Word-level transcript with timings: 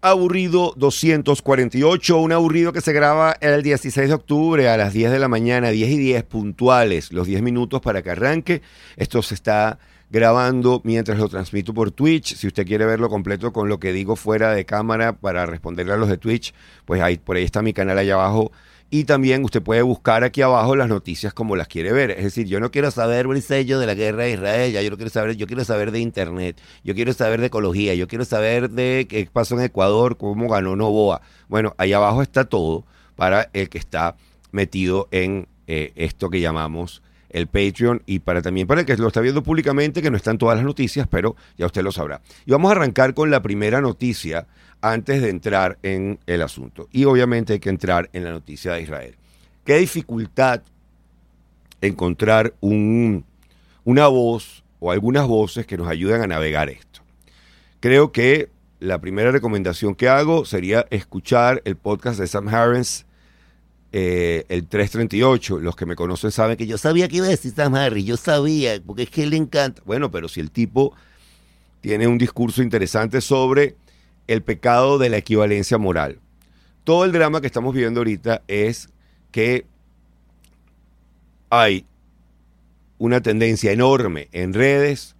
Aburrido 0.00 0.74
248, 0.76 2.18
un 2.18 2.30
aburrido 2.30 2.72
que 2.72 2.80
se 2.80 2.92
graba 2.92 3.34
el 3.40 3.64
16 3.64 4.06
de 4.06 4.14
octubre 4.14 4.68
a 4.68 4.76
las 4.76 4.92
10 4.92 5.10
de 5.10 5.18
la 5.18 5.26
mañana, 5.26 5.70
10 5.70 5.90
y 5.90 5.98
10 5.98 6.22
puntuales, 6.22 7.12
los 7.12 7.26
10 7.26 7.42
minutos 7.42 7.80
para 7.80 8.00
que 8.00 8.10
arranque. 8.10 8.62
Esto 8.96 9.22
se 9.22 9.34
está 9.34 9.80
grabando 10.08 10.80
mientras 10.84 11.18
lo 11.18 11.28
transmito 11.28 11.74
por 11.74 11.90
Twitch. 11.90 12.36
Si 12.36 12.46
usted 12.46 12.64
quiere 12.64 12.86
verlo 12.86 13.08
completo 13.08 13.52
con 13.52 13.68
lo 13.68 13.80
que 13.80 13.92
digo 13.92 14.14
fuera 14.14 14.52
de 14.52 14.64
cámara 14.64 15.14
para 15.14 15.46
responderle 15.46 15.94
a 15.94 15.96
los 15.96 16.08
de 16.08 16.16
Twitch, 16.16 16.54
pues 16.84 17.02
ahí, 17.02 17.18
por 17.18 17.36
ahí 17.36 17.42
está 17.42 17.60
mi 17.60 17.72
canal 17.72 17.98
allá 17.98 18.14
abajo 18.14 18.52
y 18.90 19.04
también 19.04 19.44
usted 19.44 19.62
puede 19.62 19.82
buscar 19.82 20.24
aquí 20.24 20.40
abajo 20.40 20.74
las 20.74 20.88
noticias 20.88 21.34
como 21.34 21.56
las 21.56 21.68
quiere 21.68 21.92
ver. 21.92 22.10
Es 22.12 22.24
decir, 22.24 22.46
yo 22.46 22.58
no 22.58 22.70
quiero 22.70 22.90
saber 22.90 23.26
el 23.26 23.42
sello 23.42 23.78
de 23.78 23.86
la 23.86 23.94
guerra 23.94 24.24
de 24.24 24.32
Israel, 24.32 24.72
ya 24.72 24.82
yo 24.82 24.90
no 24.90 24.96
quiero 24.96 25.10
saber, 25.10 25.36
yo 25.36 25.46
quiero 25.46 25.64
saber 25.64 25.90
de 25.90 26.00
internet, 26.00 26.60
yo 26.84 26.94
quiero 26.94 27.12
saber 27.12 27.40
de 27.40 27.48
ecología, 27.48 27.94
yo 27.94 28.08
quiero 28.08 28.24
saber 28.24 28.70
de 28.70 29.06
qué 29.08 29.28
pasó 29.30 29.56
en 29.56 29.64
Ecuador, 29.64 30.16
cómo 30.16 30.48
ganó 30.48 30.74
Novoa. 30.74 31.20
Bueno, 31.48 31.74
ahí 31.76 31.92
abajo 31.92 32.22
está 32.22 32.46
todo 32.46 32.84
para 33.14 33.50
el 33.52 33.68
que 33.68 33.78
está 33.78 34.16
metido 34.52 35.08
en 35.10 35.48
eh, 35.66 35.92
esto 35.96 36.30
que 36.30 36.40
llamamos 36.40 37.02
el 37.30 37.46
Patreon 37.46 38.02
y 38.06 38.20
para 38.20 38.42
también 38.42 38.66
para 38.66 38.80
el 38.80 38.86
que 38.86 38.96
lo 38.96 39.08
está 39.08 39.20
viendo 39.20 39.42
públicamente, 39.42 40.02
que 40.02 40.10
no 40.10 40.16
están 40.16 40.38
todas 40.38 40.56
las 40.56 40.64
noticias, 40.64 41.06
pero 41.08 41.36
ya 41.56 41.66
usted 41.66 41.82
lo 41.82 41.92
sabrá. 41.92 42.20
Y 42.46 42.52
vamos 42.52 42.70
a 42.70 42.72
arrancar 42.72 43.14
con 43.14 43.30
la 43.30 43.42
primera 43.42 43.80
noticia 43.80 44.46
antes 44.80 45.22
de 45.22 45.30
entrar 45.30 45.78
en 45.82 46.18
el 46.26 46.42
asunto. 46.42 46.88
Y 46.92 47.04
obviamente 47.04 47.54
hay 47.54 47.58
que 47.60 47.70
entrar 47.70 48.08
en 48.12 48.24
la 48.24 48.30
noticia 48.30 48.72
de 48.72 48.82
Israel. 48.82 49.16
Qué 49.64 49.78
dificultad 49.78 50.62
encontrar 51.80 52.54
un, 52.60 53.24
una 53.84 54.08
voz 54.08 54.64
o 54.80 54.90
algunas 54.90 55.26
voces 55.26 55.66
que 55.66 55.76
nos 55.76 55.88
ayuden 55.88 56.22
a 56.22 56.26
navegar 56.26 56.70
esto. 56.70 57.00
Creo 57.80 58.12
que 58.12 58.50
la 58.80 59.00
primera 59.00 59.32
recomendación 59.32 59.94
que 59.94 60.08
hago 60.08 60.44
sería 60.44 60.86
escuchar 60.90 61.62
el 61.64 61.76
podcast 61.76 62.18
de 62.18 62.26
Sam 62.26 62.48
Harris, 62.48 63.06
eh, 63.92 64.44
el 64.48 64.66
338. 64.66 65.58
Los 65.58 65.76
que 65.76 65.86
me 65.86 65.96
conocen 65.96 66.30
saben 66.30 66.56
que 66.56 66.66
yo 66.66 66.78
sabía 66.78 67.08
que 67.08 67.16
iba 67.16 67.26
a 67.26 67.30
decir 67.30 67.52
Sam 67.54 67.74
Harris, 67.74 68.04
yo 68.04 68.16
sabía, 68.16 68.80
porque 68.84 69.04
es 69.04 69.10
que 69.10 69.26
le 69.26 69.36
encanta. 69.36 69.82
Bueno, 69.84 70.10
pero 70.10 70.28
si 70.28 70.40
el 70.40 70.50
tipo 70.50 70.94
tiene 71.80 72.06
un 72.06 72.18
discurso 72.18 72.62
interesante 72.62 73.20
sobre 73.20 73.76
el 74.26 74.42
pecado 74.42 74.98
de 74.98 75.08
la 75.08 75.16
equivalencia 75.16 75.78
moral. 75.78 76.20
Todo 76.84 77.04
el 77.04 77.12
drama 77.12 77.40
que 77.40 77.46
estamos 77.46 77.74
viviendo 77.74 78.00
ahorita 78.00 78.42
es 78.46 78.88
que 79.30 79.66
hay 81.50 81.86
una 82.98 83.20
tendencia 83.20 83.72
enorme 83.72 84.28
en 84.32 84.52
redes 84.52 85.16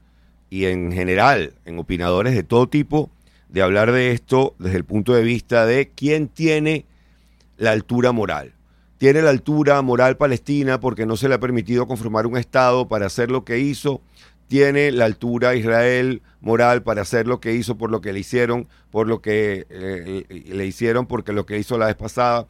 y 0.51 0.67
en 0.67 0.93
general 0.93 1.55
en 1.65 1.79
opinadores 1.79 2.35
de 2.35 2.43
todo 2.43 2.69
tipo 2.69 3.11
de 3.49 3.63
hablar 3.63 3.93
de 3.93 4.13
esto 4.13 4.55
desde 4.59 4.77
el 4.77 4.85
punto 4.85 5.15
de 5.15 5.23
vista 5.23 5.65
de 5.65 5.91
quién 5.95 6.29
tiene 6.29 6.85
la 7.57 7.73
altura 7.73 8.13
moral. 8.13 8.55
Tiene 8.99 9.23
la 9.23 9.31
altura 9.31 9.81
moral 9.83 10.17
palestina 10.17 10.81
porque 10.81 11.07
no 11.07 11.17
se 11.17 11.29
le 11.29 11.37
ha 11.37 11.41
permitido 11.41 11.87
conformar 11.87 12.27
un 12.27 12.37
Estado 12.37 12.89
para 12.89 13.07
hacer 13.07 13.31
lo 13.31 13.45
que 13.45 13.59
hizo 13.59 14.03
tiene 14.49 14.91
la 14.91 15.05
altura 15.05 15.55
Israel 15.55 16.23
moral 16.41 16.83
para 16.83 17.03
hacer 17.03 17.27
lo 17.27 17.39
que 17.39 17.55
hizo 17.55 17.77
por 17.77 17.91
lo 17.91 18.01
que 18.01 18.13
le 18.13 18.21
hicieron, 18.21 18.67
por 18.91 19.07
lo 19.07 19.21
que 19.21 19.67
eh, 19.69 20.45
le 20.47 20.67
hicieron, 20.67 21.07
porque 21.07 21.33
lo 21.33 21.47
que 21.47 21.59
hizo 21.59 21.79
la 21.79 21.87
vez 21.87 21.97
pasada, 21.97 22.47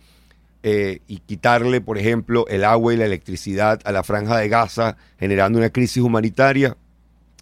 eh, 0.63 1.01
y 1.07 1.19
quitarle, 1.19 1.81
por 1.81 1.99
ejemplo, 1.99 2.47
el 2.49 2.65
agua 2.65 2.95
y 2.95 2.97
la 2.97 3.05
electricidad 3.05 3.81
a 3.85 3.93
la 3.93 4.03
franja 4.03 4.37
de 4.39 4.49
Gaza, 4.49 4.97
generando 5.19 5.59
una 5.59 5.71
crisis 5.71 6.03
humanitaria. 6.03 6.77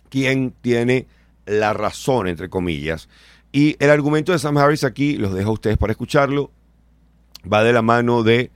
¿Quién 0.09 0.55
tiene 0.61 1.07
la 1.45 1.73
razón, 1.73 2.29
entre 2.29 2.49
comillas? 2.49 3.09
Y 3.53 3.77
el 3.79 3.91
argumento 3.91 4.33
de 4.33 4.39
Sam 4.39 4.59
Harris 4.59 4.85
aquí, 4.85 5.17
los 5.17 5.35
dejo 5.35 5.51
a 5.51 5.55
ustedes 5.55 5.79
para 5.79 5.93
escucharlo, 5.93 6.51
va 7.51 7.63
de 7.63 7.73
la 7.73 7.83
mano 7.83 8.23
de 8.23 8.51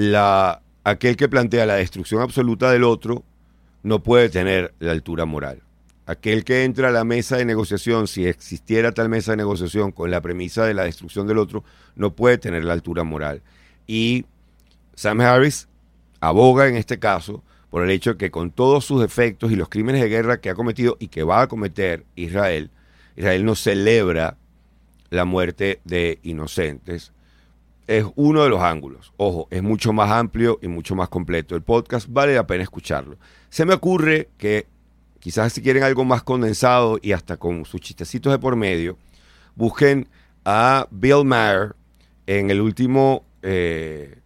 la, 0.00 0.62
aquel 0.82 1.14
que 1.18 1.28
plantea 1.28 1.66
la 1.66 1.74
destrucción 1.74 2.22
absoluta 2.22 2.70
del 2.70 2.84
otro 2.84 3.22
no 3.82 4.02
puede 4.02 4.30
tener 4.30 4.72
la 4.78 4.92
altura 4.92 5.26
moral. 5.26 5.60
Aquel 6.06 6.42
que 6.42 6.64
entra 6.64 6.88
a 6.88 6.90
la 6.90 7.04
mesa 7.04 7.36
de 7.36 7.44
negociación, 7.44 8.08
si 8.08 8.26
existiera 8.26 8.92
tal 8.92 9.10
mesa 9.10 9.32
de 9.32 9.36
negociación 9.36 9.92
con 9.92 10.10
la 10.10 10.22
premisa 10.22 10.64
de 10.64 10.72
la 10.72 10.84
destrucción 10.84 11.26
del 11.26 11.36
otro, 11.36 11.64
no 11.96 12.14
puede 12.14 12.38
tener 12.38 12.64
la 12.64 12.72
altura 12.72 13.04
moral. 13.04 13.42
Y 13.86 14.24
Sam 14.94 15.20
Harris 15.20 15.68
aboga 16.20 16.66
en 16.66 16.76
este 16.76 16.98
caso 16.98 17.44
por 17.68 17.84
el 17.84 17.90
hecho 17.90 18.12
de 18.12 18.16
que 18.16 18.30
con 18.30 18.52
todos 18.52 18.86
sus 18.86 19.02
defectos 19.02 19.52
y 19.52 19.56
los 19.56 19.68
crímenes 19.68 20.00
de 20.00 20.08
guerra 20.08 20.40
que 20.40 20.48
ha 20.48 20.54
cometido 20.54 20.96
y 20.98 21.08
que 21.08 21.24
va 21.24 21.42
a 21.42 21.46
cometer 21.46 22.06
Israel, 22.16 22.70
Israel 23.16 23.44
no 23.44 23.54
celebra 23.54 24.38
la 25.10 25.26
muerte 25.26 25.82
de 25.84 26.20
inocentes. 26.22 27.12
Es 27.90 28.06
uno 28.14 28.44
de 28.44 28.50
los 28.50 28.62
ángulos. 28.62 29.12
Ojo, 29.16 29.48
es 29.50 29.64
mucho 29.64 29.92
más 29.92 30.12
amplio 30.12 30.60
y 30.62 30.68
mucho 30.68 30.94
más 30.94 31.08
completo. 31.08 31.56
El 31.56 31.62
podcast 31.62 32.06
vale 32.08 32.36
la 32.36 32.46
pena 32.46 32.62
escucharlo. 32.62 33.16
Se 33.48 33.64
me 33.64 33.74
ocurre 33.74 34.28
que 34.38 34.68
quizás 35.18 35.52
si 35.52 35.60
quieren 35.60 35.82
algo 35.82 36.04
más 36.04 36.22
condensado 36.22 37.00
y 37.02 37.10
hasta 37.10 37.36
con 37.36 37.64
sus 37.64 37.80
chistecitos 37.80 38.32
de 38.32 38.38
por 38.38 38.54
medio, 38.54 38.96
busquen 39.56 40.06
a 40.44 40.86
Bill 40.92 41.24
Maher 41.24 41.74
en 42.28 42.50
el 42.50 42.60
último 42.60 43.24
eh, 43.42 44.20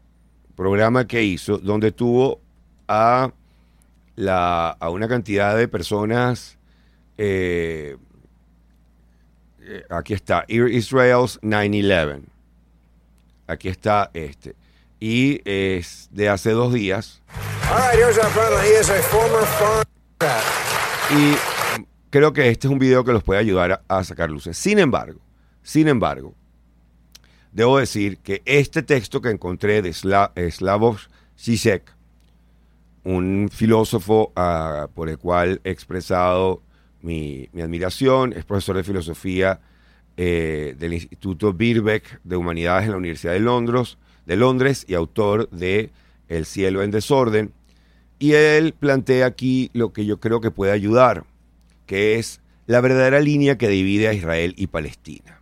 programa 0.56 1.06
que 1.06 1.22
hizo, 1.22 1.56
donde 1.56 1.90
tuvo 1.90 2.42
a, 2.86 3.32
la, 4.14 4.72
a 4.72 4.90
una 4.90 5.08
cantidad 5.08 5.56
de 5.56 5.68
personas. 5.68 6.58
Eh, 7.16 7.96
eh, 9.62 9.84
aquí 9.88 10.12
está, 10.12 10.44
Israel's 10.48 11.40
9-11. 11.40 12.33
Aquí 13.46 13.68
está 13.68 14.10
este 14.14 14.56
y 15.00 15.40
es 15.44 16.08
de 16.12 16.28
hace 16.28 16.52
dos 16.52 16.72
días. 16.72 17.20
Y 21.10 21.34
creo 22.10 22.32
que 22.32 22.48
este 22.48 22.68
es 22.68 22.72
un 22.72 22.78
video 22.78 23.04
que 23.04 23.12
los 23.12 23.22
puede 23.22 23.40
ayudar 23.40 23.82
a, 23.86 24.04
sacar 24.04 24.30
luces. 24.30 24.56
Sin 24.56 24.78
embargo, 24.78 25.20
sin 25.62 25.88
embargo, 25.88 26.34
debo 27.52 27.78
decir 27.78 28.18
que 28.18 28.42
este 28.46 28.82
texto 28.82 29.20
que 29.20 29.30
encontré 29.30 29.82
de 29.82 29.92
Slavoj 29.92 30.98
Zizek, 31.38 31.92
un 33.02 33.50
filósofo 33.52 34.32
ah, 34.36 34.88
por 34.94 35.10
el 35.10 35.18
cual 35.18 35.60
he 35.64 35.70
expresado 35.70 36.62
mi, 37.02 37.50
admiración, 37.62 38.32
es 38.32 38.44
profesor 38.44 38.76
de 38.76 38.84
filosofía 38.84 39.60
eh, 40.16 40.74
del 40.78 40.94
Instituto 40.94 41.52
Birbeck 41.52 42.20
de 42.24 42.36
Humanidades 42.36 42.84
en 42.84 42.92
la 42.92 42.98
Universidad 42.98 43.32
de 43.32 43.40
Londres, 43.40 43.98
de 44.26 44.36
Londres 44.36 44.84
y 44.88 44.94
autor 44.94 45.50
de 45.50 45.90
El 46.28 46.46
cielo 46.46 46.82
en 46.82 46.90
desorden. 46.90 47.52
Y 48.18 48.32
él 48.32 48.74
plantea 48.78 49.26
aquí 49.26 49.70
lo 49.72 49.92
que 49.92 50.06
yo 50.06 50.20
creo 50.20 50.40
que 50.40 50.50
puede 50.50 50.72
ayudar, 50.72 51.24
que 51.86 52.18
es 52.18 52.40
la 52.66 52.80
verdadera 52.80 53.20
línea 53.20 53.58
que 53.58 53.68
divide 53.68 54.08
a 54.08 54.14
Israel 54.14 54.54
y 54.56 54.68
Palestina. 54.68 55.40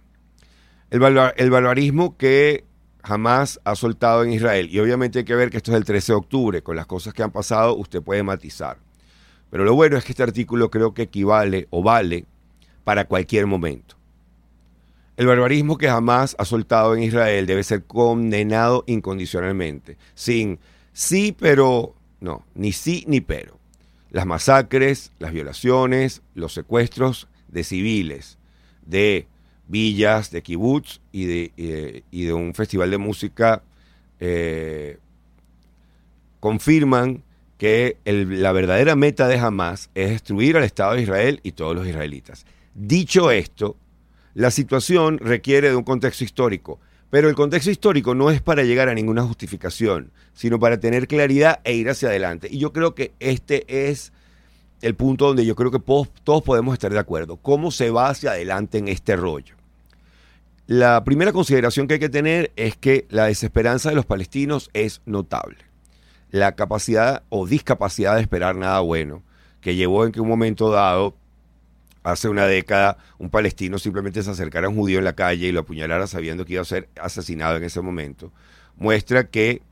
El, 0.91 1.03
el 1.37 1.51
barbarismo 1.51 2.17
que 2.17 2.65
jamás 3.03 3.61
ha 3.65 3.75
soltado 3.75 4.25
en 4.25 4.33
Israel. 4.33 4.69
Y 4.71 4.79
obviamente 4.81 5.21
hay 5.21 5.25
que 5.25 5.35
ver 5.35 5.51
que 5.51 5.59
esto 5.59 5.73
es 5.73 5.77
el 5.77 5.85
13 5.85 6.13
de 6.13 6.17
octubre, 6.17 6.63
con 6.63 6.77
las 6.77 6.87
cosas 6.87 7.15
que 7.15 7.23
han 7.23 7.31
pasado 7.31 7.77
usted 7.77 8.03
puede 8.03 8.23
matizar. 8.23 8.79
Pero 9.51 9.65
lo 9.65 9.75
bueno 9.75 9.97
es 9.97 10.05
que 10.05 10.13
este 10.13 10.23
artículo 10.23 10.71
creo 10.71 10.95
que 10.95 11.03
equivale 11.03 11.67
o 11.71 11.83
vale 11.83 12.25
para 12.85 13.05
cualquier 13.05 13.47
momento. 13.47 13.97
El 15.17 15.27
barbarismo 15.27 15.77
que 15.77 15.89
jamás 15.89 16.35
ha 16.39 16.45
soltado 16.45 16.95
en 16.95 17.03
Israel 17.03 17.47
debe 17.47 17.63
ser 17.63 17.85
condenado 17.85 18.85
incondicionalmente, 18.87 19.99
sin 20.15 20.59
sí, 20.93 21.37
pero 21.39 21.95
no, 22.21 22.45
ni 22.55 22.73
sí 22.73 23.05
ni 23.07 23.21
pero. 23.21 23.59
Las 24.11 24.27
masacres, 24.27 25.13
las 25.19 25.33
violaciones, 25.33 26.23
los 26.35 26.55
secuestros 26.55 27.29
de 27.49 27.65
civiles, 27.65 28.39
de 28.87 29.27
villas, 29.69 30.31
de 30.31 30.43
kibbutz 30.43 31.01
y 31.13 31.25
de, 31.25 32.05
y 32.11 32.25
de, 32.25 32.33
un 32.33 32.55
festival 32.55 32.91
de 32.91 32.99
música 32.99 33.63
eh, 34.21 34.99
confirman 36.41 37.23
que 37.59 37.97
la 38.05 38.53
verdadera 38.53 38.97
meta 38.97 39.29
de 39.29 39.39
Hamas 39.39 39.91
es 39.95 40.11
destruir 40.11 40.57
al 40.57 40.65
Estado 40.65 40.95
de 40.95 41.03
Israel 41.03 41.41
y 41.43 41.53
todos 41.53 41.75
los 41.75 41.87
israelitas. 41.87 42.45
Dicho 42.75 43.31
esto, 43.31 43.77
la 44.35 44.51
situación 44.51 45.19
requiere 45.19 45.71
de 45.71 45.77
un 45.77 45.85
contexto 45.85 46.25
histórico, 46.25 46.81
pero 47.11 47.29
el 47.29 47.35
contexto 47.35 47.71
histórico 47.71 48.15
no 48.15 48.31
es 48.31 48.41
para 48.41 48.63
llegar 48.63 48.89
a 48.89 48.95
ninguna 48.95 49.23
justificación, 49.23 50.11
sino 50.33 50.59
para 50.59 50.81
tener 50.81 51.07
claridad 51.07 51.61
e 51.65 51.75
ir 51.75 51.91
hacia 51.91 52.09
adelante. 52.09 52.49
Y 52.51 52.59
yo 52.59 52.73
creo 52.73 52.95
que 52.95 53.13
este 53.21 53.91
es 53.91 54.13
el 54.81 54.95
punto 54.95 55.27
donde 55.27 55.45
yo 55.45 55.55
creo 55.55 55.71
que 55.71 55.79
todos, 55.79 56.43
podemos 56.43 56.73
estar 56.73 56.93
de 56.93 56.99
acuerdo. 56.99 57.37
¿Cómo 57.37 57.71
se 57.71 57.91
va 57.91 58.09
hacia 58.09 58.31
adelante 58.31 58.79
en 58.79 58.89
este 58.89 59.17
rollo? 59.17 59.55
La 60.67 61.05
primera 61.05 61.33
consideración 61.33 61.87
que 61.87 61.95
hay 61.95 62.01
que 62.01 62.09
tener 62.09 62.51
es 62.57 62.77
que 62.77 63.07
la 63.11 63.27
desesperanza 63.27 63.91
de 63.91 63.97
los 63.97 64.07
palestinos 64.07 64.71
es 64.73 65.03
notable. 65.05 65.59
La 66.31 66.53
capacidad 66.53 67.25
o 67.29 67.47
discapacidad 67.47 68.17
de 68.17 68.23
esperar 68.23 68.57
nada 68.57 68.81
bueno, 68.81 69.23
que 69.61 69.77
llevó 69.77 70.07
en 70.07 70.13
que 70.13 70.21
un 70.21 70.29
momento 70.29 70.71
dado 70.71 71.15
hace 72.03 72.29
una 72.29 72.47
década 72.47 72.99
un 73.19 73.31
palestino 73.31 73.79
simplemente 73.79 74.23
se 74.23 74.31
acercara 74.31 74.67
a 74.67 74.71
un 74.71 74.77
judío 74.77 74.99
en 74.99 75.05
la 75.05 75.15
calle 75.15 75.47
y 75.47 75.53
lo 75.53 75.61
apuñalara 75.61 76.07
sabiendo 76.07 76.45
que 76.45 76.55
iba 76.55 76.63
a 76.63 76.67
ser 76.67 76.89
asesinado 77.01 77.57
en 77.57 77.65
ese 77.65 77.81
momento, 77.81 78.33
muestra 78.77 79.29
que 79.29 79.63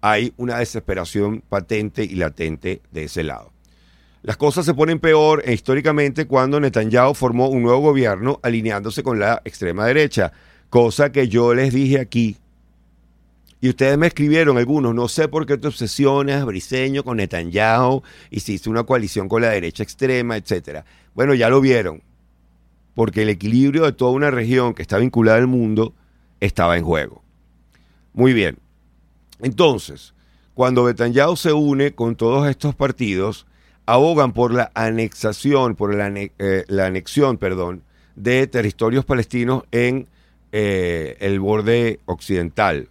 hay 0.00 0.32
una 0.36 0.58
desesperación 0.58 1.42
patente 1.48 2.04
y 2.04 2.14
latente 2.14 2.82
de 2.92 3.04
ese 3.04 3.22
lado. 3.24 3.52
Las 4.22 4.36
cosas 4.36 4.66
se 4.66 4.74
ponen 4.74 4.98
peor 4.98 5.42
e 5.44 5.52
históricamente 5.52 6.26
cuando 6.26 6.58
Netanyahu 6.58 7.14
formó 7.14 7.48
un 7.48 7.62
nuevo 7.62 7.80
gobierno 7.80 8.40
alineándose 8.42 9.02
con 9.02 9.20
la 9.20 9.40
extrema 9.44 9.86
derecha, 9.86 10.32
cosa 10.68 11.12
que 11.12 11.28
yo 11.28 11.54
les 11.54 11.72
dije 11.72 12.00
aquí. 12.00 12.36
Y 13.66 13.70
ustedes 13.70 13.98
me 13.98 14.06
escribieron 14.06 14.58
algunos, 14.58 14.94
no 14.94 15.08
sé 15.08 15.26
por 15.26 15.44
qué 15.44 15.58
te 15.58 15.66
obsesionas, 15.66 16.44
Briseño, 16.44 17.02
con 17.02 17.16
Netanyahu, 17.16 18.00
hiciste 18.30 18.70
una 18.70 18.84
coalición 18.84 19.28
con 19.28 19.42
la 19.42 19.48
derecha 19.48 19.82
extrema, 19.82 20.36
etc. 20.36 20.84
Bueno, 21.16 21.34
ya 21.34 21.48
lo 21.48 21.60
vieron, 21.60 22.00
porque 22.94 23.22
el 23.22 23.28
equilibrio 23.28 23.82
de 23.82 23.92
toda 23.92 24.12
una 24.12 24.30
región 24.30 24.72
que 24.72 24.82
está 24.82 24.98
vinculada 24.98 25.38
al 25.38 25.48
mundo 25.48 25.94
estaba 26.38 26.76
en 26.76 26.84
juego. 26.84 27.24
Muy 28.12 28.34
bien. 28.34 28.58
Entonces, 29.40 30.14
cuando 30.54 30.86
Netanyahu 30.86 31.36
se 31.36 31.52
une 31.52 31.92
con 31.92 32.14
todos 32.14 32.48
estos 32.48 32.72
partidos, 32.76 33.48
abogan 33.84 34.32
por 34.32 34.54
la 34.54 34.70
anexación, 34.74 35.74
por 35.74 35.92
la, 35.92 36.06
eh, 36.14 36.64
anexión, 36.80 37.36
perdón, 37.36 37.82
de 38.14 38.46
territorios 38.46 39.04
palestinos 39.04 39.64
en 39.72 40.06
eh, 40.52 41.16
el 41.18 41.40
borde 41.40 41.98
occidental, 42.04 42.90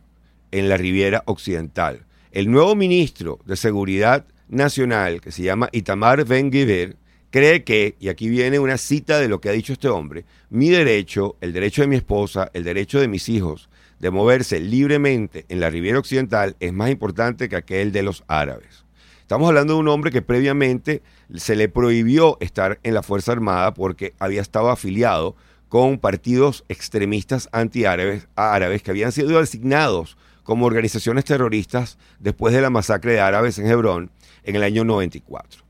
en 0.52 0.70
la 0.70 0.78
Riviera 0.78 1.24
Occidental. 1.26 2.06
El 2.32 2.52
nuevo 2.52 2.76
ministro 2.76 3.40
de 3.46 3.56
Seguridad 3.56 4.26
Nacional, 4.50 5.22
que 5.22 5.32
se 5.32 5.44
llama 5.44 5.70
Itamar 5.72 6.26
Ben 6.26 6.52
Gvir, 6.52 6.98
cree 7.32 7.64
que, 7.64 7.96
y 8.00 8.10
aquí 8.10 8.30
viene 8.30 8.60
una 8.60 8.78
cita 8.78 9.20
de 9.20 9.28
lo 9.28 9.42
que 9.42 9.50
ha 9.50 9.54
dicho 9.54 9.74
este 9.74 9.88
hombre, 9.88 10.26
mi 10.50 10.70
derecho, 10.70 11.36
el 11.42 11.54
derecho 11.54 11.82
de 11.82 11.88
mi 11.88 11.96
esposa, 11.96 12.50
el 12.54 12.64
derecho 12.64 13.00
de 13.00 13.08
mis 13.08 13.30
hijos 13.30 13.70
de 14.00 14.12
moverse 14.12 14.60
libremente 14.60 15.46
en 15.50 15.60
la 15.60 15.70
Riviera 15.70 16.00
Occidental 16.00 16.56
es 16.60 16.74
más 16.74 16.90
importante 16.90 17.50
que 17.50 17.56
aquel 17.56 17.92
de 17.92 18.04
los 18.04 18.24
árabes. 18.28 18.86
Estamos 19.22 19.48
hablando 19.48 19.74
de 19.74 19.80
un 19.80 19.88
hombre 19.88 20.12
que 20.12 20.22
previamente 20.22 21.02
se 21.34 21.56
le 21.56 21.70
prohibió 21.70 22.38
estar 22.40 22.80
en 22.84 22.94
la 22.94 23.02
Fuerza 23.02 23.32
Armada 23.32 23.74
porque 23.74 24.14
había 24.20 24.42
estado 24.42 24.70
afiliado 24.70 25.36
con 25.70 25.98
partidos 25.98 26.64
extremistas 26.70 27.50
antiárabes 27.52 28.28
árabes 28.36 28.84
que 28.84 28.92
habían 28.92 29.12
sido 29.12 29.40
designados 29.40 30.18
como 30.46 30.66
organizaciones 30.66 31.26
terroristas 31.26 31.98
después 32.20 32.54
de 32.54 32.62
la 32.62 32.70
masacre 32.70 33.12
de 33.12 33.20
árabes 33.20 33.60
en 33.60 33.68
Hebrón 33.68 34.12
en 34.46 34.56
el 34.56 34.64
año 34.64 34.86
94. 34.86 35.62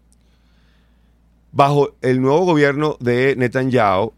Bajo 1.51 1.95
el 2.03 2.21
nuevo 2.21 2.45
gobierno 2.45 2.97
de 2.99 3.35
Netanyahu, 3.35 4.13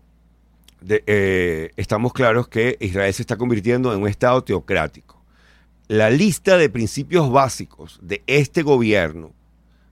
eh, 0.89 1.71
estamos 1.77 2.12
claros 2.12 2.50
que 2.50 2.75
Israel 2.81 3.13
se 3.13 3.21
está 3.21 3.38
convirtiendo 3.38 3.94
en 3.94 4.01
un 4.01 4.09
Estado 4.09 4.44
teocrático 4.44 5.18
la 5.88 6.09
lista 6.09 6.57
de 6.57 6.69
principios 6.69 7.31
básicos 7.31 8.00
de 8.01 8.21
este 8.27 8.62
gobierno 8.62 9.31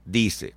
dice, 0.04 0.54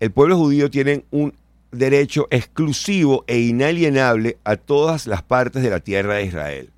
el 0.00 0.12
pueblo 0.12 0.36
judío 0.36 0.70
tiene 0.70 1.04
un 1.10 1.34
derecho 1.72 2.28
exclusivo 2.30 3.24
e 3.26 3.40
inalienable 3.40 4.38
a 4.44 4.56
todas 4.56 5.08
las 5.08 5.22
partes 5.22 5.62
de 5.62 5.70
la 5.70 5.80
tierra 5.80 6.14
de 6.14 6.26
Israel. 6.26 6.70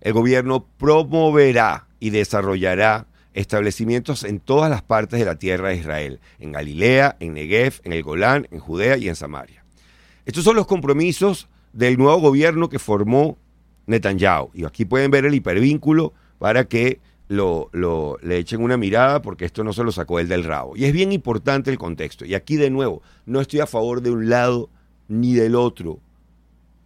El 0.00 0.12
gobierno 0.12 0.66
promoverá 0.78 1.86
y 1.98 2.10
desarrollará 2.10 3.06
establecimientos 3.34 4.24
en 4.24 4.40
todas 4.40 4.70
las 4.70 4.82
partes 4.82 5.18
de 5.18 5.26
la 5.26 5.36
tierra 5.36 5.68
de 5.68 5.76
Israel, 5.76 6.20
en 6.38 6.52
Galilea, 6.52 7.16
en 7.20 7.34
Negev, 7.34 7.80
en 7.84 7.92
el 7.92 8.02
Golán, 8.02 8.48
en 8.50 8.58
Judea 8.58 8.96
y 8.96 9.08
en 9.08 9.16
Samaria. 9.16 9.64
Estos 10.26 10.44
son 10.44 10.56
los 10.56 10.66
compromisos 10.66 11.48
del 11.72 11.96
nuevo 11.96 12.18
gobierno 12.20 12.68
que 12.68 12.78
formó 12.78 13.38
Netanyahu. 13.86 14.50
Y 14.54 14.64
aquí 14.64 14.84
pueden 14.84 15.10
ver 15.10 15.24
el 15.24 15.34
hipervínculo 15.34 16.12
para 16.38 16.64
que 16.64 17.00
lo, 17.28 17.70
le 18.22 18.38
echen 18.38 18.62
una 18.62 18.76
mirada 18.76 19.22
porque 19.22 19.44
esto 19.44 19.62
no 19.62 19.72
se 19.72 19.84
lo 19.84 19.92
sacó 19.92 20.18
él 20.18 20.28
del 20.28 20.44
rabo. 20.44 20.76
Y 20.76 20.84
es 20.84 20.92
bien 20.92 21.12
importante 21.12 21.70
el 21.70 21.78
contexto. 21.78 22.24
Y 22.24 22.34
aquí 22.34 22.56
de 22.56 22.70
nuevo, 22.70 23.02
no 23.26 23.40
estoy 23.40 23.60
a 23.60 23.66
favor 23.66 24.02
de 24.02 24.10
un 24.10 24.28
lado 24.28 24.68
ni 25.08 25.34
del 25.34 25.54
otro 25.54 26.00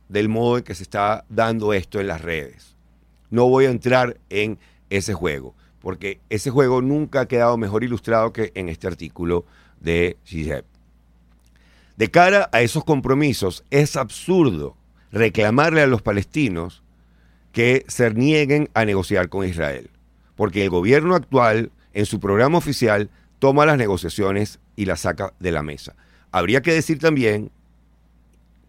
del 0.09 0.29
modo 0.29 0.59
en 0.59 0.65
que 0.65 0.75
se 0.75 0.83
está 0.83 1.25
dando 1.29 1.73
esto 1.73 2.01
en 2.01 2.09
las 2.09 2.21
redes. 2.21 2.74
No 3.35 3.49
voy 3.49 3.67
a 3.67 3.71
entrar 3.71 4.19
en 4.31 4.59
ese 4.91 5.13
juego, 5.13 5.55
porque 5.81 6.21
ese 6.31 6.51
juego 6.51 6.81
nunca 6.81 7.23
ha 7.23 7.29
quedado 7.29 7.57
mejor 7.57 7.85
ilustrado 7.85 8.33
que 8.33 8.53
en 8.55 8.69
este 8.69 8.87
artículo 8.87 9.45
de 9.81 10.17
CISEP. 10.25 10.65
De 11.97 12.11
cara 12.11 12.49
a 12.53 12.63
esos 12.63 12.85
compromisos, 12.85 13.65
es 13.71 13.97
absurdo 13.97 14.77
reclamarle 15.13 15.83
a 15.83 15.87
los 15.87 16.03
palestinos 16.03 16.83
que 17.53 17.85
se 17.89 18.11
nieguen 18.15 18.69
a 18.75 18.85
negociar 18.85 19.29
con 19.29 19.47
Israel 19.47 19.91
porque 20.37 20.63
el 20.63 20.71
gobierno 20.71 21.15
actual, 21.15 21.71
en 21.93 22.07
su 22.07 22.21
programa 22.21 22.59
oficial, 22.59 23.11
toma 23.39 23.67
las 23.67 23.79
negociaciones 23.79 24.59
y 24.77 24.87
las 24.87 25.01
saca 25.01 25.33
de 25.39 25.53
la 25.53 25.63
mesa. 25.63 25.95
Habría 26.33 26.63
que 26.63 26.73
decir 26.73 26.99
también, 26.99 27.51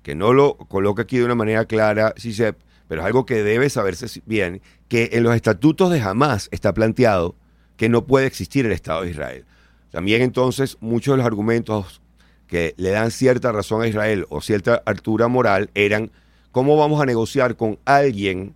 que 0.03 0.15
no 0.15 0.33
lo 0.33 0.55
coloca 0.55 1.03
aquí 1.03 1.17
de 1.17 1.25
una 1.25 1.35
manera 1.35 1.65
clara, 1.65 2.13
CISEP, 2.17 2.57
pero 2.87 3.01
es 3.01 3.07
algo 3.07 3.25
que 3.25 3.43
debe 3.43 3.69
saberse 3.69 4.21
bien, 4.25 4.61
que 4.87 5.11
en 5.13 5.23
los 5.23 5.35
estatutos 5.35 5.91
de 5.91 6.01
Hamas 6.01 6.49
está 6.51 6.73
planteado 6.73 7.35
que 7.77 7.89
no 7.89 8.05
puede 8.05 8.27
existir 8.27 8.65
el 8.65 8.71
Estado 8.71 9.01
de 9.01 9.11
Israel. 9.11 9.45
También 9.91 10.21
entonces 10.21 10.77
muchos 10.81 11.13
de 11.13 11.17
los 11.17 11.25
argumentos 11.25 12.01
que 12.47 12.73
le 12.77 12.91
dan 12.91 13.11
cierta 13.11 13.51
razón 13.51 13.81
a 13.81 13.87
Israel 13.87 14.25
o 14.29 14.41
cierta 14.41 14.81
altura 14.85 15.27
moral 15.27 15.69
eran 15.73 16.11
cómo 16.51 16.77
vamos 16.77 17.01
a 17.01 17.05
negociar 17.05 17.55
con 17.55 17.79
alguien 17.85 18.55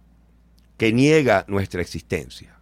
que 0.78 0.94
niega 0.94 1.46
nuestra 1.48 1.81
existencia. 1.81 2.56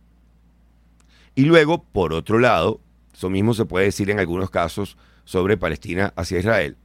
Y 1.36 1.44
luego, 1.46 1.84
por 1.84 2.14
otro 2.14 2.40
lado, 2.40 2.80
eso 3.14 3.30
mismo 3.30 3.54
se 3.54 3.66
puede 3.66 3.86
decir 3.86 4.10
en 4.10 4.20
algunos 4.20 4.50
casos 4.50 4.98
sobre 5.24 5.58
Palestina 5.58 6.14
hacia 6.16 6.40
Israel. 6.40 6.78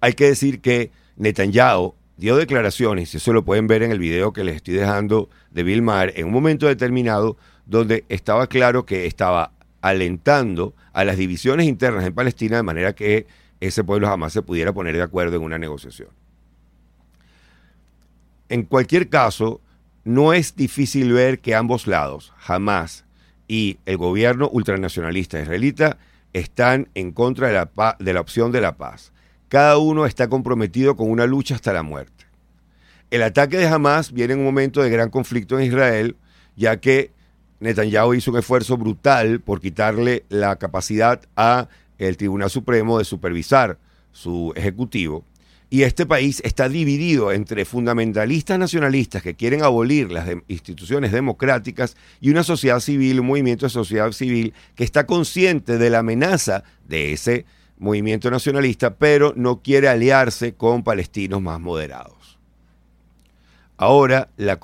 Hay 0.00 0.12
que 0.12 0.26
decir 0.26 0.60
que 0.60 0.90
Netanyahu 1.16 1.94
dio 2.18 2.36
declaraciones, 2.36 3.14
y 3.14 3.16
eso 3.16 3.32
lo 3.32 3.44
pueden 3.44 3.66
ver 3.68 3.82
en 3.82 3.92
el 3.92 3.98
video 3.98 4.32
que 4.32 4.44
les 4.44 4.56
estoy 4.56 4.74
dejando 4.74 5.30
de 5.50 5.62
Bill 5.62 5.82
Maher, 5.82 6.12
en 6.16 6.26
un 6.26 6.32
momento 6.32 6.66
determinado 6.66 7.38
donde 7.64 8.04
estaba 8.08 8.48
claro 8.48 8.84
que 8.84 9.06
estaba 9.06 9.52
alentando 9.80 10.74
a 10.92 11.04
las 11.04 11.16
divisiones 11.16 11.66
internas 11.66 12.04
en 12.04 12.12
Palestina 12.12 12.56
de 12.56 12.64
manera 12.64 12.94
que 12.94 13.26
ese 13.60 13.84
pueblo 13.84 14.08
jamás 14.08 14.32
se 14.32 14.42
pudiera 14.42 14.72
poner 14.72 14.96
de 14.96 15.02
acuerdo 15.02 15.36
en 15.36 15.42
una 15.42 15.58
negociación. 15.58 16.10
En 18.48 18.64
cualquier 18.64 19.08
caso, 19.08 19.60
no 20.04 20.32
es 20.32 20.56
difícil 20.56 21.12
ver 21.12 21.38
que 21.38 21.54
ambos 21.54 21.86
lados, 21.86 22.32
jamás 22.36 23.04
y 23.46 23.78
el 23.86 23.96
gobierno 23.96 24.48
ultranacionalista 24.52 25.40
israelita 25.40 25.98
están 26.32 26.88
en 26.94 27.12
contra 27.12 27.48
de 27.48 27.54
la, 27.54 27.96
de 27.98 28.12
la 28.12 28.20
opción 28.20 28.50
de 28.52 28.60
la 28.60 28.76
paz. 28.76 29.12
Cada 29.48 29.78
uno 29.78 30.06
está 30.06 30.28
comprometido 30.28 30.96
con 30.96 31.10
una 31.10 31.26
lucha 31.26 31.54
hasta 31.54 31.72
la 31.72 31.82
muerte. 31.82 32.26
El 33.10 33.22
ataque 33.22 33.56
de 33.56 33.66
Hamas 33.66 34.12
viene 34.12 34.34
en 34.34 34.40
un 34.40 34.44
momento 34.44 34.82
de 34.82 34.90
gran 34.90 35.08
conflicto 35.10 35.58
en 35.58 35.66
Israel, 35.66 36.16
ya 36.56 36.78
que 36.78 37.10
Netanyahu 37.60 38.14
hizo 38.14 38.30
un 38.30 38.38
esfuerzo 38.38 38.76
brutal 38.76 39.40
por 39.40 39.60
quitarle 39.60 40.24
la 40.28 40.56
capacidad 40.56 41.22
a 41.36 41.68
el 41.98 42.16
Tribunal 42.16 42.50
Supremo 42.50 42.98
de 42.98 43.04
supervisar 43.04 43.78
su 44.12 44.52
ejecutivo 44.54 45.24
y 45.70 45.82
este 45.82 46.06
país 46.06 46.40
está 46.44 46.68
dividido 46.68 47.30
entre 47.32 47.64
fundamentalistas 47.64 48.58
nacionalistas 48.58 49.22
que 49.22 49.34
quieren 49.34 49.62
abolir 49.62 50.10
las 50.10 50.28
instituciones 50.48 51.12
democráticas 51.12 51.96
y 52.20 52.30
una 52.30 52.42
sociedad 52.42 52.80
civil, 52.80 53.20
un 53.20 53.26
movimiento 53.26 53.66
de 53.66 53.70
sociedad 53.70 54.12
civil 54.12 54.54
que 54.74 54.84
está 54.84 55.04
consciente 55.06 55.76
de 55.76 55.90
la 55.90 55.98
amenaza 55.98 56.64
de 56.86 57.12
ese 57.12 57.44
movimiento 57.78 58.30
nacionalista, 58.30 58.94
pero 58.94 59.32
no 59.36 59.62
quiere 59.62 59.88
aliarse 59.88 60.54
con 60.54 60.82
palestinos 60.82 61.40
más 61.40 61.60
moderados. 61.60 62.38
Ahora 63.76 64.28
la, 64.36 64.58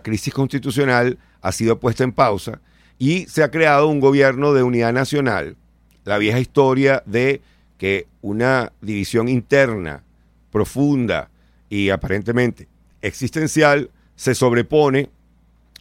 crisis 0.00 0.34
constitucional 0.34 1.18
ha 1.40 1.52
sido 1.52 1.78
puesta 1.78 2.02
en 2.02 2.12
pausa 2.12 2.60
y 2.98 3.26
se 3.26 3.44
ha 3.44 3.50
creado 3.50 3.86
un 3.86 4.00
gobierno 4.00 4.52
de 4.52 4.64
unidad 4.64 4.92
nacional. 4.92 5.56
La 6.04 6.18
vieja 6.18 6.40
historia 6.40 7.02
de 7.06 7.40
que 7.78 8.08
una 8.20 8.72
división 8.80 9.28
interna 9.28 10.02
profunda 10.50 11.30
y 11.70 11.90
aparentemente 11.90 12.66
existencial 13.00 13.90
se 14.16 14.34
sobrepone, 14.34 15.10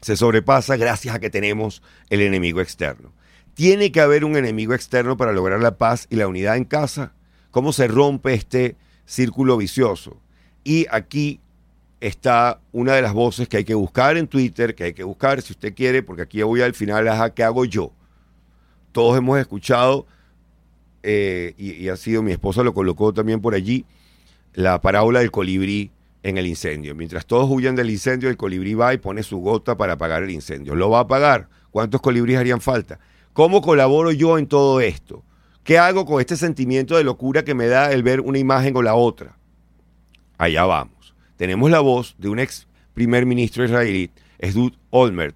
se 0.01 0.15
sobrepasa 0.15 0.77
gracias 0.77 1.15
a 1.15 1.19
que 1.19 1.31
tenemos 1.31 1.81
el 2.11 2.21
enemigo 2.21 2.61
externo. 2.61 3.11
Tiene 3.57 3.91
que 3.91 4.01
haber 4.01 4.23
un 4.23 4.37
enemigo 4.37 4.75
externo 4.75 5.17
para 5.17 5.33
lograr 5.33 5.59
la 5.59 5.79
paz 5.79 6.05
y 6.11 6.15
la 6.15 6.27
unidad 6.27 6.57
en 6.57 6.63
casa. 6.63 7.13
¿Cómo 7.49 7.73
se 7.73 7.87
rompe 7.87 8.35
este 8.35 8.75
círculo 9.07 9.57
vicioso? 9.57 10.21
Y 10.63 10.85
aquí 10.91 11.39
está 11.99 12.61
una 12.71 12.93
de 12.93 13.01
las 13.01 13.13
voces 13.13 13.49
que 13.49 13.57
hay 13.57 13.63
que 13.63 13.73
buscar 13.73 14.15
en 14.15 14.27
Twitter, 14.27 14.75
que 14.75 14.83
hay 14.83 14.93
que 14.93 15.03
buscar 15.03 15.41
si 15.41 15.53
usted 15.53 15.73
quiere, 15.73 16.03
porque 16.03 16.21
aquí 16.21 16.39
voy 16.43 16.61
al 16.61 16.75
final 16.75 17.07
a 17.07 17.33
qué 17.33 17.43
hago 17.43 17.65
yo. 17.65 17.91
Todos 18.91 19.17
hemos 19.17 19.39
escuchado, 19.39 20.05
eh, 21.01 21.55
y, 21.57 21.89
ha 21.89 21.97
sido 21.97 22.21
mi 22.21 22.33
esposa 22.33 22.61
lo 22.61 22.75
colocó 22.75 23.11
también 23.11 23.41
por 23.41 23.55
allí, 23.55 23.87
la 24.53 24.81
parábola 24.81 25.21
del 25.21 25.31
colibrí 25.31 25.89
en 26.21 26.37
el 26.37 26.45
incendio. 26.45 26.93
Mientras 26.93 27.25
todos 27.25 27.49
huyen 27.49 27.75
del 27.75 27.89
incendio, 27.89 28.29
el 28.29 28.37
colibrí 28.37 28.75
va 28.75 28.93
y 28.93 28.99
pone 28.99 29.23
su 29.23 29.39
gota 29.39 29.75
para 29.77 29.93
apagar 29.93 30.21
el 30.21 30.29
incendio. 30.29 30.75
¿Lo 30.75 30.91
va 30.91 30.99
a 30.99 31.01
apagar? 31.01 31.49
¿Cuántos 31.71 32.01
colibríes 32.01 32.39
harían 32.39 32.61
falta? 32.61 32.99
¿Cómo 33.37 33.61
colaboro 33.61 34.11
yo 34.11 34.39
en 34.39 34.47
todo 34.47 34.81
esto? 34.81 35.23
¿Qué 35.63 35.77
hago 35.77 36.07
con 36.07 36.19
este 36.19 36.35
sentimiento 36.35 36.97
de 36.97 37.03
locura 37.03 37.43
que 37.43 37.53
me 37.53 37.67
da 37.67 37.91
el 37.91 38.01
ver 38.01 38.19
una 38.19 38.39
imagen 38.39 38.75
o 38.75 38.81
la 38.81 38.95
otra? 38.95 39.37
Allá 40.39 40.65
vamos. 40.65 41.13
Tenemos 41.35 41.69
la 41.69 41.79
voz 41.79 42.15
de 42.17 42.29
un 42.29 42.39
ex 42.39 42.67
primer 42.95 43.27
ministro 43.27 43.63
israelí, 43.63 44.09
Esdud 44.39 44.73
Olmert, 44.89 45.35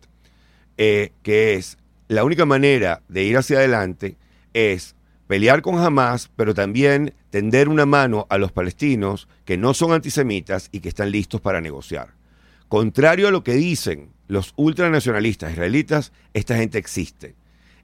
eh, 0.77 1.11
que 1.21 1.53
es 1.53 1.77
la 2.07 2.23
única 2.23 2.43
manera 2.43 3.03
de 3.07 3.23
ir 3.23 3.37
hacia 3.37 3.59
adelante 3.59 4.17
es 4.55 4.95
pelear 5.27 5.61
con 5.61 5.77
Hamas, 5.77 6.31
pero 6.35 6.55
también 6.55 7.13
tender 7.29 7.69
una 7.69 7.85
mano 7.85 8.25
a 8.31 8.39
los 8.39 8.51
palestinos 8.51 9.27
que 9.45 9.57
no 9.57 9.75
son 9.75 9.91
antisemitas 9.91 10.69
y 10.71 10.79
que 10.79 10.89
están 10.89 11.11
listos 11.11 11.39
para 11.39 11.61
negociar. 11.61 12.15
Contrario 12.67 13.27
a 13.27 13.31
lo 13.31 13.43
que 13.43 13.53
dicen 13.53 14.09
los 14.27 14.53
ultranacionalistas 14.55 15.51
israelitas, 15.51 16.11
esta 16.33 16.57
gente 16.57 16.79
existe. 16.79 17.35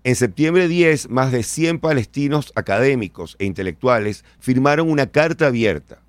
En 0.07 0.15
septiembre 0.15 0.69
10, 0.69 1.09
más 1.09 1.33
de 1.33 1.43
100 1.43 1.79
palestinos 1.79 2.53
académicos 2.55 3.35
e 3.39 3.45
intelectuales 3.45 4.23
firmaron 4.39 4.89
una 4.89 5.07
carta 5.07 5.47
abierta, 5.47 5.99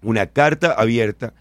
una 0.00 0.28
carta 0.28 0.72
abierta, 0.72 1.34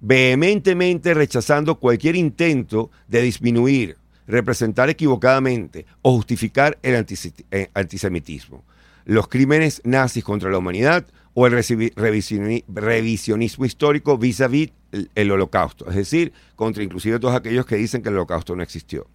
vehementemente 0.00 1.12
rechazando 1.12 1.78
cualquier 1.78 2.16
intento 2.16 2.90
de 3.08 3.20
disminuir, 3.20 3.98
representar 4.26 4.88
equivocadamente 4.88 5.84
o 6.00 6.14
justificar 6.14 6.78
el 6.82 7.04
eh, 7.50 7.68
antisemitismo, 7.74 8.64
los 9.04 9.28
crímenes 9.28 9.82
nazis 9.84 10.24
contra 10.24 10.50
la 10.50 10.56
humanidad 10.56 11.04
o 11.34 11.46
el 11.46 11.52
revisionismo 11.52 13.66
histórico 13.66 14.16
vis 14.16 14.40
a 14.40 14.48
vis 14.48 14.72
el 15.14 15.30
holocausto, 15.30 15.90
es 15.90 15.96
decir, 15.96 16.32
contra 16.56 16.82
inclusive 16.82 17.18
todos 17.18 17.34
aquellos 17.34 17.66
que 17.66 17.76
dicen 17.76 18.00
que 18.00 18.08
el 18.08 18.14
holocausto 18.14 18.56
no 18.56 18.62
existió. 18.62 19.06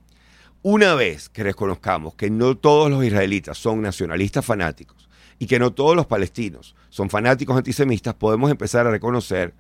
Una 0.62 0.94
vez 0.94 1.30
que 1.30 1.44
reconozcamos 1.44 2.16
que 2.16 2.30
no 2.30 2.58
todos 2.58 2.92
los 2.92 3.04
israelitas 3.06 3.58
son 3.58 3.82
nacionalistas 3.82 4.46
fanáticos 4.46 5.10
y 5.38 5.48
que 5.48 5.58
no 5.58 5.72
todos 5.72 5.96
los 5.96 6.06
palestinos 6.06 6.76
son 6.90 7.10
fanáticos 7.10 7.56
antisemitas, 7.56 8.14
podemos 8.16 8.52
empezar 8.52 8.86
a 8.86 8.92
reconocer 8.92 9.54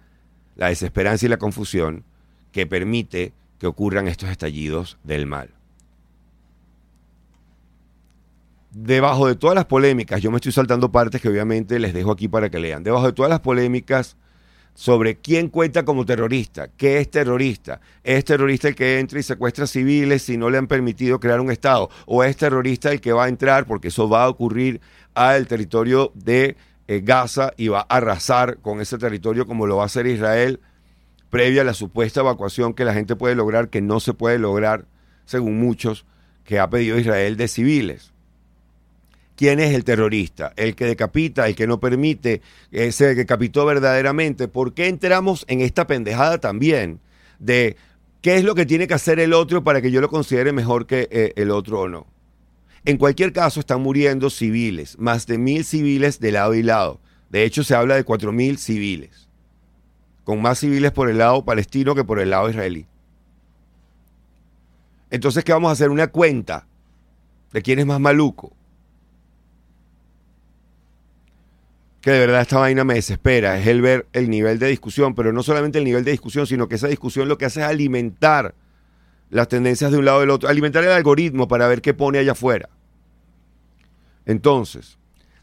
la 0.58 0.68
desesperanza 0.68 1.25
y 1.25 1.29
la 1.29 1.38
confusión 1.38 2.03
que 2.51 2.68
permite 2.68 3.32
que 3.60 3.68
ocurran 3.68 4.10
estos 4.10 4.29
estallidos 4.29 4.98
del 5.03 5.25
mal. 5.25 5.51
Debajo 8.72 9.27
de 9.27 9.36
todas 9.36 9.56
las 9.56 9.65
polémicas, 9.65 10.22
yo 10.22 10.32
me 10.32 10.38
estoy 10.38 10.51
saltando 10.51 10.91
partes 10.91 11.22
que 11.22 11.29
obviamente 11.29 11.79
les 11.79 11.94
dejo 11.94 12.12
aquí 12.12 12.27
para 12.27 12.50
que 12.50 12.60
lean. 12.60 12.84
Debajo 12.84 13.06
de 13.06 13.13
todas 13.13 13.29
las 13.29 13.39
polémicas 13.39 14.18
sobre 14.79 15.17
quién 15.17 15.50
cuenta 15.50 15.83
como 15.83 16.05
terrorista, 16.05 16.69
qué 16.69 17.00
es 17.00 17.12
terrorista, 17.12 17.81
es 18.01 18.24
terrorista 18.24 18.69
el 18.69 18.75
que 18.75 18.98
entra 18.98 19.19
y 19.19 19.24
secuestra 19.24 19.67
civiles 19.67 20.21
si 20.21 20.38
no 20.38 20.50
le 20.50 20.57
han 20.57 20.67
permitido 20.67 21.19
crear 21.19 21.41
un 21.41 21.51
Estado, 21.51 21.89
o 22.05 22.24
es 22.24 22.38
terrorista 22.38 22.89
el 22.89 23.01
que 23.01 23.12
va 23.12 23.25
a 23.25 23.27
entrar, 23.27 23.65
porque 23.65 23.89
eso 23.89 24.07
va 24.07 24.24
a 24.24 24.29
ocurrir 24.29 24.79
al 25.15 25.48
territorio 25.48 26.13
de 26.15 26.55
eh, 26.88 27.01
Gaza 27.03 27.51
y 27.57 27.67
va 27.67 27.81
a 27.81 27.98
arrasar 27.98 28.59
con 28.59 28.79
ese 28.79 28.98
territorio 28.98 29.45
como 29.45 29.67
lo 29.67 29.75
va 29.75 29.83
a 29.83 29.88
hacer 29.88 30.07
Israel 30.07 30.62
previa 31.29 31.63
a 31.63 31.65
la 31.65 31.74
supuesta 31.74 32.21
evacuación 32.21 32.74
que 32.74 32.86
la 32.86 32.93
gente 32.93 33.17
puede 33.17 33.36
lograr, 33.36 33.67
que 33.67 33.81
no 33.81 34.00
se 34.00 34.13
puede 34.13 34.39
lograr, 34.39 34.86
según 35.25 35.59
muchos, 35.59 36.05
que 36.45 36.57
ha 36.57 36.69
pedido 36.69 36.98
Israel 36.98 37.36
de 37.36 37.50
civiles. 37.50 38.13
¿Quién 39.39 39.62
es 39.62 39.74
el 39.74 39.86
terrorista? 39.86 40.51
El 40.58 40.75
que 40.75 40.84
decapita, 40.84 41.48
el 41.48 41.55
que 41.55 41.65
no 41.65 41.79
permite, 41.79 42.41
ese 42.74 43.05
que 43.12 43.15
decapitó 43.15 43.65
verdaderamente. 43.65 44.50
¿Por 44.50 44.74
qué 44.74 44.88
entramos 44.88 45.46
en 45.48 45.62
esta 45.62 45.88
pendejada 45.88 46.39
también 46.39 47.00
de 47.39 47.77
qué 48.22 48.36
es 48.36 48.43
lo 48.43 48.53
que 48.53 48.65
tiene 48.65 48.86
que 48.86 48.96
hacer 48.96 49.17
el 49.17 49.31
otro 49.31 49.63
para 49.63 49.81
que 49.81 49.91
yo 49.91 50.01
lo 50.01 50.10
considere 50.10 50.51
mejor 50.51 50.88
que 50.88 51.08
eh, 51.10 51.31
el 51.38 51.51
otro 51.51 51.79
o 51.79 51.88
no? 51.88 52.05
En 52.84 52.98
cualquier 52.98 53.31
caso, 53.31 53.62
están 53.62 53.79
muriendo 53.81 54.29
civiles, 54.29 55.00
más 55.00 55.25
de 55.25 55.38
mil 55.38 55.63
civiles 55.63 56.19
de 56.19 56.34
lado 56.34 56.53
y 56.53 56.62
lado. 56.62 57.00
De 57.29 57.46
hecho, 57.46 57.63
se 57.63 57.75
habla 57.75 57.96
de 57.96 58.03
cuatro 58.03 58.34
mil 58.34 58.58
civiles 58.58 59.29
con 60.25 60.41
más 60.41 60.60
civiles 60.60 60.91
por 60.91 61.10
el 61.10 61.17
lado 61.17 61.46
palestino 61.46 61.96
que 61.96 62.03
por 62.03 62.19
el 62.19 62.31
lado 62.31 62.50
israelí. 62.50 62.88
Entonces, 65.10 65.46
¿qué 65.46 65.53
vamos 65.53 65.69
a 65.69 65.72
hacer? 65.72 65.91
Una 65.91 66.08
cuenta 66.08 66.67
de 67.53 67.62
quién 67.62 67.79
es 67.79 67.86
más 67.86 68.01
maluco. 68.01 68.59
Que 72.01 72.12
de 72.12 72.20
verdad 72.20 72.41
esta 72.41 72.60
vaina 72.60 72.84
me 72.84 72.94
desespera, 72.94 73.58
es 73.58 73.68
el 73.68 73.82
ver 73.82 74.08
el 74.13 74.29
nivel 74.29 74.58
de 74.58 74.68
discusión, 74.68 75.15
pero 75.15 75.34
no 75.34 75.44
solamente 75.44 75.79
el 75.79 75.84
nivel 75.84 76.06
de 76.06 76.12
discusión, 76.12 76.48
sino 76.48 76.70
que 76.70 76.75
esa 76.75 76.88
discusión 76.88 77.27
lo 77.27 77.38
que 77.38 77.46
hace 77.46 77.60
es 77.60 77.65
alimentar 77.65 78.56
las 79.29 79.48
tendencias 79.48 79.91
de 79.91 79.98
un 79.98 80.06
lado 80.06 80.22
del 80.22 80.29
otro, 80.29 80.50
alimentar 80.50 80.84
el 80.84 80.91
algoritmo 80.91 81.48
para 81.48 81.68
ver 81.68 81.82
qué 81.82 81.94
pone 81.94 82.20
allá 82.20 82.32
afuera. 82.32 82.70
Entonces, 84.25 85.00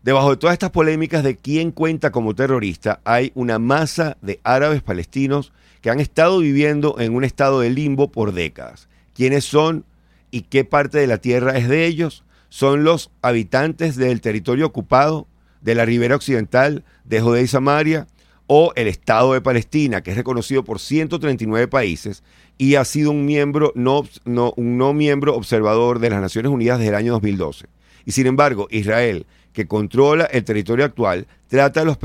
Debajo 0.06 0.30
de 0.30 0.36
todas 0.36 0.52
estas 0.52 0.70
polémicas 0.70 1.24
de 1.24 1.34
quién 1.34 1.72
cuenta 1.72 2.12
como 2.12 2.36
terrorista, 2.36 3.00
hay 3.02 3.32
una 3.34 3.58
masa 3.58 4.16
de 4.22 4.38
árabes 4.44 4.80
palestinos 4.80 5.52
que 5.80 5.90
han 5.90 5.98
estado 5.98 6.38
viviendo 6.38 7.00
en 7.00 7.12
un 7.12 7.24
estado 7.24 7.58
de 7.58 7.70
limbo 7.70 8.12
por 8.12 8.30
décadas. 8.30 8.88
¿Quiénes 9.14 9.46
son 9.46 9.84
y 10.30 10.42
qué 10.42 10.64
parte 10.64 10.98
de 10.98 11.08
la 11.08 11.18
tierra 11.18 11.58
es 11.58 11.68
de 11.68 11.86
ellos? 11.86 12.22
Son 12.50 12.84
los 12.84 13.10
habitantes 13.20 13.96
del 13.96 14.20
territorio 14.20 14.66
ocupado 14.66 15.26
de 15.66 15.74
la 15.74 15.84
ribera 15.84 16.14
occidental 16.14 16.84
de 17.04 17.20
Judea 17.20 17.42
y 17.42 17.48
Samaria 17.48 18.06
o 18.46 18.72
el 18.76 18.86
Estado 18.86 19.32
de 19.32 19.40
Palestina, 19.40 20.00
que 20.00 20.12
es 20.12 20.16
reconocido 20.16 20.62
por 20.64 20.78
139 20.78 21.66
países 21.66 22.22
y 22.56 22.76
ha 22.76 22.84
sido 22.84 23.10
un 23.10 23.26
miembro 23.26 23.72
no, 23.74 24.04
un 24.24 24.78
no 24.78 24.94
miembro 24.94 25.34
observador 25.34 25.98
de 25.98 26.10
las 26.10 26.20
Naciones 26.20 26.52
Unidas 26.52 26.78
desde 26.78 26.90
el 26.90 26.94
año 26.94 27.12
2012. 27.14 27.66
Y 28.04 28.12
sin 28.12 28.28
embargo, 28.28 28.68
Israel 28.70 29.26
que 29.52 29.66
controla 29.66 30.26
el 30.26 30.44
territorio 30.44 30.84
actual, 30.84 31.26
trata 31.48 31.80
a 31.80 31.84
los, 31.84 31.98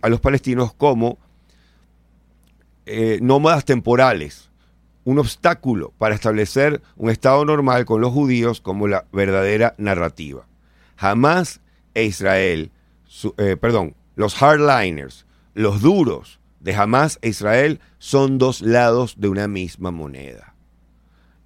a 0.00 0.08
los 0.08 0.20
palestinos 0.20 0.72
como 0.72 1.18
eh, 2.86 3.18
nómadas 3.20 3.66
temporales, 3.66 4.48
un 5.04 5.18
obstáculo 5.18 5.92
para 5.98 6.14
establecer 6.14 6.80
un 6.96 7.10
Estado 7.10 7.44
normal 7.44 7.84
con 7.84 8.00
los 8.00 8.12
judíos 8.12 8.62
como 8.62 8.88
la 8.88 9.04
verdadera 9.12 9.74
narrativa. 9.76 10.46
Jamás 10.96 11.60
e 11.92 12.04
Israel, 12.04 12.70
eh, 13.38 13.56
perdón, 13.56 13.94
los 14.14 14.34
hardliners, 14.34 15.26
los 15.54 15.80
duros 15.80 16.40
de 16.60 16.74
Hamas 16.74 17.18
e 17.22 17.28
Israel 17.28 17.80
son 17.98 18.38
dos 18.38 18.60
lados 18.60 19.14
de 19.18 19.28
una 19.28 19.48
misma 19.48 19.90
moneda. 19.90 20.54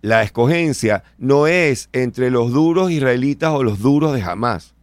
La 0.02 0.22
escogencia 0.22 1.04
no 1.18 1.46
es 1.46 1.90
entre 1.92 2.30
los 2.30 2.52
duros 2.52 2.90
israelitas 2.90 3.50
o 3.50 3.62
los 3.62 3.80
duros 3.80 4.14
de 4.14 4.22
Hamas 4.22 4.74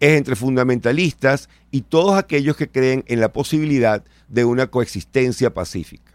es 0.00 0.18
entre 0.18 0.36
fundamentalistas 0.36 1.48
y 1.70 1.82
todos 1.82 2.16
aquellos 2.18 2.56
que 2.56 2.68
creen 2.68 3.04
en 3.06 3.20
la 3.20 3.32
posibilidad 3.32 4.04
de 4.28 4.44
una 4.44 4.66
coexistencia 4.66 5.52
pacífica. 5.54 6.12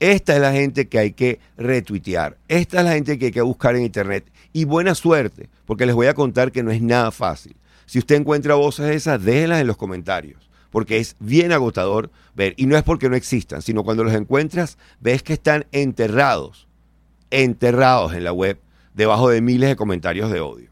Esta 0.00 0.34
es 0.34 0.40
la 0.40 0.52
gente 0.52 0.88
que 0.88 0.98
hay 0.98 1.12
que 1.12 1.38
retuitear, 1.56 2.36
esta 2.48 2.78
es 2.78 2.84
la 2.84 2.92
gente 2.92 3.18
que 3.18 3.26
hay 3.26 3.32
que 3.32 3.40
buscar 3.40 3.76
en 3.76 3.84
internet. 3.84 4.24
Y 4.52 4.64
buena 4.64 4.94
suerte, 4.94 5.48
porque 5.64 5.86
les 5.86 5.94
voy 5.94 6.08
a 6.08 6.14
contar 6.14 6.52
que 6.52 6.62
no 6.62 6.70
es 6.70 6.82
nada 6.82 7.10
fácil. 7.10 7.56
Si 7.92 7.98
usted 7.98 8.16
encuentra 8.16 8.54
voces 8.54 8.86
esas, 8.96 9.22
déjenlas 9.22 9.60
en 9.60 9.66
los 9.66 9.76
comentarios, 9.76 10.48
porque 10.70 10.96
es 10.96 11.14
bien 11.20 11.52
agotador 11.52 12.10
ver. 12.34 12.54
Y 12.56 12.64
no 12.64 12.78
es 12.78 12.82
porque 12.82 13.10
no 13.10 13.16
existan, 13.16 13.60
sino 13.60 13.84
cuando 13.84 14.02
los 14.02 14.14
encuentras, 14.14 14.78
ves 14.98 15.22
que 15.22 15.34
están 15.34 15.66
enterrados, 15.72 16.66
enterrados 17.30 18.14
en 18.14 18.24
la 18.24 18.32
web, 18.32 18.58
debajo 18.94 19.28
de 19.28 19.42
miles 19.42 19.68
de 19.68 19.76
comentarios 19.76 20.32
de 20.32 20.40
odio. 20.40 20.70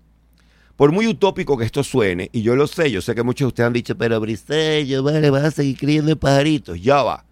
Por 0.77 0.93
muy 0.93 1.09
utópico 1.09 1.59
que 1.59 1.67
esto 1.67 1.85
suene, 1.85 2.31
y 2.33 2.41
yo 2.41 2.57
lo 2.57 2.67
sé, 2.67 2.91
yo 2.91 3.03
sé 3.03 3.15
que 3.15 3.23
muchos 3.23 3.45
de 3.45 3.49
ustedes 3.49 3.67
han 3.67 3.75
dicho, 3.75 3.99
pero 3.99 4.19
Brisello, 4.19 5.03
vale, 5.03 5.29
vas 5.29 5.45
a 5.45 5.51
seguir 5.51 5.77
creyendo 5.77 6.13
en 6.13 6.19
pajaritos. 6.19 6.81
Ya 6.81 7.03
va. 7.03 7.27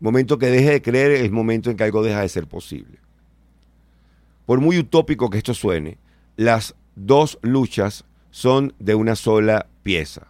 Momento 0.00 0.36
que 0.36 0.46
deje 0.46 0.72
de 0.72 0.82
creer 0.82 1.12
es 1.12 1.30
momento 1.30 1.70
en 1.70 1.76
que 1.76 1.84
algo 1.84 2.02
deja 2.02 2.22
de 2.22 2.28
ser 2.28 2.48
posible. 2.48 2.98
Por 4.46 4.60
muy 4.60 4.78
utópico 4.78 5.30
que 5.30 5.38
esto 5.38 5.54
suene, 5.54 5.96
las 6.36 6.74
dos 6.96 7.38
luchas 7.40 8.04
son 8.34 8.74
de 8.80 8.96
una 8.96 9.14
sola 9.14 9.68
pieza. 9.84 10.26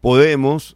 Podemos 0.00 0.74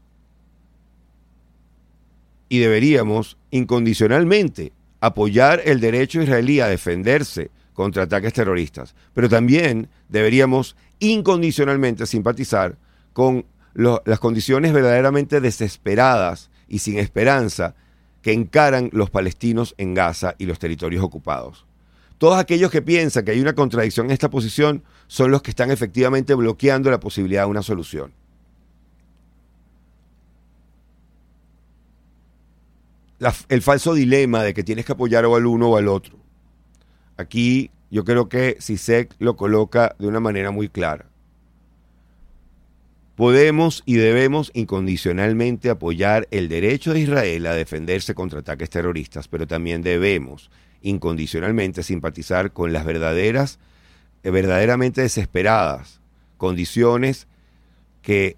y 2.51 2.59
deberíamos 2.59 3.39
incondicionalmente 3.51 4.73
apoyar 5.01 5.63
el 5.65 5.81
derecho 5.81 6.21
israelí 6.21 6.61
a 6.61 6.69
defenderse 6.69 7.51
contra 7.73 8.03
ataques 8.03 8.35
terroristas. 8.35 8.95
Pero 9.15 9.31
también 9.31 9.89
deberíamos 10.11 10.77
incondicionalmente 10.99 12.05
simpatizar 12.05 12.77
con 13.15 13.47
las 13.73 14.19
condiciones 14.19 14.75
verdaderamente 14.75 15.41
desesperadas 15.41 16.51
y 16.69 16.81
sin 16.81 16.99
esperanza 16.99 17.75
que 18.21 18.35
encaran 18.35 18.91
los 18.93 19.09
palestinos 19.09 19.75
en 19.79 19.95
Gaza 19.95 20.35
y 20.37 20.45
los 20.45 20.59
territorios 20.59 21.03
ocupados. 21.03 21.65
Todos 22.19 22.39
aquellos 22.39 22.71
que 22.71 22.83
piensan 22.83 23.25
que 23.25 23.33
hay 23.33 23.41
una 23.41 23.55
contradicción 23.55 24.07
en 24.07 24.13
esta 24.13 24.31
posición 24.31 24.83
son 25.07 25.31
los 25.31 25.43
que 25.43 25.51
están 25.51 25.71
efectivamente 25.71 26.35
bloqueando 26.35 26.91
la 26.91 27.01
posibilidad 27.01 27.43
de 27.43 27.51
una 27.51 27.63
solución. 27.63 28.13
El 33.49 33.63
falso 33.63 33.95
dilema 33.95 34.43
de 34.43 34.55
que 34.55 34.65
tienes 34.65 34.85
que 34.85 34.93
apoyar 34.93 35.25
o 35.25 35.35
al 35.35 35.47
uno 35.47 35.71
o 35.71 35.77
al 35.77 35.89
otro. 35.89 36.19
Aquí 37.17 37.71
yo 37.91 38.05
creo 38.05 38.29
que 38.29 38.59
CISEC 38.61 39.15
lo 39.19 39.37
coloca 39.37 39.95
de 39.99 40.07
una 40.07 40.21
manera 40.21 40.51
muy 40.51 40.69
clara. 40.69 41.07
Podemos 43.17 43.85
y 43.87 43.95
debemos 43.95 44.51
incondicionalmente 44.55 45.71
apoyar 45.71 46.27
el 46.33 46.49
derecho 46.49 46.93
de 46.93 47.01
Israel 47.01 47.47
a 47.47 47.55
defenderse 47.55 48.15
contra 48.15 48.41
ataques 48.41 48.69
terroristas, 48.71 49.29
pero 49.29 49.47
también 49.47 49.83
debemos 49.83 50.51
incondicionalmente 50.85 51.83
simpatizar 51.83 52.53
con 52.53 52.73
las 52.73 52.85
verdaderas, 52.85 53.59
eh, 54.23 54.31
verdaderamente 54.31 55.01
desesperadas 55.01 56.01
condiciones 56.37 57.27
que 58.03 58.37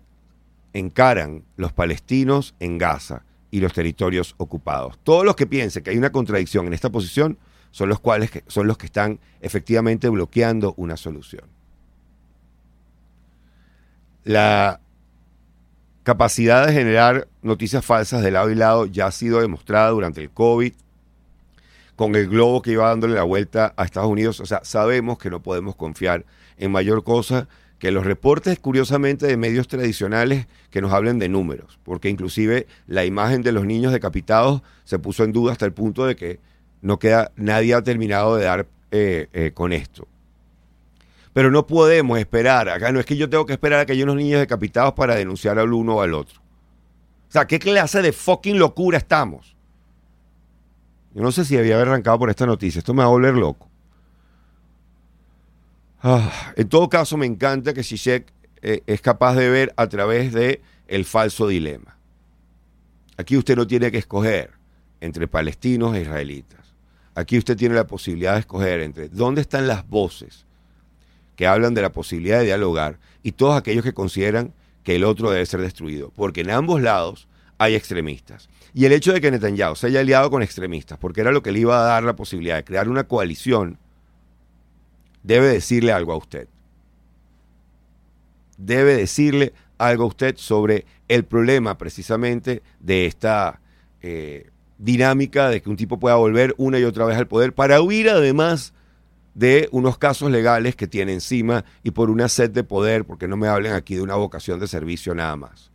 encaran 0.73 1.43
los 1.57 1.73
palestinos 1.73 2.55
en 2.61 2.79
Gaza 2.79 3.25
y 3.50 3.61
los 3.61 3.73
territorios 3.73 4.35
ocupados. 4.38 4.99
Todos 5.03 5.25
los 5.25 5.35
que 5.35 5.47
piensen 5.47 5.83
que 5.83 5.91
hay 5.91 5.99
una 5.99 6.12
contradicción 6.12 6.67
en 6.67 6.73
esta 6.73 6.91
posición 6.91 7.37
son 7.73 7.88
los 7.88 7.99
cuales 7.99 8.31
son 8.47 8.67
los 8.67 8.79
que 8.79 8.87
están 8.87 9.19
efectivamente 9.41 10.09
bloqueando 10.09 10.75
una 10.76 10.97
solución. 10.97 11.45
La 14.23 14.81
capacidad 16.05 16.67
de 16.67 16.73
generar 16.73 17.26
noticias 17.43 17.85
falsas 17.85 18.23
de 18.23 18.31
lado 18.31 18.50
y 18.50 18.55
lado 18.55 18.87
ya 18.87 19.07
ha 19.07 19.12
sido 19.12 19.41
demostrada 19.41 19.91
durante 19.91 20.21
el 20.21 20.31
COVID, 20.31 20.73
con 21.97 22.15
el 22.15 22.29
globo 22.29 22.62
que 22.62 22.73
iba 22.73 22.88
dándole 22.88 23.15
la 23.15 23.25
vuelta 23.25 23.75
a 23.76 23.85
Estados 23.85 24.11
Unidos. 24.11 24.41
O 24.41 24.47
sea, 24.47 24.61
sabemos 24.62 25.19
que 25.19 25.31
no 25.31 25.43
podemos 25.43 25.75
confiar 25.75 26.25
en 26.59 26.71
mayor 26.71 27.03
cosa 27.03 27.49
que 27.79 27.91
los 27.91 28.07
reportes, 28.07 28.59
curiosamente, 28.59 29.26
de 29.26 29.37
medios 29.37 29.69
tradicionales 29.69 30.47
que 30.71 30.81
nos 30.81 30.93
hablen 30.93 31.19
de 31.19 31.29
números, 31.29 31.79
porque 31.83 32.09
inclusive 32.09 32.67
la 32.87 33.05
imagen 33.05 33.43
de 33.43 33.53
los 33.53 33.67
niños 33.67 33.93
decapitados 33.93 34.62
se 34.85 34.99
puso 34.99 35.25
en 35.25 35.33
duda 35.33 35.53
hasta 35.53 35.67
el 35.67 35.73
punto 35.73 36.07
de 36.07 36.17
que 36.17 36.41
no 36.81 36.99
queda, 36.99 37.33
nadie 37.37 37.75
ha 37.75 37.83
terminado 37.83 38.37
de 38.37 38.45
dar 38.45 38.67
eh, 38.91 39.29
eh, 39.33 39.50
con 39.53 39.73
esto. 39.73 40.07
Pero 41.33 41.50
no 41.50 41.67
podemos 41.67 42.19
esperar, 42.19 42.69
acá 42.71 42.93
no 42.93 43.00
es 43.00 43.05
que 43.05 43.17
yo 43.17 43.29
tengo 43.29 43.45
que 43.45 43.53
esperar 43.53 43.81
a 43.81 43.87
que 43.87 43.93
haya 43.93 44.05
unos 44.05 44.17
niños 44.17 44.41
decapitados 44.41 44.95
para 44.95 45.15
denunciar 45.15 45.59
al 45.59 45.73
uno 45.73 45.97
o 45.97 46.00
al 46.00 46.15
otro. 46.15 46.41
O 47.29 47.33
sea, 47.33 47.47
¿qué 47.47 47.59
clase 47.59 48.00
de 48.00 48.12
fucking 48.12 48.59
locura 48.59 48.97
estamos? 48.97 49.56
Yo 51.17 51.23
no 51.23 51.33
sé 51.33 51.47
si 51.47 51.57
había 51.57 51.81
arrancado 51.81 52.19
por 52.19 52.29
esta 52.29 52.45
noticia, 52.45 52.81
esto 52.81 52.93
me 52.93 52.99
va 52.99 53.07
a 53.07 53.11
volver 53.11 53.33
loco. 53.33 53.71
Ah, 56.03 56.53
en 56.57 56.69
todo 56.69 56.91
caso, 56.91 57.17
me 57.17 57.25
encanta 57.25 57.73
que 57.73 57.83
Zizek 57.83 58.31
eh, 58.61 58.83
es 58.87 59.01
capaz 59.01 59.35
de 59.35 59.49
ver 59.49 59.73
a 59.79 59.89
través 59.89 60.35
de 60.35 60.61
el 60.87 61.07
falso 61.07 61.49
dilema. 61.49 61.97
Aquí 63.17 63.35
usted 63.35 63.57
no 63.57 63.67
tiene 63.67 63.91
que 63.91 63.97
escoger 63.97 64.51
entre 65.01 65.27
palestinos 65.27 65.97
e 65.97 66.03
israelitas. 66.03 66.75
Aquí 67.15 67.39
usted 67.39 67.57
tiene 67.57 67.75
la 67.75 67.87
posibilidad 67.87 68.35
de 68.35 68.41
escoger 68.41 68.81
entre 68.81 69.09
dónde 69.09 69.41
están 69.41 69.67
las 69.67 69.89
voces 69.89 70.45
que 71.35 71.47
hablan 71.47 71.73
de 71.73 71.81
la 71.81 71.93
posibilidad 71.93 72.41
de 72.41 72.45
dialogar 72.45 72.99
y 73.23 73.33
todos 73.33 73.57
aquellos 73.57 73.85
que 73.85 73.95
consideran 73.95 74.53
que 74.85 74.97
el 74.97 75.05
otro 75.05 75.31
debe 75.31 75.47
ser 75.47 75.63
destruido. 75.63 76.13
Porque 76.15 76.43
en 76.43 76.51
ambos 76.51 76.83
lados 76.83 77.27
hay 77.59 77.75
extremistas. 77.75 78.49
Y 78.75 78.85
el 78.85 78.93
hecho 78.93 79.13
de 79.13 79.21
que 79.21 79.31
Netanyahu 79.31 79.77
se 79.77 79.89
haya 79.89 80.01
aliado 80.01 80.31
con 80.31 80.43
extremistas, 80.43 80.99
porque 80.99 81.23
era 81.23 81.33
lo 81.33 81.43
que 81.43 81.53
le 81.53 81.61
iba 81.61 81.79
a 81.79 81.85
dar 81.85 82.03
la 82.03 82.17
posibilidad 82.17 82.57
de 82.57 82.65
crear 82.65 82.89
una 82.89 83.05
coalición 83.05 83.79
debe 85.27 85.49
decirle 85.49 85.93
algo 85.93 86.13
a 86.13 86.17
usted. 86.17 86.49
Debe 88.59 88.97
decirle 88.97 89.53
algo 89.77 90.05
a 90.05 90.07
usted 90.07 90.37
sobre 90.37 90.87
el 91.09 91.25
problema 91.25 91.77
precisamente 91.77 92.63
de 92.81 93.07
esta 93.07 93.61
eh, 94.03 94.51
dinámica 94.79 95.51
de 95.51 95.61
que 95.61 95.69
un 95.69 95.77
tipo 95.77 95.99
pueda 95.99 96.15
volver 96.15 96.54
una 96.59 96.78
y 96.78 96.85
otra 96.85 97.04
vez 97.04 97.17
al 97.19 97.26
poder 97.26 97.54
para 97.54 97.83
huir 97.83 98.09
además 98.09 98.73
de 99.35 99.69
unos 99.73 99.99
casos 99.99 100.30
legales 100.30 100.76
que 100.76 100.87
tiene 100.87 101.13
encima 101.13 101.65
y 101.83 101.91
por 101.91 102.09
una 102.09 102.28
sed 102.28 102.50
de 102.50 102.65
poder, 102.65 103.04
porque 103.04 103.28
no 103.28 103.37
me 103.37 103.49
hablen 103.49 103.73
aquí 103.73 103.97
de 103.97 104.02
una 104.02 104.15
vocación 104.15 104.61
de 104.61 104.69
servicio 104.69 105.15
nada 105.15 105.37
más. 105.37 105.71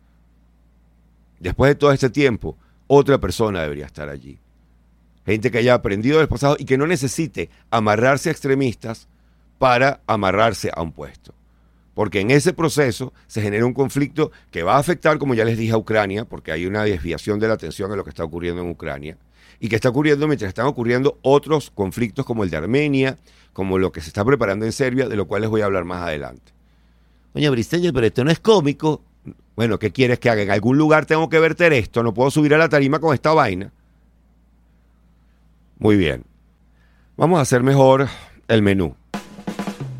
Después 1.42 1.70
de 1.70 1.74
todo 1.74 1.90
este 1.90 2.08
tiempo, 2.08 2.56
otra 2.86 3.18
persona 3.18 3.62
debería 3.62 3.86
estar 3.86 4.08
allí. 4.08 4.38
Gente 5.26 5.50
que 5.50 5.58
haya 5.58 5.74
aprendido 5.74 6.18
del 6.18 6.28
pasado 6.28 6.54
y 6.56 6.64
que 6.64 6.78
no 6.78 6.86
necesite 6.86 7.50
amarrarse 7.68 8.28
a 8.28 8.32
extremistas 8.32 9.08
para 9.58 10.00
amarrarse 10.06 10.70
a 10.72 10.80
un 10.82 10.92
puesto. 10.92 11.34
Porque 11.94 12.20
en 12.20 12.30
ese 12.30 12.52
proceso 12.52 13.12
se 13.26 13.42
genera 13.42 13.66
un 13.66 13.74
conflicto 13.74 14.30
que 14.52 14.62
va 14.62 14.76
a 14.76 14.78
afectar, 14.78 15.18
como 15.18 15.34
ya 15.34 15.44
les 15.44 15.58
dije, 15.58 15.72
a 15.72 15.78
Ucrania, 15.78 16.24
porque 16.24 16.52
hay 16.52 16.64
una 16.64 16.84
desviación 16.84 17.40
de 17.40 17.48
la 17.48 17.54
atención 17.54 17.90
a 17.90 17.96
lo 17.96 18.04
que 18.04 18.10
está 18.10 18.22
ocurriendo 18.22 18.62
en 18.62 18.70
Ucrania, 18.70 19.18
y 19.58 19.68
que 19.68 19.74
está 19.74 19.88
ocurriendo 19.88 20.28
mientras 20.28 20.48
están 20.48 20.66
ocurriendo 20.66 21.18
otros 21.22 21.72
conflictos 21.72 22.24
como 22.24 22.44
el 22.44 22.50
de 22.50 22.56
Armenia, 22.56 23.18
como 23.52 23.78
lo 23.78 23.90
que 23.90 24.00
se 24.00 24.08
está 24.08 24.24
preparando 24.24 24.64
en 24.64 24.72
Serbia, 24.72 25.08
de 25.08 25.16
lo 25.16 25.26
cual 25.26 25.42
les 25.42 25.50
voy 25.50 25.62
a 25.62 25.64
hablar 25.64 25.84
más 25.84 26.02
adelante. 26.02 26.52
Doña 27.34 27.50
Bristeña, 27.50 27.92
pero 27.92 28.06
esto 28.06 28.22
no 28.22 28.30
es 28.30 28.38
cómico. 28.38 29.02
Bueno, 29.56 29.78
¿qué 29.78 29.92
quieres 29.92 30.18
que 30.18 30.30
haga? 30.30 30.42
En 30.42 30.50
algún 30.50 30.78
lugar 30.78 31.06
tengo 31.06 31.28
que 31.28 31.38
verter 31.38 31.72
esto, 31.72 32.02
no 32.02 32.14
puedo 32.14 32.30
subir 32.30 32.54
a 32.54 32.58
la 32.58 32.68
tarima 32.68 32.98
con 33.00 33.14
esta 33.14 33.32
vaina. 33.32 33.70
Muy 35.78 35.96
bien. 35.96 36.24
Vamos 37.16 37.38
a 37.38 37.42
hacer 37.42 37.62
mejor 37.62 38.08
el 38.48 38.62
menú. 38.62 38.94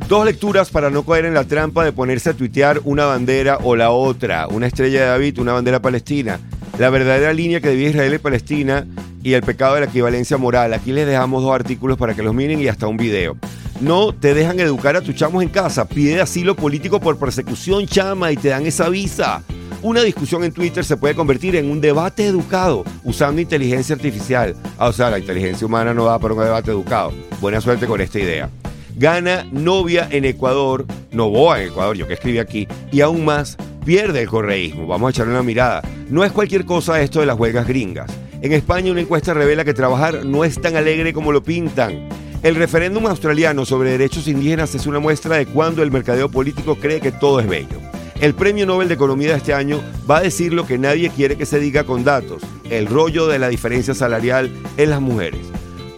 Dos 0.08 0.24
lecturas 0.24 0.70
para 0.70 0.90
no 0.90 1.04
caer 1.04 1.24
en 1.24 1.34
la 1.34 1.44
trampa 1.44 1.84
de 1.84 1.92
ponerse 1.92 2.30
a 2.30 2.34
tuitear 2.34 2.80
una 2.84 3.06
bandera 3.06 3.58
o 3.62 3.76
la 3.76 3.90
otra, 3.90 4.46
una 4.48 4.66
estrella 4.66 5.00
de 5.00 5.06
David, 5.06 5.38
una 5.38 5.52
bandera 5.52 5.80
palestina. 5.80 6.38
La 6.78 6.90
verdadera 6.90 7.32
línea 7.32 7.60
que 7.60 7.68
debía 7.68 7.90
Israel 7.90 8.14
y 8.14 8.18
Palestina 8.18 8.86
y 9.22 9.34
el 9.34 9.42
pecado 9.42 9.74
de 9.74 9.80
la 9.80 9.86
equivalencia 9.86 10.36
moral. 10.36 10.72
Aquí 10.72 10.92
les 10.92 11.06
dejamos 11.06 11.42
dos 11.42 11.54
artículos 11.54 11.98
para 11.98 12.14
que 12.14 12.22
los 12.22 12.34
miren 12.34 12.60
y 12.60 12.68
hasta 12.68 12.86
un 12.86 12.96
video. 12.96 13.36
No 13.82 14.14
te 14.14 14.32
dejan 14.32 14.60
educar 14.60 14.96
a 14.96 15.00
tus 15.00 15.16
chamos 15.16 15.42
en 15.42 15.48
casa. 15.48 15.84
Pide 15.84 16.20
asilo 16.20 16.54
político 16.54 17.00
por 17.00 17.18
persecución, 17.18 17.86
chama, 17.86 18.30
y 18.30 18.36
te 18.36 18.48
dan 18.48 18.64
esa 18.64 18.88
visa. 18.88 19.42
Una 19.82 20.02
discusión 20.02 20.44
en 20.44 20.52
Twitter 20.52 20.84
se 20.84 20.96
puede 20.96 21.16
convertir 21.16 21.56
en 21.56 21.68
un 21.68 21.80
debate 21.80 22.24
educado 22.24 22.84
usando 23.02 23.40
inteligencia 23.40 23.96
artificial. 23.96 24.54
Ah, 24.78 24.86
o 24.86 24.92
sea, 24.92 25.10
la 25.10 25.18
inteligencia 25.18 25.66
humana 25.66 25.92
no 25.92 26.04
da 26.04 26.20
para 26.20 26.32
un 26.32 26.44
debate 26.44 26.70
educado. 26.70 27.12
Buena 27.40 27.60
suerte 27.60 27.88
con 27.88 28.00
esta 28.00 28.20
idea 28.20 28.48
gana 28.96 29.46
novia 29.50 30.06
en 30.10 30.24
Ecuador, 30.24 30.86
Novoa 31.10 31.60
en 31.60 31.68
Ecuador, 31.68 31.96
yo 31.96 32.06
que 32.06 32.14
escribí 32.14 32.38
aquí, 32.38 32.68
y 32.90 33.00
aún 33.00 33.24
más 33.24 33.56
pierde 33.84 34.22
el 34.22 34.28
correísmo. 34.28 34.86
Vamos 34.86 35.08
a 35.08 35.10
echarle 35.10 35.32
una 35.32 35.42
mirada. 35.42 35.82
No 36.08 36.24
es 36.24 36.32
cualquier 36.32 36.64
cosa 36.64 37.00
esto 37.00 37.20
de 37.20 37.26
las 37.26 37.38
huelgas 37.38 37.66
gringas. 37.66 38.10
En 38.42 38.52
España 38.52 38.92
una 38.92 39.00
encuesta 39.00 39.34
revela 39.34 39.64
que 39.64 39.74
trabajar 39.74 40.24
no 40.24 40.44
es 40.44 40.60
tan 40.60 40.76
alegre 40.76 41.12
como 41.12 41.32
lo 41.32 41.42
pintan. 41.42 42.08
El 42.42 42.56
referéndum 42.56 43.06
australiano 43.06 43.64
sobre 43.64 43.92
derechos 43.92 44.26
indígenas 44.26 44.74
es 44.74 44.86
una 44.86 44.98
muestra 44.98 45.36
de 45.36 45.46
cuando 45.46 45.80
el 45.84 45.92
mercadeo 45.92 46.28
político 46.28 46.74
cree 46.74 47.00
que 47.00 47.12
todo 47.12 47.38
es 47.38 47.46
bello. 47.46 47.78
El 48.20 48.34
Premio 48.34 48.66
Nobel 48.66 48.88
de 48.88 48.94
Economía 48.94 49.30
de 49.30 49.36
este 49.36 49.54
año 49.54 49.80
va 50.10 50.18
a 50.18 50.22
decir 50.22 50.52
lo 50.52 50.66
que 50.66 50.76
nadie 50.76 51.10
quiere 51.10 51.36
que 51.36 51.46
se 51.46 51.60
diga 51.60 51.84
con 51.84 52.02
datos, 52.02 52.42
el 52.68 52.88
rollo 52.88 53.28
de 53.28 53.38
la 53.38 53.48
diferencia 53.48 53.94
salarial 53.94 54.50
en 54.76 54.90
las 54.90 55.00
mujeres. 55.00 55.40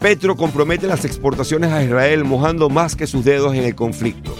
Petro 0.00 0.36
compromete 0.36 0.86
las 0.86 1.06
exportaciones 1.06 1.72
a 1.72 1.82
Israel 1.82 2.24
mojando 2.24 2.68
más 2.68 2.94
que 2.94 3.06
sus 3.06 3.24
dedos 3.24 3.54
en 3.54 3.64
el 3.64 3.74
conflicto. 3.74 4.36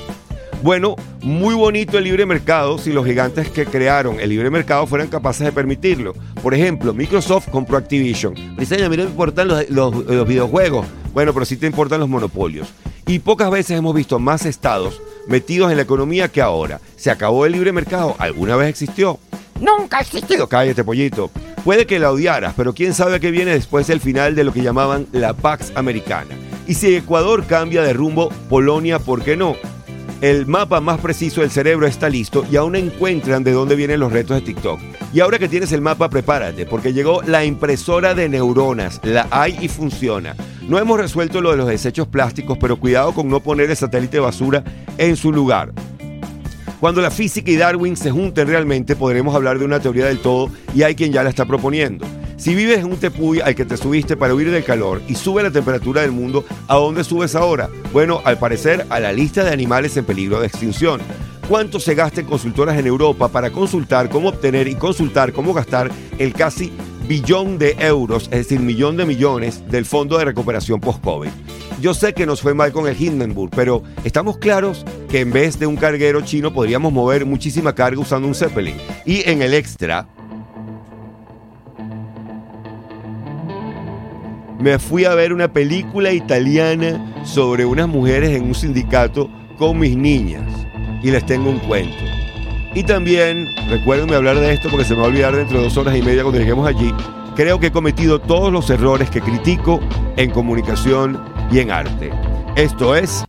Bueno, 0.62 0.96
muy 1.22 1.54
bonito 1.54 1.96
el 1.96 2.04
libre 2.04 2.26
mercado 2.26 2.76
si 2.76 2.92
los 2.92 3.06
gigantes 3.06 3.48
que 3.48 3.64
crearon 3.64 4.20
el 4.20 4.28
libre 4.28 4.50
mercado 4.50 4.86
fueran 4.86 5.08
capaces 5.08 5.46
de 5.46 5.52
permitirlo. 5.52 6.12
Por 6.42 6.52
ejemplo, 6.52 6.92
Microsoft 6.92 7.48
compró 7.48 7.78
Activision. 7.78 8.34
No 8.34 8.90
me 8.90 8.96
importan 8.96 9.48
los, 9.48 9.70
los 9.70 10.28
videojuegos. 10.28 10.86
Bueno, 11.14 11.32
pero 11.32 11.46
sí 11.46 11.56
te 11.56 11.66
importan 11.66 12.00
los 12.00 12.08
monopolios. 12.08 12.68
Y 13.06 13.20
pocas 13.20 13.50
veces 13.50 13.78
hemos 13.78 13.94
visto 13.94 14.18
más 14.18 14.44
estados 14.44 15.00
metidos 15.28 15.70
en 15.70 15.76
la 15.76 15.84
economía 15.84 16.28
que 16.28 16.42
ahora. 16.42 16.80
¿Se 16.96 17.10
acabó 17.10 17.46
el 17.46 17.52
libre 17.52 17.72
mercado? 17.72 18.16
¿Alguna 18.18 18.56
vez 18.56 18.68
existió? 18.68 19.20
Nunca 19.60 19.98
ha 19.98 20.00
existido. 20.00 20.48
Cállate, 20.48 20.82
pollito. 20.82 21.30
Puede 21.64 21.86
que 21.86 22.00
la 22.00 22.10
odiaras, 22.10 22.54
pero 22.56 22.74
quién 22.74 22.92
sabe 22.92 23.20
qué 23.20 23.30
viene 23.30 23.52
después 23.52 23.86
del 23.86 24.00
final 24.00 24.34
de 24.34 24.44
lo 24.44 24.52
que 24.52 24.62
llamaban 24.62 25.06
la 25.12 25.32
Pax 25.32 25.72
Americana. 25.76 26.36
Y 26.66 26.74
si 26.74 26.94
Ecuador 26.94 27.46
cambia 27.46 27.82
de 27.82 27.92
rumbo, 27.92 28.30
Polonia, 28.48 28.98
¿por 28.98 29.22
qué 29.22 29.36
no? 29.36 29.54
El 30.24 30.46
mapa 30.46 30.80
más 30.80 31.00
preciso 31.00 31.42
del 31.42 31.50
cerebro 31.50 31.86
está 31.86 32.08
listo 32.08 32.46
y 32.50 32.56
aún 32.56 32.76
encuentran 32.76 33.44
de 33.44 33.52
dónde 33.52 33.76
vienen 33.76 34.00
los 34.00 34.10
retos 34.10 34.36
de 34.36 34.40
TikTok. 34.40 34.80
Y 35.12 35.20
ahora 35.20 35.38
que 35.38 35.50
tienes 35.50 35.70
el 35.72 35.82
mapa, 35.82 36.08
prepárate, 36.08 36.64
porque 36.64 36.94
llegó 36.94 37.20
la 37.20 37.44
impresora 37.44 38.14
de 38.14 38.30
neuronas. 38.30 39.02
La 39.04 39.28
hay 39.30 39.58
y 39.60 39.68
funciona. 39.68 40.34
No 40.66 40.78
hemos 40.78 40.98
resuelto 40.98 41.42
lo 41.42 41.50
de 41.50 41.58
los 41.58 41.68
desechos 41.68 42.08
plásticos, 42.08 42.56
pero 42.56 42.80
cuidado 42.80 43.12
con 43.12 43.28
no 43.28 43.40
poner 43.40 43.68
el 43.68 43.76
satélite 43.76 44.16
de 44.16 44.20
basura 44.20 44.64
en 44.96 45.16
su 45.16 45.30
lugar. 45.30 45.72
Cuando 46.84 47.00
la 47.00 47.10
física 47.10 47.50
y 47.50 47.56
Darwin 47.56 47.96
se 47.96 48.10
junten 48.10 48.46
realmente, 48.46 48.94
podremos 48.94 49.34
hablar 49.34 49.58
de 49.58 49.64
una 49.64 49.80
teoría 49.80 50.04
del 50.04 50.18
todo 50.18 50.50
y 50.74 50.82
hay 50.82 50.94
quien 50.94 51.12
ya 51.12 51.22
la 51.22 51.30
está 51.30 51.46
proponiendo. 51.46 52.04
Si 52.36 52.54
vives 52.54 52.80
en 52.80 52.84
un 52.84 52.98
tepuy 52.98 53.40
al 53.40 53.54
que 53.54 53.64
te 53.64 53.78
subiste 53.78 54.18
para 54.18 54.34
huir 54.34 54.50
del 54.50 54.64
calor 54.64 55.00
y 55.08 55.14
sube 55.14 55.42
la 55.42 55.50
temperatura 55.50 56.02
del 56.02 56.12
mundo, 56.12 56.44
¿a 56.68 56.74
dónde 56.74 57.02
subes 57.02 57.36
ahora? 57.36 57.70
Bueno, 57.90 58.20
al 58.26 58.38
parecer 58.38 58.84
a 58.90 59.00
la 59.00 59.14
lista 59.14 59.42
de 59.44 59.50
animales 59.50 59.96
en 59.96 60.04
peligro 60.04 60.40
de 60.40 60.46
extinción. 60.46 61.00
¿Cuánto 61.48 61.80
se 61.80 61.94
gasta 61.94 62.20
en 62.20 62.26
consultoras 62.26 62.78
en 62.78 62.86
Europa 62.86 63.28
para 63.28 63.48
consultar 63.48 64.10
cómo 64.10 64.28
obtener 64.28 64.68
y 64.68 64.74
consultar 64.74 65.32
cómo 65.32 65.54
gastar 65.54 65.90
el 66.18 66.34
casi 66.34 66.70
billón 67.08 67.56
de 67.56 67.76
euros, 67.78 68.24
es 68.24 68.48
decir, 68.48 68.60
millón 68.60 68.98
de 68.98 69.06
millones 69.06 69.62
del 69.70 69.86
Fondo 69.86 70.18
de 70.18 70.26
Recuperación 70.26 70.80
Post-COVID. 70.80 71.30
Yo 71.80 71.94
sé 71.94 72.12
que 72.12 72.26
nos 72.26 72.42
fue 72.42 72.52
mal 72.52 72.72
con 72.72 72.86
el 72.86 73.00
Hindenburg, 73.00 73.50
pero 73.54 73.82
estamos 74.04 74.38
claros 74.38 74.84
que 75.08 75.20
en 75.20 75.32
vez 75.32 75.58
de 75.58 75.66
un 75.66 75.76
carguero 75.76 76.20
chino 76.22 76.52
podríamos 76.52 76.92
mover 76.92 77.26
muchísima 77.26 77.74
carga 77.74 78.00
usando 78.00 78.28
un 78.28 78.34
Zeppelin. 78.34 78.76
Y 79.04 79.28
en 79.28 79.42
el 79.42 79.54
extra, 79.54 80.06
me 84.58 84.78
fui 84.78 85.04
a 85.04 85.14
ver 85.14 85.32
una 85.32 85.52
película 85.52 86.12
italiana 86.12 87.14
sobre 87.24 87.64
unas 87.64 87.88
mujeres 87.88 88.30
en 88.30 88.44
un 88.44 88.54
sindicato 88.54 89.30
con 89.58 89.78
mis 89.78 89.96
niñas. 89.96 90.50
Y 91.02 91.10
les 91.10 91.26
tengo 91.26 91.50
un 91.50 91.58
cuento. 91.58 92.02
Y 92.74 92.82
también, 92.82 93.46
recuérdenme 93.68 94.16
hablar 94.16 94.40
de 94.40 94.52
esto 94.52 94.68
porque 94.70 94.84
se 94.84 94.94
me 94.94 95.00
va 95.00 95.04
a 95.04 95.08
olvidar 95.08 95.36
dentro 95.36 95.58
de 95.58 95.64
dos 95.64 95.76
horas 95.76 95.96
y 95.96 96.02
media 96.02 96.22
cuando 96.22 96.40
lleguemos 96.40 96.66
allí. 96.66 96.92
Creo 97.36 97.60
que 97.60 97.66
he 97.66 97.72
cometido 97.72 98.20
todos 98.20 98.52
los 98.52 98.70
errores 98.70 99.10
que 99.10 99.20
critico 99.20 99.80
en 100.16 100.30
comunicación 100.30 101.22
y 101.52 101.58
en 101.58 101.70
arte. 101.70 102.10
Esto 102.56 102.96
es... 102.96 103.24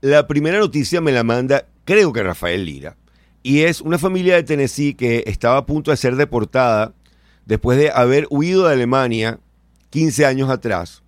La 0.00 0.26
primera 0.28 0.58
noticia 0.58 1.00
me 1.00 1.10
la 1.10 1.24
manda, 1.24 1.66
creo 1.84 2.12
que 2.12 2.22
Rafael 2.22 2.64
Lira, 2.64 2.96
y 3.42 3.62
es 3.62 3.80
una 3.80 3.98
familia 3.98 4.36
de 4.36 4.44
Tennessee 4.44 4.94
que 4.94 5.24
estaba 5.26 5.56
a 5.56 5.66
punto 5.66 5.90
de 5.90 5.96
ser 5.96 6.14
deportada 6.16 6.94
después 7.46 7.78
de 7.78 7.90
haber 7.90 8.26
huido 8.30 8.66
de 8.66 8.74
Alemania 8.74 9.40
15 9.90 10.26
años 10.26 10.50
atrás. 10.50 11.02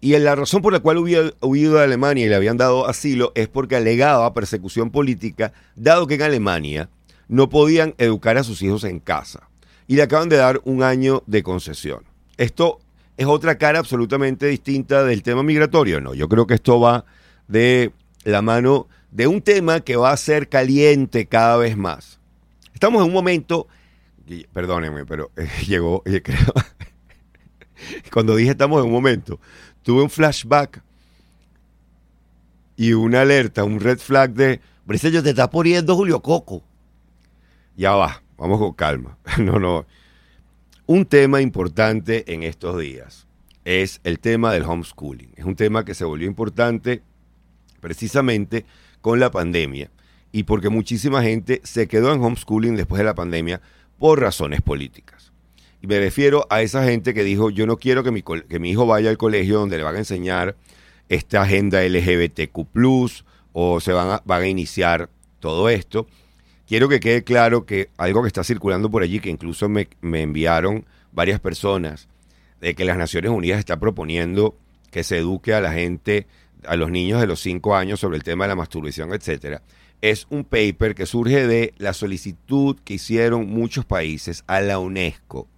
Y 0.00 0.16
la 0.18 0.34
razón 0.34 0.62
por 0.62 0.72
la 0.72 0.80
cual 0.80 0.98
hubiera 0.98 1.32
huido 1.40 1.74
de 1.74 1.84
Alemania 1.84 2.26
y 2.26 2.28
le 2.28 2.34
habían 2.34 2.56
dado 2.56 2.86
asilo 2.86 3.32
es 3.34 3.48
porque 3.48 3.76
alegaba 3.76 4.32
persecución 4.32 4.90
política, 4.90 5.52
dado 5.76 6.06
que 6.06 6.14
en 6.14 6.22
Alemania 6.22 6.88
no 7.28 7.48
podían 7.48 7.94
educar 7.98 8.38
a 8.38 8.44
sus 8.44 8.62
hijos 8.62 8.84
en 8.84 9.00
casa. 9.00 9.50
Y 9.86 9.96
le 9.96 10.02
acaban 10.02 10.28
de 10.28 10.36
dar 10.36 10.60
un 10.64 10.82
año 10.82 11.22
de 11.26 11.42
concesión. 11.42 12.04
Esto 12.36 12.80
es 13.20 13.26
otra 13.26 13.58
cara 13.58 13.78
absolutamente 13.78 14.46
distinta 14.46 15.04
del 15.04 15.22
tema 15.22 15.42
migratorio. 15.42 16.00
No, 16.00 16.14
yo 16.14 16.26
creo 16.26 16.46
que 16.46 16.54
esto 16.54 16.80
va 16.80 17.04
de 17.48 17.92
la 18.24 18.40
mano 18.40 18.88
de 19.10 19.26
un 19.26 19.42
tema 19.42 19.80
que 19.80 19.94
va 19.94 20.10
a 20.10 20.16
ser 20.16 20.48
caliente 20.48 21.26
cada 21.26 21.58
vez 21.58 21.76
más. 21.76 22.18
Estamos 22.72 23.02
en 23.02 23.08
un 23.08 23.12
momento, 23.12 23.68
perdónenme, 24.54 25.04
pero 25.04 25.30
eh, 25.36 25.50
llegó, 25.66 26.02
eh, 26.06 26.22
creo, 26.22 26.38
cuando 28.10 28.34
dije 28.36 28.52
estamos 28.52 28.80
en 28.80 28.86
un 28.86 28.92
momento, 28.92 29.38
tuve 29.82 30.02
un 30.02 30.08
flashback 30.08 30.82
y 32.74 32.94
una 32.94 33.20
alerta, 33.20 33.64
un 33.64 33.80
red 33.80 33.98
flag 33.98 34.32
de, 34.32 34.62
yo 35.12 35.22
te 35.22 35.28
está 35.28 35.50
poniendo 35.50 35.94
Julio 35.94 36.22
Coco. 36.22 36.62
Ya 37.76 37.90
va, 37.90 38.22
vamos 38.38 38.58
con 38.58 38.72
calma. 38.72 39.18
No, 39.38 39.58
no. 39.58 39.84
Un 40.92 41.06
tema 41.06 41.40
importante 41.40 42.34
en 42.34 42.42
estos 42.42 42.76
días 42.80 43.28
es 43.64 44.00
el 44.02 44.18
tema 44.18 44.52
del 44.52 44.64
homeschooling. 44.64 45.30
Es 45.36 45.44
un 45.44 45.54
tema 45.54 45.84
que 45.84 45.94
se 45.94 46.04
volvió 46.04 46.26
importante 46.26 47.00
precisamente 47.78 48.66
con 49.00 49.20
la 49.20 49.30
pandemia 49.30 49.92
y 50.32 50.42
porque 50.42 50.68
muchísima 50.68 51.22
gente 51.22 51.60
se 51.62 51.86
quedó 51.86 52.12
en 52.12 52.20
homeschooling 52.20 52.74
después 52.74 52.98
de 52.98 53.04
la 53.04 53.14
pandemia 53.14 53.60
por 54.00 54.18
razones 54.18 54.62
políticas. 54.62 55.32
Y 55.80 55.86
me 55.86 56.00
refiero 56.00 56.48
a 56.50 56.60
esa 56.60 56.82
gente 56.82 57.14
que 57.14 57.22
dijo, 57.22 57.50
yo 57.50 57.68
no 57.68 57.76
quiero 57.76 58.02
que 58.02 58.10
mi, 58.10 58.68
hijo 58.68 58.84
vaya 58.84 59.10
al 59.10 59.16
colegio 59.16 59.60
donde 59.60 59.76
le 59.76 59.84
van 59.84 59.94
a 59.94 59.98
enseñar 59.98 60.56
esta 61.08 61.42
agenda 61.42 61.84
LGBTQ 61.84 62.66
o 63.52 63.78
se 63.78 63.92
van 63.92 64.10
a, 64.10 64.22
van 64.24 64.42
a 64.42 64.48
iniciar 64.48 65.08
todo 65.38 65.68
esto. 65.68 66.08
Quiero 66.70 66.88
que 66.88 67.00
quede 67.00 67.24
claro 67.24 67.66
que 67.66 67.88
algo 67.96 68.22
que 68.22 68.28
está 68.28 68.44
circulando 68.44 68.92
por 68.92 69.02
allí, 69.02 69.18
que 69.18 69.28
incluso 69.28 69.68
me, 69.68 69.88
me 70.02 70.22
enviaron 70.22 70.84
varias 71.10 71.40
personas, 71.40 72.06
de 72.60 72.76
que 72.76 72.84
las 72.84 72.96
Naciones 72.96 73.32
Unidas 73.32 73.58
está 73.58 73.80
proponiendo 73.80 74.54
que 74.92 75.02
se 75.02 75.18
eduque 75.18 75.52
a 75.52 75.60
la 75.60 75.72
gente 75.72 76.28
a 76.64 76.76
los 76.76 76.92
niños 76.92 77.20
de 77.20 77.26
los 77.26 77.40
5 77.40 77.74
años 77.74 77.98
sobre 77.98 78.18
el 78.18 78.22
tema 78.22 78.44
de 78.44 78.50
la 78.50 78.54
masturbación, 78.54 79.12
etcétera, 79.12 79.62
es 80.00 80.28
un 80.30 80.44
paper 80.44 80.94
que 80.94 81.06
surge 81.06 81.44
de 81.48 81.74
la 81.78 81.92
solicitud 81.92 82.76
que 82.84 82.94
hicieron 82.94 83.50
muchos 83.50 83.84
países 83.84 84.44
a 84.46 84.60
la 84.60 84.78
UNESCO 84.78 85.48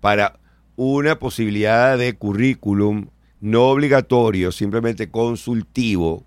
para 0.00 0.40
una 0.76 1.18
posibilidad 1.18 1.98
de 1.98 2.14
currículum 2.14 3.08
no 3.42 3.64
obligatorio, 3.64 4.52
simplemente 4.52 5.10
consultivo, 5.10 6.24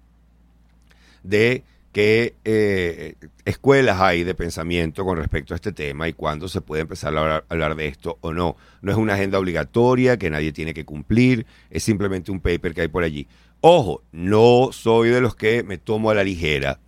de 1.24 1.64
qué 1.94 2.34
eh, 2.44 3.14
escuelas 3.46 4.02
hay 4.02 4.24
de 4.24 4.34
pensamiento 4.34 5.06
con 5.06 5.18
respecto 5.18 5.54
a 5.54 5.56
este 5.56 5.72
tema 5.72 6.10
y 6.10 6.14
cuándo 6.14 6.50
se 6.50 6.60
puede 6.60 6.82
empezar 6.82 7.16
a 7.16 7.44
hablar, 7.48 7.76
de 7.76 7.88
esto 7.88 8.18
o 8.22 8.34
no. 8.34 8.58
No 8.82 8.92
es 8.92 8.98
una 8.98 9.14
agenda 9.14 9.40
obligatoria 9.40 10.18
que 10.18 10.30
nadie 10.30 10.52
tiene 10.52 10.74
que 10.74 10.86
cumplir, 10.86 11.46
es 11.70 11.84
simplemente 11.84 12.32
un 12.32 12.42
paper 12.42 12.74
que 12.74 12.82
hay 12.82 12.88
por 12.88 13.04
allí. 13.04 13.28
Ojo, 13.62 14.02
no 14.12 14.70
soy 14.74 15.10
de 15.10 15.22
los 15.22 15.36
que 15.36 15.64
me 15.64 15.78
tomo 15.78 16.10
a 16.10 16.16
la 16.16 16.24
ligera 16.24 16.80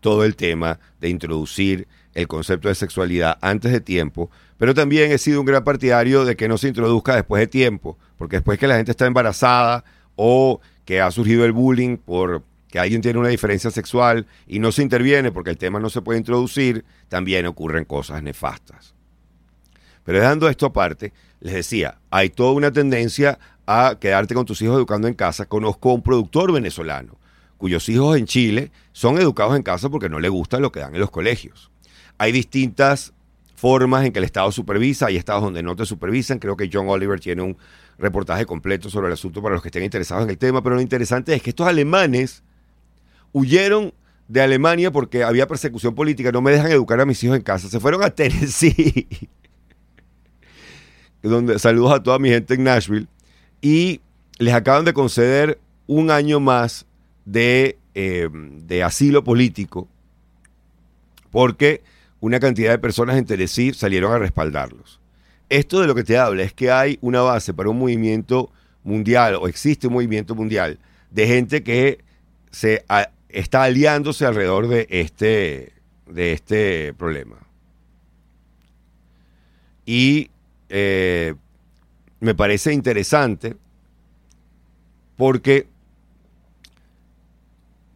todo 0.00 0.24
el 0.24 0.36
tema 0.36 0.78
de 1.00 1.08
introducir 1.08 1.88
el 2.14 2.28
concepto 2.28 2.68
de 2.68 2.76
sexualidad 2.76 3.38
antes 3.42 3.72
de 3.72 3.80
tiempo, 3.80 4.30
pero 4.56 4.72
también 4.72 5.10
he 5.10 5.18
sido 5.18 5.40
un 5.40 5.46
gran 5.46 5.64
partidario 5.64 6.24
de 6.24 6.36
que 6.36 6.48
no 6.48 6.56
se 6.56 6.68
introduzca 6.68 7.16
después 7.16 7.40
de 7.40 7.48
tiempo, 7.48 7.98
porque 8.16 8.36
después 8.36 8.58
que 8.58 8.68
la 8.68 8.76
gente 8.76 8.92
está 8.92 9.06
embarazada 9.06 9.84
o 10.14 10.60
que 10.84 11.00
ha 11.00 11.10
surgido 11.10 11.44
el 11.44 11.52
bullying 11.52 11.96
por 11.96 12.42
que 12.76 12.80
alguien 12.80 13.00
tiene 13.00 13.18
una 13.18 13.30
diferencia 13.30 13.70
sexual 13.70 14.26
y 14.46 14.58
no 14.58 14.70
se 14.70 14.82
interviene 14.82 15.32
porque 15.32 15.48
el 15.48 15.56
tema 15.56 15.80
no 15.80 15.88
se 15.88 16.02
puede 16.02 16.18
introducir, 16.18 16.84
también 17.08 17.46
ocurren 17.46 17.86
cosas 17.86 18.22
nefastas. 18.22 18.94
Pero 20.04 20.18
dejando 20.18 20.46
esto 20.46 20.66
aparte, 20.66 21.14
les 21.40 21.54
decía, 21.54 21.96
hay 22.10 22.28
toda 22.28 22.52
una 22.52 22.70
tendencia 22.70 23.38
a 23.66 23.96
quedarte 23.98 24.34
con 24.34 24.44
tus 24.44 24.60
hijos 24.60 24.76
educando 24.76 25.08
en 25.08 25.14
casa. 25.14 25.46
Conozco 25.46 25.90
a 25.90 25.94
un 25.94 26.02
productor 26.02 26.52
venezolano 26.52 27.16
cuyos 27.56 27.88
hijos 27.88 28.18
en 28.18 28.26
Chile 28.26 28.70
son 28.92 29.16
educados 29.16 29.56
en 29.56 29.62
casa 29.62 29.88
porque 29.88 30.10
no 30.10 30.20
le 30.20 30.28
gusta 30.28 30.60
lo 30.60 30.70
que 30.70 30.80
dan 30.80 30.92
en 30.92 31.00
los 31.00 31.10
colegios. 31.10 31.70
Hay 32.18 32.30
distintas 32.30 33.14
formas 33.54 34.04
en 34.04 34.12
que 34.12 34.18
el 34.18 34.26
Estado 34.26 34.52
supervisa, 34.52 35.06
hay 35.06 35.16
estados 35.16 35.42
donde 35.42 35.62
no 35.62 35.76
te 35.76 35.86
supervisan. 35.86 36.38
Creo 36.38 36.58
que 36.58 36.68
John 36.70 36.90
Oliver 36.90 37.18
tiene 37.20 37.40
un 37.40 37.56
reportaje 37.96 38.44
completo 38.44 38.90
sobre 38.90 39.06
el 39.06 39.14
asunto 39.14 39.40
para 39.40 39.54
los 39.54 39.62
que 39.62 39.68
estén 39.68 39.82
interesados 39.82 40.24
en 40.24 40.30
el 40.30 40.36
tema, 40.36 40.62
pero 40.62 40.74
lo 40.74 40.82
interesante 40.82 41.34
es 41.34 41.40
que 41.40 41.48
estos 41.48 41.66
alemanes 41.66 42.42
huyeron 43.32 43.92
de 44.28 44.40
Alemania 44.40 44.90
porque 44.90 45.22
había 45.22 45.46
persecución 45.46 45.94
política, 45.94 46.32
no 46.32 46.42
me 46.42 46.50
dejan 46.50 46.70
educar 46.70 47.00
a 47.00 47.06
mis 47.06 47.22
hijos 47.22 47.36
en 47.36 47.42
casa, 47.42 47.68
se 47.68 47.80
fueron 47.80 48.02
a 48.02 48.10
Tennessee, 48.14 49.06
donde 51.22 51.58
saludos 51.58 51.92
a 51.92 52.02
toda 52.02 52.18
mi 52.18 52.30
gente 52.30 52.54
en 52.54 52.64
Nashville, 52.64 53.06
y 53.60 54.00
les 54.38 54.54
acaban 54.54 54.84
de 54.84 54.92
conceder 54.92 55.58
un 55.86 56.10
año 56.10 56.40
más 56.40 56.86
de, 57.24 57.78
eh, 57.94 58.28
de 58.32 58.82
asilo 58.82 59.22
político 59.24 59.88
porque 61.36 61.82
una 62.20 62.40
cantidad 62.40 62.70
de 62.70 62.78
personas 62.78 63.18
en 63.18 63.26
Tennessee 63.26 63.74
salieron 63.74 64.10
a 64.10 64.18
respaldarlos. 64.18 65.00
Esto 65.50 65.82
de 65.82 65.86
lo 65.86 65.94
que 65.94 66.02
te 66.02 66.16
habla 66.16 66.42
es 66.44 66.54
que 66.54 66.70
hay 66.70 66.98
una 67.02 67.20
base 67.20 67.52
para 67.52 67.68
un 67.68 67.78
movimiento 67.78 68.50
mundial 68.82 69.34
o 69.34 69.46
existe 69.46 69.86
un 69.86 69.92
movimiento 69.92 70.34
mundial 70.34 70.78
de 71.10 71.26
gente 71.26 71.62
que 71.62 71.98
se 72.50 72.86
está 73.36 73.64
aliándose 73.64 74.24
alrededor 74.24 74.66
de 74.66 74.86
este, 74.88 75.74
de 76.06 76.32
este 76.32 76.94
problema. 76.94 77.36
Y 79.84 80.30
eh, 80.70 81.34
me 82.18 82.34
parece 82.34 82.72
interesante 82.72 83.56
porque 85.16 85.68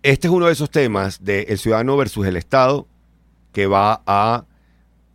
este 0.03 0.27
es 0.27 0.33
uno 0.33 0.47
de 0.47 0.53
esos 0.53 0.71
temas 0.71 1.25
del 1.25 1.47
el 1.49 1.59
ciudadano 1.59 1.97
versus 1.97 2.27
el 2.27 2.37
Estado 2.37 2.87
que 3.53 3.67
va 3.67 4.03
a 4.07 4.45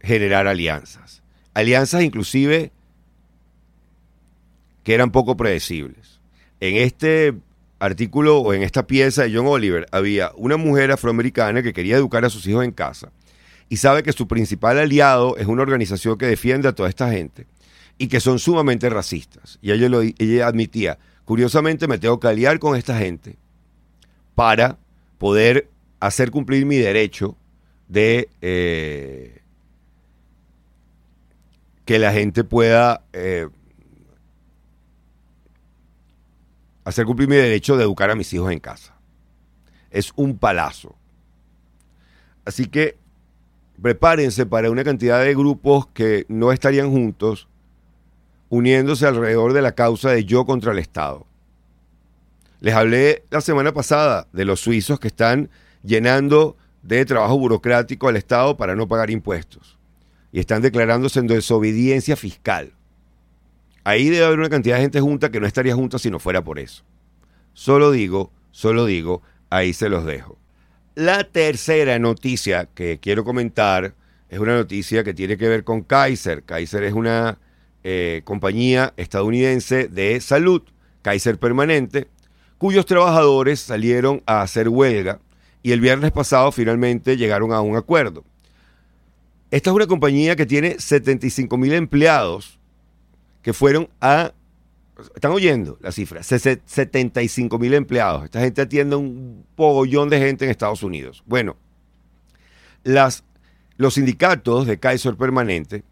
generar 0.01 0.47
alianzas. 0.47 1.21
Alianzas 1.53 2.01
inclusive 2.01 2.71
que 4.83 4.95
eran 4.95 5.11
poco 5.11 5.37
predecibles. 5.37 6.19
En 6.59 6.77
este 6.77 7.35
artículo 7.79 8.39
o 8.39 8.53
en 8.53 8.63
esta 8.63 8.87
pieza 8.87 9.23
de 9.23 9.35
John 9.35 9.47
Oliver 9.47 9.85
había 9.91 10.31
una 10.35 10.57
mujer 10.57 10.91
afroamericana 10.91 11.61
que 11.61 11.73
quería 11.73 11.97
educar 11.97 12.25
a 12.25 12.29
sus 12.29 12.47
hijos 12.47 12.63
en 12.63 12.71
casa 12.71 13.11
y 13.69 13.77
sabe 13.77 14.03
que 14.03 14.13
su 14.13 14.27
principal 14.27 14.77
aliado 14.79 15.37
es 15.37 15.47
una 15.47 15.61
organización 15.61 16.17
que 16.17 16.25
defiende 16.25 16.67
a 16.67 16.73
toda 16.73 16.89
esta 16.89 17.11
gente 17.11 17.47
y 17.97 18.07
que 18.07 18.19
son 18.19 18.39
sumamente 18.39 18.89
racistas. 18.89 19.57
Y 19.61 19.71
ella, 19.71 19.89
lo, 19.89 20.01
ella 20.01 20.47
admitía, 20.47 20.97
curiosamente 21.23 21.87
me 21.87 21.97
tengo 21.97 22.19
que 22.19 22.27
aliar 22.27 22.59
con 22.59 22.75
esta 22.75 22.97
gente 22.97 23.35
para 24.35 24.77
poder 25.17 25.69
hacer 25.99 26.29
cumplir 26.29 26.65
mi 26.65 26.77
derecho 26.77 27.35
de 27.87 28.29
eh, 28.41 29.41
que 31.85 31.99
la 31.99 32.11
gente 32.11 32.43
pueda 32.43 33.03
eh, 33.13 33.47
hacer 36.85 37.05
cumplir 37.05 37.27
mi 37.27 37.35
derecho 37.35 37.75
de 37.75 37.83
educar 37.83 38.09
a 38.09 38.15
mis 38.15 38.31
hijos 38.31 38.51
en 38.51 38.59
casa. 38.59 38.95
Es 39.89 40.13
un 40.15 40.37
palazo. 40.37 40.95
Así 42.45 42.67
que 42.67 42.97
prepárense 43.81 44.45
para 44.45 44.71
una 44.71 44.83
cantidad 44.83 45.21
de 45.21 45.33
grupos 45.33 45.87
que 45.87 46.25
no 46.29 46.51
estarían 46.51 46.91
juntos 46.91 47.47
uniéndose 48.49 49.05
alrededor 49.05 49.53
de 49.53 49.63
la 49.63 49.73
causa 49.73 50.11
de 50.11 50.23
yo 50.23 50.45
contra 50.45 50.71
el 50.71 50.79
Estado. 50.79 51.25
Les 52.61 52.73
hablé 52.73 53.23
la 53.31 53.41
semana 53.41 53.73
pasada 53.73 54.27
de 54.31 54.45
los 54.45 54.61
suizos 54.61 54.99
que 54.99 55.07
están 55.07 55.49
llenando 55.83 56.55
de 56.83 57.03
trabajo 57.03 57.37
burocrático 57.37 58.07
al 58.07 58.15
Estado 58.15 58.55
para 58.55 58.75
no 58.75 58.87
pagar 58.87 59.09
impuestos 59.09 59.77
y 60.31 60.39
están 60.39 60.61
declarándose 60.61 61.19
en 61.19 61.27
desobediencia 61.27 62.15
fiscal. 62.15 62.74
Ahí 63.85 64.09
debe 64.09 64.25
haber 64.25 64.39
una 64.39 64.49
cantidad 64.49 64.77
de 64.77 64.81
gente 64.81 64.99
junta 64.99 65.29
que 65.29 65.39
no 65.39 65.45
estaría 65.45 65.75
junta 65.75 65.99
si 65.99 66.09
no 66.09 66.19
fuera 66.19 66.43
por 66.43 66.57
eso. 66.57 66.83
Solo 67.53 67.91
digo, 67.91 68.31
solo 68.49 68.87
digo, 68.87 69.21
ahí 69.51 69.73
se 69.73 69.89
los 69.89 70.05
dejo. 70.05 70.39
La 70.95 71.23
tercera 71.23 71.99
noticia 71.99 72.67
que 72.73 72.99
quiero 72.99 73.23
comentar 73.23 73.93
es 74.27 74.39
una 74.39 74.55
noticia 74.55 75.03
que 75.03 75.13
tiene 75.13 75.37
que 75.37 75.47
ver 75.47 75.63
con 75.63 75.83
Kaiser. 75.83 76.41
Kaiser 76.41 76.83
es 76.83 76.93
una 76.93 77.37
eh, 77.83 78.23
compañía 78.23 78.91
estadounidense 78.97 79.87
de 79.87 80.19
salud, 80.19 80.63
Kaiser 81.03 81.37
Permanente, 81.37 82.07
cuyos 82.57 82.87
trabajadores 82.87 83.59
salieron 83.59 84.23
a 84.25 84.41
hacer 84.41 84.67
huelga 84.67 85.19
y 85.61 85.73
el 85.73 85.79
viernes 85.79 86.11
pasado 86.11 86.51
finalmente 86.51 87.17
llegaron 87.17 87.53
a 87.53 87.61
un 87.61 87.75
acuerdo. 87.75 88.23
Esta 89.51 89.69
es 89.69 89.75
una 89.75 89.85
compañía 89.85 90.35
que 90.35 90.47
tiene 90.47 90.79
75 90.79 91.55
mil 91.55 91.73
empleados 91.73 92.57
que 93.45 93.53
fueron 93.53 93.89
a... 94.01 94.33
Están 95.13 95.31
oyendo 95.31 95.77
la 95.79 95.91
cifra, 95.91 96.23
75 96.23 97.59
mil 97.59 97.75
empleados. 97.75 98.23
Esta 98.23 98.39
gente 98.39 98.63
atiende 98.63 98.95
un 98.95 99.45
pogollón 99.55 100.09
de 100.09 100.17
gente 100.17 100.45
en 100.45 100.51
Estados 100.51 100.81
Unidos. 100.81 101.21
Bueno, 101.27 101.55
las, 102.83 103.23
los 103.77 103.93
sindicatos 103.93 104.65
de 104.65 104.79
Kaiser 104.79 105.15
Permanente 105.15 105.83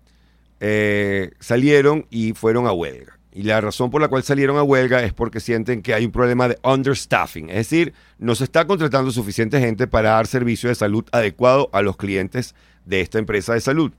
eh, 0.62 1.30
salieron 1.39 2.08
y 2.10 2.34
fueron 2.34 2.66
a 2.66 2.72
huelga. 2.72 3.20
Y 3.32 3.44
la 3.44 3.62
razón 3.62 3.92
por 3.92 4.02
la 4.02 4.08
cual 4.08 4.24
salieron 4.24 4.58
a 4.58 4.63
huelga 4.63 5.04
es 5.04 5.13
porque 5.13 5.39
sienten 5.39 5.84
que 5.84 5.94
hay 5.94 6.06
un 6.06 6.12
problema 6.12 6.48
de 6.48 6.58
understaffing, 6.63 7.52
es 7.52 7.58
decir, 7.58 7.94
no 8.18 8.34
se 8.34 8.46
está 8.46 8.66
contratando 8.66 9.12
suficiente 9.12 9.60
gente 9.60 9.86
para 9.86 10.12
dar 10.12 10.26
servicio 10.26 10.70
de 10.70 10.76
salud 10.76 11.06
adecuado 11.12 11.70
a 11.72 11.84
los 11.84 11.98
clientes 11.98 12.56
de 12.86 13.02
esta 13.02 13.20
empresa 13.20 13.54
de 13.54 13.62
salud. 13.62 13.92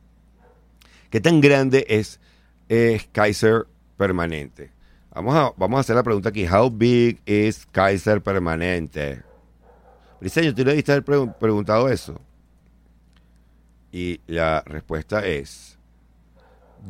¿Qué 1.10 1.20
tan 1.20 1.40
grande 1.40 1.86
es 1.88 2.18
es 2.68 3.06
Kaiser 3.12 3.66
permanente? 3.96 4.70
Vamos 5.14 5.34
a, 5.34 5.52
vamos 5.56 5.78
a 5.78 5.80
hacer 5.80 5.96
la 5.96 6.02
pregunta 6.02 6.28
aquí. 6.30 6.46
How 6.46 6.70
big 6.70 7.20
is 7.24 7.66
Kaiser 7.70 8.20
permanente? 8.20 9.22
Briseño, 10.20 10.54
¿tú 10.54 10.64
le 10.64 10.74
diste 10.74 10.92
haber 10.92 11.04
preguntado 11.38 11.88
eso? 11.88 12.20
Y 13.92 14.20
la 14.26 14.62
respuesta 14.66 15.24
es 15.24 15.78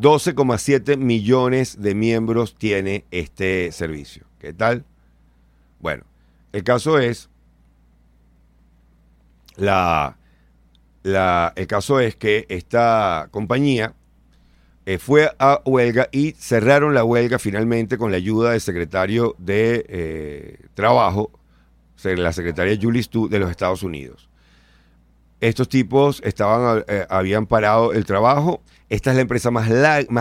12,7 0.00 0.96
millones 0.96 1.80
de 1.80 1.94
miembros 1.94 2.56
tiene 2.56 3.04
este 3.10 3.70
servicio. 3.72 4.24
¿Qué 4.38 4.52
tal? 4.52 4.84
Bueno, 5.80 6.04
el 6.52 6.64
caso 6.64 6.98
es 6.98 7.28
la, 9.56 10.16
la 11.02 11.52
el 11.56 11.66
caso 11.66 12.00
es 12.00 12.16
que 12.16 12.46
esta 12.48 13.28
compañía 13.30 13.94
eh, 14.87 14.99
fue 14.99 15.31
a 15.38 15.62
huelga 15.64 16.09
y 16.12 16.33
cerraron 16.33 16.92
la 16.92 17.05
huelga 17.05 17.38
finalmente 17.38 17.97
con 17.97 18.11
la 18.11 18.18
ayuda 18.18 18.51
del 18.51 18.61
secretario 18.61 19.35
de 19.38 19.87
eh, 19.88 20.59
Trabajo, 20.75 21.31
la 22.03 22.35
secretaria 22.35 22.79
Julie 22.81 23.03
Stu 23.03 23.31
de 23.31 23.38
los 23.38 23.51
Estados 23.51 23.83
Unidos. 23.83 24.29
Estos 25.40 25.70
tipos 25.70 26.20
estaban, 26.23 26.85
eh, 26.87 27.07
habían 27.09 27.47
parado 27.47 27.94
el 27.94 28.05
trabajo. 28.05 28.62
Esta 28.90 29.11
es 29.11 29.16
la 29.16 29.23
empresa 29.23 29.51
más, 29.51 29.68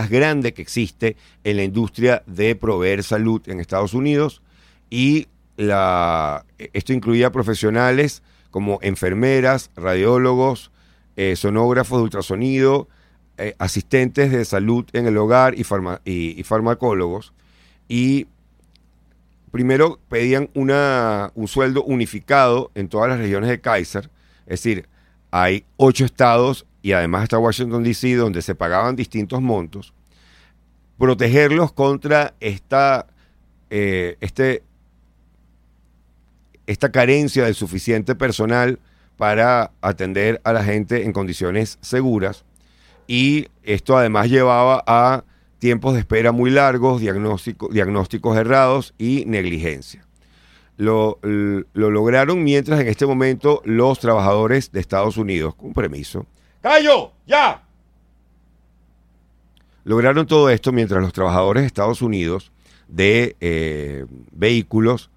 grande 0.09 0.53
que 0.53 0.61
existe 0.61 1.17
en 1.43 1.57
la 1.57 1.63
industria 1.63 2.23
de 2.25 2.55
proveer 2.55 3.03
salud 3.03 3.41
en 3.47 3.59
Estados 3.59 3.93
Unidos 3.93 4.41
y 4.89 5.27
esto 5.57 6.93
incluía 6.93 7.31
profesionales 7.31 8.23
como 8.49 8.79
enfermeras, 8.81 9.69
radiólogos, 9.75 10.71
sonógrafos 11.35 11.99
de 11.99 12.03
ultrasonido, 12.03 12.87
eh, 13.43 13.55
asistentes 13.59 14.31
de 14.31 14.45
salud 14.45 14.85
en 14.93 15.05
el 15.05 15.17
hogar 15.17 15.53
y, 15.55 15.65
y, 16.05 16.43
farmacólogos. 16.43 17.33
Y 17.89 18.27
primero 19.51 19.99
pedían 20.07 20.49
una, 20.53 21.29
un 21.35 21.49
sueldo 21.49 21.83
unificado 21.83 22.71
en 22.73 22.87
todas 22.87 23.09
las 23.09 23.19
regiones 23.19 23.49
de 23.49 23.59
Kaiser. 23.59 24.09
Es 24.45 24.63
decir, 24.63 24.87
hay 25.29 25.65
ocho 25.75 26.05
estados 26.05 26.65
y 26.81 26.93
además 26.93 27.23
está 27.23 27.37
Washington, 27.37 27.83
D.C., 27.83 28.15
donde 28.15 28.41
se 28.41 28.55
pagaban 28.55 28.95
distintos 28.95 29.41
montos. 29.41 29.93
Protegerlos 30.97 31.73
contra 31.73 32.35
esta, 32.39 33.07
eh, 33.69 34.15
este, 34.21 34.63
esta 36.65 36.93
carencia 36.93 37.43
de 37.43 37.53
suficiente 37.53 38.15
personal 38.15 38.79
para 39.17 39.71
atender 39.81 40.39
a 40.45 40.53
la 40.53 40.63
gente 40.63 41.03
en 41.03 41.11
condiciones 41.11 41.77
seguras 41.81 42.45
y 43.07 43.47
esto 43.63 43.97
además 43.97 44.29
llevaba 44.29 44.83
a 44.85 45.23
tiempos 45.59 45.93
de 45.93 46.01
espera 46.01 46.31
muy 46.31 46.51
largos, 46.51 47.01
diagnósticos 47.01 48.37
errados 48.37 48.93
y 48.97 49.23
negligencia. 49.25 50.05
Lo, 50.75 51.19
lograron 51.73 52.43
mientras 52.43 52.79
en 52.81 52.87
este 52.87 53.05
momento 53.05 53.61
los 53.63 53.99
trabajadores 53.99 54.71
de 54.71 54.79
Estados 54.79 55.17
Unidos, 55.17 55.55
con 55.55 55.73
permiso, 55.73 56.25
¡Callo! 56.61 57.11
¡Ya! 57.27 57.63
Lograron 59.83 60.25
todo 60.25 60.49
esto 60.49 60.71
mientras 60.71 61.01
los 61.01 61.11
trabajadores 61.11 61.63
de 61.63 61.67
Estados 61.67 62.01
Unidos 62.01 62.51
de 62.87 63.35
eh, 63.41 64.05
vehículos 64.31 65.09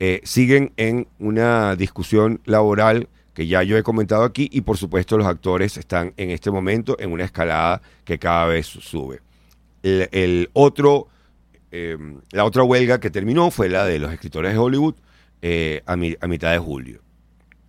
eh, 0.00 0.20
siguen 0.24 0.72
en 0.76 1.06
una 1.18 1.76
discusión 1.76 2.40
laboral 2.44 3.08
que 3.34 3.46
ya 3.46 3.62
yo 3.62 3.76
he 3.76 3.82
comentado 3.82 4.24
aquí 4.24 4.48
y 4.52 4.60
por 4.60 4.76
supuesto 4.76 5.16
los 5.16 5.26
actores 5.26 5.76
están 5.76 6.12
en 6.16 6.30
este 6.30 6.50
momento 6.50 6.96
en 6.98 7.12
una 7.12 7.24
escalada 7.24 7.80
que 8.04 8.18
cada 8.18 8.46
vez 8.46 8.66
sube. 8.66 9.20
El, 9.82 10.50
otro, 10.52 11.08
em, 11.70 12.20
la 12.30 12.44
otra 12.44 12.62
huelga 12.62 13.00
que 13.00 13.10
terminó 13.10 13.50
fue 13.50 13.68
la 13.68 13.84
de 13.84 13.98
los 13.98 14.12
escritores 14.12 14.52
de 14.52 14.58
Hollywood 14.58 14.94
eh, 15.40 15.82
a, 15.86 15.96
mitad 15.96 16.52
de 16.52 16.58
julio, 16.58 17.00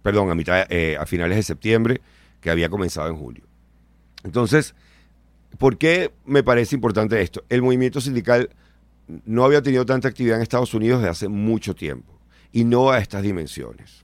perdón, 0.04 0.30
a, 0.30 0.36
mitad, 0.36 0.68
eh, 0.70 0.96
a 1.00 1.06
finales 1.06 1.38
de 1.38 1.44
septiembre, 1.44 2.02
que 2.40 2.52
había 2.52 2.70
comenzado 2.70 3.08
en 3.08 3.16
julio. 3.16 3.46
Entonces, 4.24 4.76
¿por 5.58 5.78
qué 5.78 6.12
me 6.26 6.44
parece 6.44 6.76
importante 6.76 7.20
esto? 7.22 7.44
El 7.50 7.62
movimiento 7.62 8.00
sindical 8.02 8.50
no 9.26 9.44
había 9.44 9.62
tenido 9.62 9.86
tanta 9.86 10.10
actividad 10.10 10.38
en 10.38 10.44
Estados 10.44 10.74
Unidos 10.74 11.00
desde 11.00 11.12
hace 11.12 11.28
mucho 11.30 11.74
tiempo 11.74 12.20
y 12.52 12.64
no 12.66 12.92
a 12.92 13.00
estas 13.00 13.24
dimensiones 13.24 14.04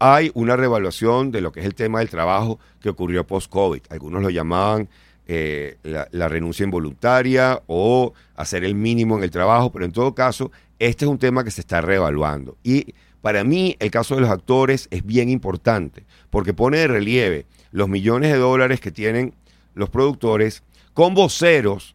hay 0.00 0.30
una 0.34 0.56
revaluación 0.56 1.30
de 1.30 1.42
lo 1.42 1.52
que 1.52 1.60
es 1.60 1.66
el 1.66 1.74
tema 1.74 2.00
del 2.00 2.08
trabajo 2.08 2.58
que 2.80 2.88
ocurrió 2.88 3.26
post-COVID. 3.26 3.82
Algunos 3.90 4.22
lo 4.22 4.30
llamaban 4.30 4.88
eh, 5.28 5.76
la, 5.84 6.28
renuncia 6.28 6.64
involuntaria 6.64 7.62
o 7.66 8.14
hacer 8.34 8.64
el 8.64 8.74
mínimo 8.74 9.18
en 9.18 9.22
el 9.22 9.30
trabajo, 9.30 9.70
pero 9.70 9.84
en 9.84 9.92
todo 9.92 10.14
caso, 10.14 10.50
este 10.78 11.04
es 11.04 11.10
un 11.10 11.18
tema 11.18 11.44
que 11.44 11.50
se 11.50 11.60
está 11.60 11.82
reevaluando. 11.82 12.56
Y 12.64 12.94
para 13.20 13.44
mí, 13.44 13.76
el 13.78 13.90
caso 13.90 14.14
de 14.14 14.22
los 14.22 14.30
actores 14.30 14.88
es 14.90 15.04
bien 15.04 15.28
importante, 15.28 16.04
porque 16.30 16.54
pone 16.54 16.78
de 16.78 16.88
relieve 16.88 17.46
los 17.70 17.88
millones 17.88 18.32
de 18.32 18.38
dólares 18.38 18.80
que 18.80 18.90
tienen 18.90 19.34
los 19.74 19.90
productores 19.90 20.62
con 20.94 21.14
voceros 21.14 21.94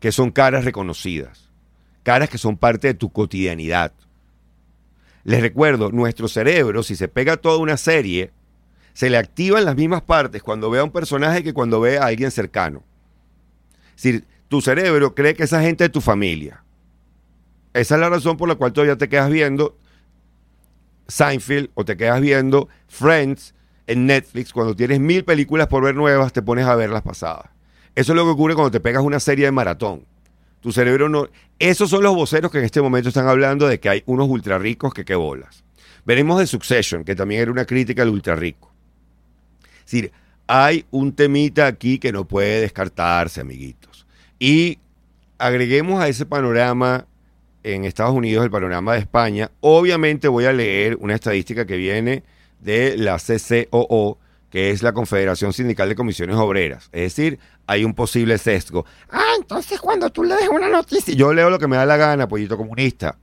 que 0.00 0.10
son 0.10 0.32
caras 0.32 0.64
reconocidas, 0.64 1.48
caras 2.02 2.28
que 2.28 2.36
son 2.36 2.56
parte 2.56 2.88
de 2.88 2.94
tu 2.94 3.10
cotidianidad. 3.10 3.92
Les 5.24 5.40
recuerdo, 5.40 5.90
nuestro 5.90 6.28
cerebro, 6.28 6.82
si 6.82 6.96
se 6.96 7.08
pega 7.08 7.38
toda 7.38 7.58
una 7.58 7.76
serie, 7.76 8.30
se 8.92 9.10
le 9.10 9.16
activan 9.16 9.64
las 9.64 9.74
mismas 9.74 10.02
partes 10.02 10.42
cuando 10.42 10.70
ve 10.70 10.78
a 10.78 10.84
un 10.84 10.92
personaje 10.92 11.42
que 11.42 11.54
cuando 11.54 11.80
ve 11.80 11.98
a 11.98 12.04
alguien 12.04 12.30
cercano. 12.30 12.82
Si 13.96 14.22
tu 14.48 14.60
cerebro 14.60 15.14
cree 15.14 15.34
que 15.34 15.44
esa 15.44 15.62
gente 15.62 15.84
es 15.84 15.92
tu 15.92 16.00
familia. 16.00 16.62
Esa 17.72 17.94
es 17.96 18.00
la 18.00 18.08
razón 18.08 18.36
por 18.36 18.48
la 18.48 18.54
cual 18.54 18.72
todavía 18.72 18.96
te 18.96 19.08
quedas 19.08 19.30
viendo 19.30 19.76
Seinfeld 21.08 21.70
o 21.74 21.84
te 21.84 21.96
quedas 21.96 22.20
viendo 22.20 22.68
Friends 22.86 23.54
en 23.86 24.06
Netflix. 24.06 24.52
Cuando 24.52 24.76
tienes 24.76 25.00
mil 25.00 25.24
películas 25.24 25.66
por 25.66 25.82
ver 25.82 25.94
nuevas, 25.94 26.32
te 26.32 26.42
pones 26.42 26.66
a 26.66 26.76
ver 26.76 26.90
las 26.90 27.02
pasadas. 27.02 27.50
Eso 27.94 28.12
es 28.12 28.16
lo 28.16 28.24
que 28.24 28.30
ocurre 28.30 28.54
cuando 28.54 28.70
te 28.70 28.80
pegas 28.80 29.02
una 29.02 29.20
serie 29.20 29.46
de 29.46 29.52
maratón. 29.52 30.04
Tu 30.64 30.72
cerebro 30.72 31.10
no... 31.10 31.28
Esos 31.58 31.90
son 31.90 32.02
los 32.02 32.14
voceros 32.14 32.50
que 32.50 32.56
en 32.56 32.64
este 32.64 32.80
momento 32.80 33.10
están 33.10 33.28
hablando 33.28 33.68
de 33.68 33.78
que 33.78 33.90
hay 33.90 34.02
unos 34.06 34.30
ultra 34.30 34.58
ricos 34.58 34.94
que 34.94 35.04
qué 35.04 35.14
bolas. 35.14 35.62
Veremos 36.06 36.38
de 36.38 36.46
Succession, 36.46 37.04
que 37.04 37.14
también 37.14 37.42
era 37.42 37.50
una 37.50 37.66
crítica 37.66 38.00
al 38.00 38.08
ultra 38.08 38.34
rico. 38.34 38.72
Es 39.80 39.84
decir, 39.84 40.12
hay 40.46 40.86
un 40.90 41.12
temita 41.12 41.66
aquí 41.66 41.98
que 41.98 42.12
no 42.12 42.24
puede 42.24 42.62
descartarse, 42.62 43.42
amiguitos. 43.42 44.06
Y 44.38 44.78
agreguemos 45.36 46.00
a 46.00 46.08
ese 46.08 46.24
panorama 46.24 47.04
en 47.62 47.84
Estados 47.84 48.14
Unidos, 48.14 48.42
el 48.42 48.50
panorama 48.50 48.94
de 48.94 49.00
España, 49.00 49.50
obviamente 49.60 50.28
voy 50.28 50.46
a 50.46 50.52
leer 50.54 50.96
una 50.98 51.14
estadística 51.14 51.66
que 51.66 51.76
viene 51.76 52.22
de 52.60 52.96
la 52.96 53.18
CCOO, 53.18 54.16
que 54.54 54.70
es 54.70 54.84
la 54.84 54.92
Confederación 54.92 55.52
Sindical 55.52 55.88
de 55.88 55.96
Comisiones 55.96 56.36
Obreras. 56.36 56.84
Es 56.92 57.16
decir, 57.16 57.40
hay 57.66 57.84
un 57.84 57.92
posible 57.92 58.38
sesgo. 58.38 58.86
Ah, 59.10 59.32
entonces 59.36 59.80
cuando 59.80 60.10
tú 60.10 60.22
lees 60.22 60.48
una 60.48 60.68
noticia, 60.68 61.12
yo 61.12 61.32
leo 61.32 61.50
lo 61.50 61.58
que 61.58 61.66
me 61.66 61.74
da 61.74 61.84
la 61.84 61.96
gana, 61.96 62.28
pollito 62.28 62.56
comunista. 62.56 63.18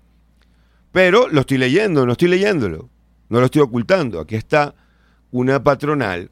Pero 0.92 1.30
lo 1.30 1.40
estoy 1.40 1.58
leyendo, 1.58 2.06
no 2.06 2.12
estoy 2.12 2.28
leyéndolo, 2.28 2.90
no 3.30 3.40
lo 3.40 3.46
estoy 3.46 3.62
ocultando. 3.62 4.20
Aquí 4.20 4.36
está 4.36 4.76
una 5.32 5.64
patronal 5.64 6.32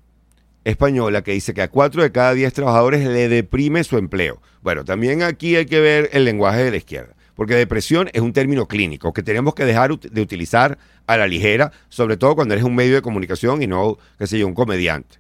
española 0.65 1.21
que 1.21 1.31
dice 1.31 1.53
que 1.53 1.61
a 1.61 1.69
cuatro 1.69 2.03
de 2.03 2.11
cada 2.11 2.33
diez 2.33 2.51
trabajadores 2.51 3.07
le 3.07 3.29
deprime 3.29 3.85
su 3.85 3.97
empleo. 3.97 4.41
Bueno, 4.61 4.83
también 4.83 5.23
aquí 5.23 5.55
hay 5.55 5.65
que 5.65 5.79
ver 5.79 6.09
el 6.11 6.25
lenguaje 6.25 6.65
de 6.65 6.71
la 6.71 6.77
izquierda, 6.77 7.15
porque 7.39 7.55
depresión 7.55 8.09
es 8.11 8.21
un 8.21 8.33
término 8.33 8.67
clínico 8.67 9.13
que 9.13 9.23
tenemos 9.23 9.55
que 9.55 9.63
dejar 9.63 9.97
de 9.97 10.21
utilizar 10.21 10.77
a 11.07 11.15
la 11.15 11.25
ligera, 11.25 11.71
sobre 11.87 12.17
todo 12.17 12.35
cuando 12.35 12.53
eres 12.53 12.65
un 12.65 12.75
medio 12.75 12.95
de 12.95 13.01
comunicación 13.01 13.63
y 13.63 13.67
no, 13.67 13.97
qué 14.17 14.27
sé 14.27 14.37
yo, 14.37 14.45
un 14.45 14.53
comediante. 14.53 15.19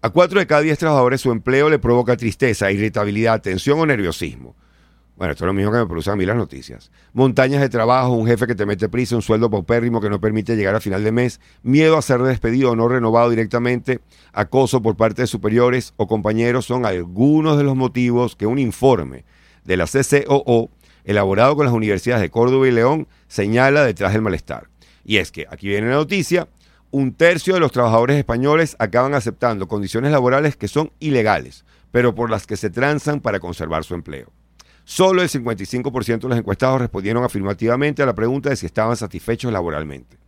A 0.00 0.10
cuatro 0.10 0.40
de 0.40 0.48
cada 0.48 0.62
diez 0.62 0.80
trabajadores 0.80 1.20
su 1.20 1.30
empleo 1.30 1.70
le 1.70 1.78
provoca 1.78 2.16
tristeza, 2.16 2.72
irritabilidad, 2.72 3.40
tensión 3.40 3.78
o 3.78 3.86
nerviosismo. 3.86 4.56
Bueno, 5.16 5.30
esto 5.30 5.44
es 5.44 5.46
lo 5.46 5.52
mismo 5.52 5.70
que 5.70 5.78
me 5.78 5.86
producen 5.86 6.14
a 6.14 6.16
mí 6.16 6.26
las 6.26 6.36
noticias. 6.36 6.90
Montañas 7.12 7.60
de 7.60 7.68
trabajo, 7.68 8.14
un 8.14 8.26
jefe 8.26 8.48
que 8.48 8.56
te 8.56 8.66
mete 8.66 8.88
prisa, 8.88 9.14
un 9.14 9.22
sueldo 9.22 9.48
paupérrimo 9.50 10.00
que 10.00 10.10
no 10.10 10.20
permite 10.20 10.56
llegar 10.56 10.74
a 10.74 10.80
final 10.80 11.04
de 11.04 11.12
mes, 11.12 11.40
miedo 11.62 11.96
a 11.96 12.02
ser 12.02 12.20
despedido 12.22 12.72
o 12.72 12.74
no 12.74 12.88
renovado 12.88 13.30
directamente, 13.30 14.00
acoso 14.32 14.82
por 14.82 14.96
parte 14.96 15.22
de 15.22 15.28
superiores 15.28 15.94
o 15.96 16.08
compañeros 16.08 16.66
son 16.66 16.86
algunos 16.86 17.56
de 17.56 17.62
los 17.62 17.76
motivos 17.76 18.34
que 18.34 18.46
un 18.46 18.58
informe 18.58 19.24
de 19.64 19.76
la 19.76 19.86
CCOO, 19.86 20.70
elaborado 21.04 21.56
con 21.56 21.66
las 21.66 21.74
universidades 21.74 22.22
de 22.22 22.30
Córdoba 22.30 22.68
y 22.68 22.72
León, 22.72 23.08
señala 23.28 23.84
detrás 23.84 24.12
del 24.12 24.22
malestar. 24.22 24.68
Y 25.04 25.16
es 25.16 25.32
que, 25.32 25.46
aquí 25.50 25.68
viene 25.68 25.88
la 25.88 25.96
noticia, 25.96 26.48
un 26.90 27.14
tercio 27.14 27.54
de 27.54 27.60
los 27.60 27.72
trabajadores 27.72 28.16
españoles 28.16 28.76
acaban 28.78 29.14
aceptando 29.14 29.66
condiciones 29.66 30.12
laborales 30.12 30.56
que 30.56 30.68
son 30.68 30.92
ilegales, 31.00 31.64
pero 31.90 32.14
por 32.14 32.30
las 32.30 32.46
que 32.46 32.56
se 32.56 32.70
transan 32.70 33.20
para 33.20 33.40
conservar 33.40 33.84
su 33.84 33.94
empleo. 33.94 34.30
Solo 34.84 35.22
el 35.22 35.28
55% 35.28 36.20
de 36.20 36.28
los 36.28 36.38
encuestados 36.38 36.80
respondieron 36.80 37.24
afirmativamente 37.24 38.02
a 38.02 38.06
la 38.06 38.14
pregunta 38.14 38.50
de 38.50 38.56
si 38.56 38.66
estaban 38.66 38.96
satisfechos 38.96 39.52
laboralmente. 39.52 40.18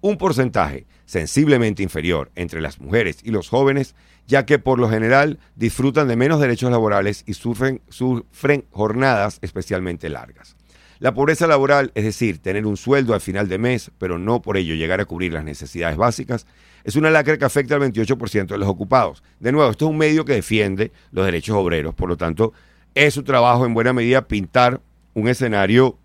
Un 0.00 0.18
porcentaje 0.18 0.86
sensiblemente 1.04 1.82
inferior 1.82 2.30
entre 2.34 2.60
las 2.60 2.80
mujeres 2.80 3.18
y 3.22 3.30
los 3.30 3.48
jóvenes, 3.48 3.94
ya 4.26 4.44
que 4.44 4.58
por 4.58 4.78
lo 4.78 4.88
general 4.88 5.38
disfrutan 5.54 6.08
de 6.08 6.16
menos 6.16 6.40
derechos 6.40 6.70
laborales 6.70 7.22
y 7.26 7.34
sufren, 7.34 7.80
sufren 7.88 8.66
jornadas 8.70 9.38
especialmente 9.42 10.08
largas. 10.08 10.56
La 10.98 11.12
pobreza 11.12 11.46
laboral, 11.46 11.92
es 11.94 12.04
decir, 12.04 12.38
tener 12.38 12.66
un 12.66 12.78
sueldo 12.78 13.12
al 13.12 13.20
final 13.20 13.48
de 13.48 13.58
mes, 13.58 13.90
pero 13.98 14.18
no 14.18 14.40
por 14.40 14.56
ello 14.56 14.74
llegar 14.74 15.00
a 15.00 15.04
cubrir 15.04 15.32
las 15.32 15.44
necesidades 15.44 15.96
básicas, 15.96 16.46
es 16.84 16.96
una 16.96 17.10
lacra 17.10 17.36
que 17.36 17.44
afecta 17.44 17.74
al 17.74 17.82
28% 17.82 18.46
de 18.46 18.58
los 18.58 18.68
ocupados. 18.68 19.22
De 19.38 19.52
nuevo, 19.52 19.70
esto 19.70 19.86
es 19.86 19.90
un 19.90 19.98
medio 19.98 20.24
que 20.24 20.32
defiende 20.32 20.92
los 21.10 21.26
derechos 21.26 21.56
obreros, 21.56 21.94
por 21.94 22.08
lo 22.08 22.16
tanto, 22.16 22.54
es 22.94 23.12
su 23.12 23.24
trabajo 23.24 23.66
en 23.66 23.74
buena 23.74 23.92
medida 23.92 24.26
pintar 24.26 24.80
un 25.12 25.28
escenario 25.28 25.98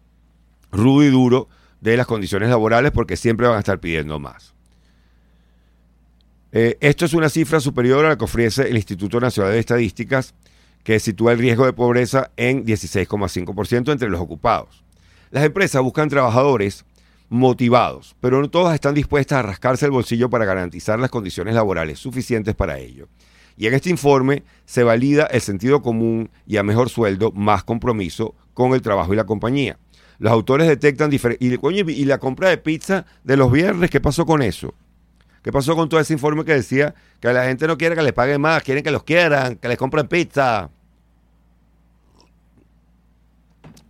rudo 0.72 1.04
y 1.04 1.10
duro 1.10 1.48
de 1.82 1.98
las 1.98 2.06
condiciones 2.06 2.50
laborales 2.50 2.92
porque 2.92 3.18
siempre 3.18 3.48
van 3.48 3.58
a 3.58 3.60
estar 3.60 3.80
pidiendo 3.80 4.20
más. 4.20 4.54
Eh, 6.54 6.78
esto 6.80 7.06
es 7.06 7.14
una 7.14 7.30
cifra 7.30 7.60
superior 7.60 8.06
a 8.06 8.10
la 8.10 8.18
que 8.18 8.26
ofrece 8.26 8.70
el 8.70 8.76
Instituto 8.76 9.20
Nacional 9.20 9.54
de 9.54 9.60
Estadísticas, 9.60 10.34
que 10.84 11.00
sitúa 11.00 11.34
el 11.34 11.40
riesgo 11.40 11.66
de 11.66 11.74
pobreza 11.74 12.32
en 12.38 12.66
16,5% 12.66 13.92
entre 13.92 14.10
los 14.10 14.20
ocupados. 14.20 14.84
Las 15.30 15.46
empresas 15.46 15.82
buscan 15.82 16.10
trabajadores 16.10 16.86
motivados, 17.30 18.16
pero 18.20 18.42
no 18.42 18.50
todas 18.50 18.76
están 18.76 18.94
dispuestas 18.94 19.40
a 19.40 19.44
rascarse 19.44 19.86
el 19.86 19.92
bolsillo 19.92 20.30
para 20.30 20.44
garantizar 20.46 21.00
las 21.00 21.10
condiciones 21.10 21.56
laborales 21.56 22.00
suficientes 22.00 22.56
para 22.56 22.78
ello. 22.78 23.08
Y 23.56 23.68
en 23.68 23.74
este 23.74 23.90
informe 23.90 24.44
se 24.66 24.84
valida 24.84 25.26
el 25.28 25.40
sentido 25.40 25.82
común 25.82 26.30
y 26.46 26.58
a 26.58 26.64
mejor 26.64 26.90
sueldo, 26.90 27.32
más 27.32 27.64
compromiso 27.64 28.36
con 28.54 28.74
el 28.74 28.82
trabajo 28.82 29.14
y 29.14 29.18
la 29.18 29.26
compañía. 29.26 29.78
Los 30.22 30.32
autores 30.32 30.68
detectan 30.68 31.10
diferentes... 31.10 31.48
Y, 31.48 31.92
y 31.92 32.06
la 32.06 32.20
compra 32.20 32.50
de 32.50 32.60
pizza 32.60 33.08
de 33.24 33.36
los 33.36 33.52
viernes, 33.52 33.90
¿qué 33.90 34.00
pasó 34.00 34.24
con 34.24 34.44
eso? 34.44 34.76
¿Qué 35.42 35.52
pasó 35.52 35.76
con 35.76 35.90
todo 35.90 36.00
ese 36.00 36.14
informe 36.14 36.46
que 36.46 36.54
decía 36.54 36.94
que 37.20 37.34
la 37.34 37.46
gente 37.46 37.66
no 37.66 37.76
quiere 37.76 37.96
que 37.96 38.04
les 38.04 38.14
paguen 38.14 38.40
más, 38.40 38.62
quieren 38.62 38.84
que 38.84 38.92
los 38.92 39.04
quieran, 39.04 39.56
que 39.56 39.68
les 39.68 39.80
compren 39.80 40.08
pizza? 40.08 40.70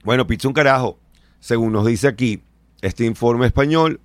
Bueno, 0.05 0.25
pizza 0.25 0.47
un 0.47 0.53
carajo. 0.53 0.97
Según 1.41 1.73
nos 1.73 1.85
dice 1.85 2.07
aquí 2.07 2.41
este 2.81 3.03
informe 3.03 3.47
español, 3.47 3.99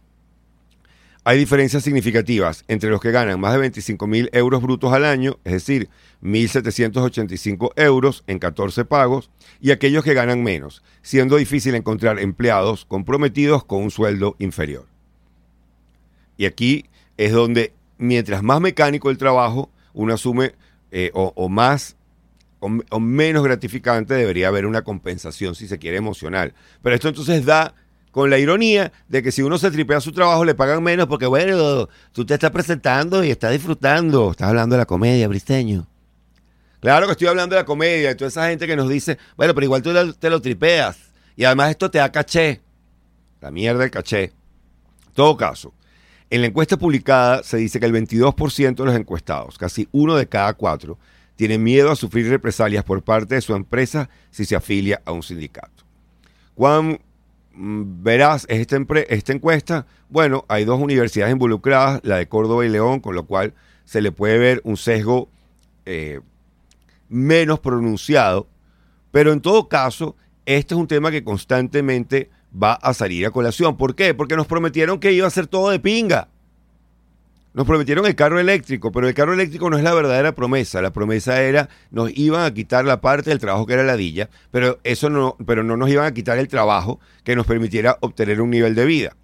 hay 1.29 1.39
diferencias 1.39 1.83
significativas 1.83 2.65
entre 2.69 2.89
los 2.89 3.01
que 3.01 3.11
ganan 3.11 3.41
más 3.41 3.53
de 3.53 3.59
25 3.59 4.07
mil 4.07 4.31
euros 4.33 4.63
brutos 4.63 4.93
al 4.93 5.05
año, 5.05 5.41
es 5.43 5.55
decir, 5.55 5.89
1.785 6.23 7.73
euros 7.75 8.23
en 8.29 8.39
14 8.39 8.85
pagos, 8.85 9.29
y 9.61 9.73
aquellos 9.73 10.05
que 10.05 10.15
ganan 10.15 10.45
menos, 10.45 10.85
siendo 11.03 11.35
difícil 11.35 11.75
encontrar 11.75 12.21
empleados 12.21 12.85
comprometidos 12.85 13.65
con 13.65 13.83
un 13.83 13.91
sueldo 13.91 14.37
inferior. 14.39 14.87
Y 16.37 16.47
aquí 16.47 16.85
es 17.17 17.33
donde, 17.33 17.73
mientras 17.99 18.45
más 18.45 18.61
mecánico 18.61 19.11
el 19.11 19.19
trabajo, 19.19 19.69
uno 19.95 20.15
asume 20.15 20.55
eh, 20.93 21.11
o, 21.13 21.49
más 21.49 21.97
o 22.61 23.01
menos 23.01 23.43
gratificante, 23.43 24.15
debería 24.15 24.47
haber 24.47 24.65
una 24.65 24.83
compensación, 24.83 25.57
si 25.57 25.67
se 25.67 25.81
quiere, 25.81 25.97
emocional. 25.97 26.55
Pero 26.83 26.95
esto 26.95 27.09
entonces 27.09 27.45
da 27.45 27.75
con 28.17 28.31
la 28.31 28.39
ironía 28.39 28.93
de 29.09 29.23
que 29.23 29.31
si 29.31 29.43
uno 29.43 29.59
se 29.59 29.71
tripea 29.71 30.01
su 30.01 30.11
trabajo 30.11 30.43
le 30.43 30.55
pagan 30.55 30.83
menos 30.83 31.07
porque, 31.07 31.27
bueno, 31.27 31.87
tú 32.13 32.25
te 32.25 32.33
estás 32.33 32.51
presentando 32.51 33.23
y 33.23 33.31
estás 33.31 33.53
disfrutando. 33.53 34.31
Estás 34.31 34.49
hablando 34.49 34.75
de 34.75 34.79
la 34.79 34.87
comedia, 34.87 35.29
Bristeño. 35.29 35.87
Claro 36.81 37.05
que 37.05 37.13
estoy 37.13 37.27
hablando 37.27 37.55
de 37.55 37.61
la 37.61 37.67
comedia 37.67 38.11
y 38.11 38.15
toda 38.15 38.29
esa 38.29 38.49
gente 38.49 38.67
que 38.67 38.75
nos 38.75 38.89
dice, 38.89 39.19
bueno, 39.37 39.55
pero 39.55 39.67
igual 39.67 39.83
tú 39.83 39.93
te 40.19 40.31
lo 40.31 40.41
tripeas. 40.41 40.97
Y 41.37 41.45
además 41.45 41.73
esto 41.73 41.91
te 41.91 41.99
da 41.99 42.11
caché. 42.11 42.63
La 43.43 43.51
mierda 43.51 43.81
del 43.81 43.91
caché. 43.91 44.33
En 45.09 45.13
todo 45.13 45.37
caso, 45.37 45.75
en 46.31 46.41
la 46.41 46.47
encuesta 46.47 46.79
publicada 46.79 47.43
se 47.43 47.59
dice 47.59 47.79
que 47.79 47.85
el 47.85 47.93
22% 47.93 48.77
de 48.77 48.85
los 48.87 48.97
encuestados, 48.97 49.59
casi 49.59 49.91
uno 49.93 50.17
de 50.17 50.27
cada 50.27 50.55
cuatro, 50.55 50.99
tiene 51.35 51.59
miedo 51.59 51.91
a 51.91 51.97
sufrir 51.97 52.31
represalias 52.31 52.83
por 52.83 53.03
parte 53.03 53.35
de 53.35 53.43
su 53.43 53.55
empresa 53.55 54.09
si 54.31 54.47
se 54.47 54.57
afilia 54.57 55.03
a 55.05 55.13
un 55.13 55.23
sindicato. 55.23 55.85
¿Cuán 56.55 56.99
verás 57.57 58.47
esta, 58.49 58.79
esta 59.09 59.33
encuesta, 59.33 59.87
bueno, 60.09 60.45
hay 60.49 60.65
dos 60.65 60.81
universidades 60.81 61.33
involucradas, 61.33 62.01
la 62.05 62.17
de 62.17 62.29
Córdoba 62.29 62.65
y 62.67 62.69
León, 62.69 63.01
con 63.01 63.15
lo 63.15 63.27
cual 63.27 63.55
se 63.85 64.01
le 64.01 64.13
puede 64.13 64.39
ver 64.39 64.61
un 64.65 64.77
sesgo 64.77 65.29
eh, 65.87 66.21
menos 67.09 67.61
pronunciado, 67.61 68.49
pero 69.11 69.33
en 69.33 69.41
todo 69.41 69.69
caso, 69.69 70.17
este 70.45 70.75
es 70.75 70.81
un 70.81 70.87
tema 70.87 71.11
que 71.11 71.25
constantemente 71.25 72.31
va 72.53 72.75
a 72.75 72.95
salir 72.95 73.27
a 73.27 73.31
colación. 73.31 73.77
¿Por 73.77 73.95
qué? 73.95 74.15
Porque 74.15 74.37
nos 74.37 74.47
prometieron 74.47 74.99
que 74.99 75.13
iba 75.13 75.27
a 75.27 75.31
ser 75.31 75.47
todo 75.47 75.71
de 75.71 75.79
pinga. 75.79 76.29
Nos 77.57 77.67
prometieron 77.67 78.05
el 78.05 78.15
carro 78.15 78.39
eléctrico, 78.39 78.93
pero 78.93 79.09
el 79.09 79.15
carro 79.15 79.33
eléctrico 79.33 79.71
no 79.71 79.79
es 79.79 79.83
la 79.83 79.95
verdadera 79.95 80.35
promesa. 80.35 80.83
La 80.83 80.93
promesa 80.93 81.41
era 81.41 81.71
nos 81.91 82.15
iban 82.15 82.45
a 82.45 82.53
quitar 82.53 82.85
la 82.85 83.01
parte 83.01 83.31
del 83.31 83.39
trabajo 83.39 83.65
que 83.65 83.73
era 83.73 83.83
ladilla, 83.83 84.29
pero 84.51 84.79
eso 84.85 85.09
no, 85.09 85.39
pero 85.47 85.63
no 85.63 85.79
nos 85.79 85.89
iban 85.89 86.05
a 86.05 86.13
quitar 86.13 86.37
el 86.37 86.49
trabajo 86.49 87.01
que 87.25 87.35
nos 87.35 87.47
permitiera 87.47 87.97
obtener 88.03 88.43
un 88.43 88.51
nivel 88.51 88.75
de 88.75 88.85
vida. 88.85 89.17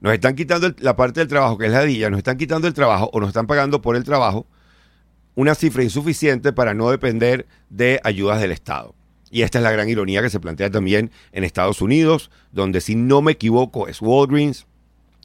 Nos 0.00 0.12
están 0.12 0.36
quitando 0.36 0.72
la 0.78 0.94
parte 0.94 1.18
del 1.18 1.28
trabajo 1.28 1.58
que 1.58 1.66
es 1.66 1.72
ladilla, 1.72 2.08
nos 2.08 2.18
están 2.18 2.36
quitando 2.36 2.68
el 2.68 2.72
trabajo 2.72 3.10
o 3.12 3.18
nos 3.18 3.30
están 3.30 3.48
pagando 3.48 3.82
por 3.82 3.96
el 3.96 4.04
trabajo 4.04 4.46
una 5.34 5.56
cifra 5.56 5.82
insuficiente 5.82 6.52
para 6.52 6.72
no 6.72 6.88
depender 6.92 7.48
de 7.68 8.00
ayudas 8.04 8.40
del 8.40 8.52
Estado. 8.52 8.94
Y 9.28 9.42
esta 9.42 9.58
es 9.58 9.64
la 9.64 9.72
gran 9.72 9.88
ironía 9.88 10.22
que 10.22 10.30
se 10.30 10.38
plantea 10.38 10.70
también 10.70 11.10
en 11.32 11.42
Estados 11.42 11.82
Unidos, 11.82 12.30
donde 12.52 12.80
si 12.80 12.94
no 12.94 13.22
me 13.22 13.32
equivoco 13.32 13.88
es 13.88 14.00
Walgreens, 14.00 14.68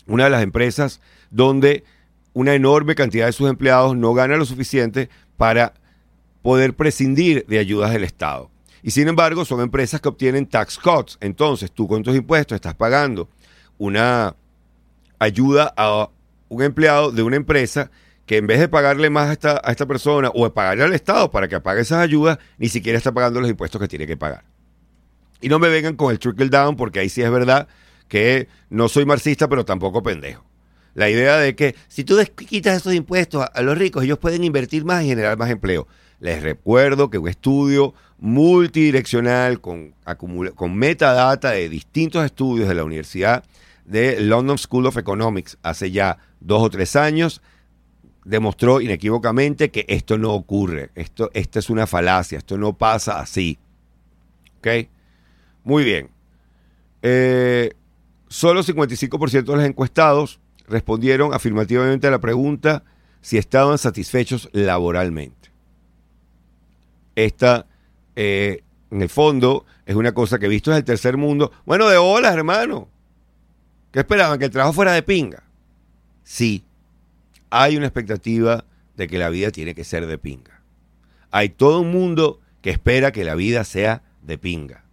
una 0.08 0.24
de 0.24 0.32
las 0.32 0.42
empresas 0.42 1.02
donde 1.30 1.84
una 2.34 2.54
enorme 2.54 2.96
cantidad 2.96 3.26
de 3.26 3.34
sus 3.34 3.50
empleados 3.50 3.96
no 3.96 4.14
gana 4.14 4.38
lo 4.38 4.46
suficiente 4.46 5.10
para 5.38 5.74
poder 6.42 6.76
prescindir 6.76 7.46
de 7.48 7.60
ayudas 7.60 7.92
del 7.92 8.04
Estado. 8.04 8.50
Y 8.84 8.92
sin 8.92 9.08
embargo, 9.08 9.46
son 9.46 9.62
empresas 9.62 10.02
que 10.02 10.10
obtienen 10.10 10.48
tax 10.48 10.78
cuts. 10.78 11.18
Entonces, 11.22 11.72
tú 11.72 11.88
con 11.88 12.04
tus 12.04 12.16
impuestos 12.16 12.56
estás 12.56 12.74
pagando 12.76 13.30
una 13.78 14.36
ayuda 15.20 15.74
a 15.78 16.10
un 16.50 16.64
empleado 16.64 17.12
de 17.12 17.24
una 17.24 17.36
empresa 17.36 17.92
que 18.26 18.38
en 18.38 18.48
vez 18.48 18.60
de 18.60 18.68
pagarle 18.68 19.10
más 19.10 19.30
a 19.30 19.34
esta, 19.34 19.62
a 19.64 19.72
esta 19.72 19.86
persona 19.86 20.32
o 20.34 20.46
de 20.46 20.52
pagarle 20.52 20.84
al 20.84 20.94
Estado 20.94 21.30
para 21.30 21.48
que 21.48 21.56
apague 21.56 21.82
esas 21.82 22.00
ayudas, 22.00 22.40
ni 22.58 22.70
siquiera 22.70 22.98
está 22.98 23.12
pagando 23.12 23.42
los 23.42 23.50
impuestos 23.50 23.80
que 23.80 23.88
tiene 23.88 24.08
que 24.08 24.18
pagar. 24.18 24.44
Y 25.42 25.50
no 25.50 25.60
me 25.60 25.70
vengan 25.70 25.96
con 25.96 26.12
el 26.12 26.20
trickle 26.20 26.50
down, 26.50 26.76
porque 26.76 27.00
ahí 27.00 27.10
sí 27.10 27.22
es 27.22 27.32
verdad 27.32 27.68
que 28.08 28.48
no 28.70 28.88
soy 28.88 29.06
marxista, 29.06 29.48
pero 29.48 29.66
tampoco 29.66 30.04
pendejo. 30.04 30.46
La 30.94 31.10
idea 31.10 31.38
de 31.38 31.56
que 31.56 31.76
si 31.88 32.04
tú 32.04 32.18
quitas 32.36 32.78
esos 32.78 32.94
impuestos 32.94 33.46
a, 33.54 33.62
los 33.62 33.78
ricos, 33.78 34.04
ellos 34.04 34.20
pueden 34.20 34.44
invertir 34.44 34.84
más 34.84 35.04
y 35.04 35.08
generar 35.08 35.38
más 35.38 35.50
empleo. 35.50 35.88
Les 36.20 36.44
recuerdo 36.44 37.10
que 37.10 37.18
un 37.18 37.28
estudio 37.28 37.94
multidireccional 38.20 39.62
con, 39.62 39.96
con 40.56 40.76
metadata 40.76 41.52
de 41.52 41.70
distintos 41.70 42.24
estudios 42.26 42.68
de 42.68 42.76
la 42.76 42.84
Universidad 42.84 43.44
de 43.86 44.20
London 44.20 44.58
School 44.58 44.86
of 44.86 44.98
Economics 44.98 45.58
hace 45.64 45.92
ya 45.92 46.18
dos 46.39 46.62
o 46.62 46.70
tres 46.70 46.96
años 46.96 47.42
demostró 48.24 48.82
inequívocamente 48.82 49.72
que 49.72 49.86
esto 49.88 50.18
no 50.18 50.34
ocurre. 50.34 50.92
Esto, 50.96 51.32
esta 51.34 51.60
es 51.60 51.70
una 51.70 51.88
falacia, 51.88 52.38
esto 52.38 52.58
no 52.58 52.74
pasa 52.74 53.20
así. 53.20 53.58
¿Ok? 54.60 54.88
Muy 55.64 55.84
bien. 55.84 56.10
Eh, 57.02 57.72
solo 58.28 58.64
55% 58.64 59.44
de 59.44 59.56
los 59.56 59.66
encuestados 59.66 60.41
respondieron 60.72 61.34
afirmativamente 61.34 62.07
a 62.07 62.11
la 62.11 62.19
pregunta 62.19 62.84
si 63.22 63.38
estaban 63.38 63.78
satisfechos 63.78 64.49
laboralmente. 64.53 65.51
Esta, 67.15 67.67
eh, 68.15 68.63
en 68.89 69.01
el 69.01 69.09
fondo, 69.09 69.65
es 69.86 69.95
una 69.95 70.13
cosa 70.13 70.39
que 70.39 70.47
visto 70.47 70.72
en 70.72 70.78
el 70.78 70.84
tercer 70.84 71.17
mundo. 71.17 71.51
Bueno, 71.65 71.88
de 71.89 71.97
olas, 71.97 72.34
hermano. 72.34 72.89
¿Qué 73.91 73.99
esperaban? 73.99 74.39
¿Que 74.39 74.45
el 74.45 74.51
trabajo 74.51 74.74
fuera 74.74 74.93
de 74.93 75.03
pinga? 75.03 75.43
Sí, 76.24 76.63
hay 77.49 77.76
una 77.76 77.88
expectativa 77.88 78.63
de 78.95 79.07
que 79.07 79.17
la 79.17 79.30
vida 79.30 79.51
tiene 79.51 79.76
que 79.76 79.84
ser 79.84 80.07
de 80.07 80.17
pinga. 80.17 80.61
Hay 81.30 81.49
todo 81.49 81.82
un 81.82 81.91
mundo 81.91 82.39
que 82.61 82.69
espera 82.69 83.11
que 83.11 83.26
la 83.26 83.36
vida 83.36 83.65
sea 83.65 84.03
de 84.22 84.38
pinga. 84.38 84.86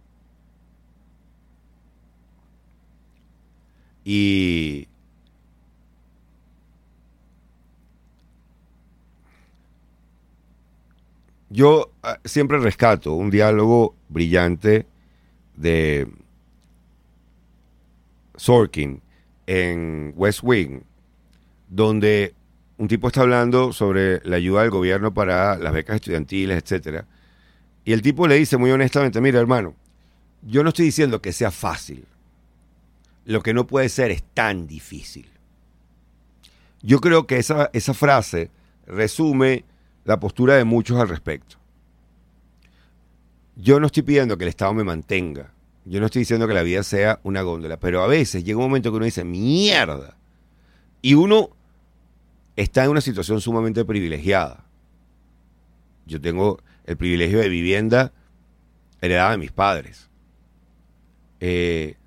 Y 4.03 4.88
yo 11.49 11.91
ah, 12.03 12.19
siempre 12.25 12.59
rescato 12.59 13.13
un 13.13 13.29
diálogo 13.29 13.95
brillante 14.07 14.85
de 15.55 16.07
Sorkin 18.35 19.01
en 19.47 20.13
West 20.15 20.39
Wing, 20.43 20.81
donde 21.67 22.33
un 22.77 22.87
tipo 22.87 23.07
está 23.07 23.21
hablando 23.21 23.73
sobre 23.73 24.21
la 24.23 24.37
ayuda 24.37 24.61
del 24.61 24.71
gobierno 24.71 25.13
para 25.13 25.57
las 25.57 25.73
becas 25.73 25.95
estudiantiles, 25.95 26.61
etcétera. 26.63 27.05
Y 27.83 27.93
el 27.93 28.01
tipo 28.01 28.27
le 28.27 28.35
dice 28.35 28.57
muy 28.57 28.71
honestamente, 28.71 29.19
mira 29.19 29.39
hermano, 29.39 29.75
yo 30.43 30.63
no 30.63 30.69
estoy 30.69 30.85
diciendo 30.85 31.21
que 31.21 31.33
sea 31.33 31.51
fácil. 31.51 32.05
Lo 33.25 33.41
que 33.41 33.53
no 33.53 33.67
puede 33.67 33.89
ser 33.89 34.11
es 34.11 34.23
tan 34.33 34.67
difícil. 34.67 35.29
Yo 36.81 37.01
creo 37.01 37.27
que 37.27 37.37
esa, 37.37 37.69
esa 37.73 37.93
frase 37.93 38.49
resume 38.87 39.65
la 40.09 40.19
postura 40.19 40.55
de 40.55 40.63
muchos 40.63 40.99
al 40.99 41.07
respecto. 41.07 41.57
Yo 43.55 43.79
no 43.79 43.85
estoy 43.85 44.01
pidiendo 44.01 44.39
que 44.39 44.43
el 44.43 44.49
Estado 44.49 44.73
me 44.73 44.83
mantenga. 44.83 45.53
Yo 45.85 45.99
no 45.99 46.07
estoy 46.07 46.21
diciendo 46.21 46.47
que 46.47 46.55
la 46.55 46.63
vida 46.63 46.81
sea 46.81 47.19
una 47.21 47.43
góndola. 47.43 47.79
Pero 47.79 48.01
a 48.01 48.07
veces 48.07 48.43
llega 48.43 48.57
un 48.57 48.63
momento 48.63 48.89
que 48.89 48.97
uno 48.97 49.05
dice, 49.05 49.23
mierda. 49.23 50.17
Y 51.03 51.13
uno 51.13 51.51
está 52.55 52.85
en 52.85 52.89
una 52.89 53.01
situación 53.01 53.39
sumamente 53.39 53.85
privilegiada. 53.85 54.65
Yo 56.07 56.19
tengo 56.19 56.59
el 56.87 56.97
privilegio 56.97 57.37
de 57.37 57.49
vivienda 57.49 58.11
heredada 59.01 59.33
de 59.33 59.37
mis 59.37 59.51
padres. 59.51 60.09
Eh, 61.39 61.97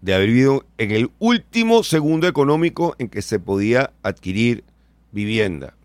de 0.00 0.12
haber 0.12 0.26
vivido 0.26 0.66
en 0.76 0.90
el 0.90 1.12
último 1.20 1.84
segundo 1.84 2.26
económico 2.26 2.96
en 2.98 3.08
que 3.08 3.22
se 3.22 3.38
podía 3.38 3.92
adquirir 4.02 4.64
vivienda 5.12 5.76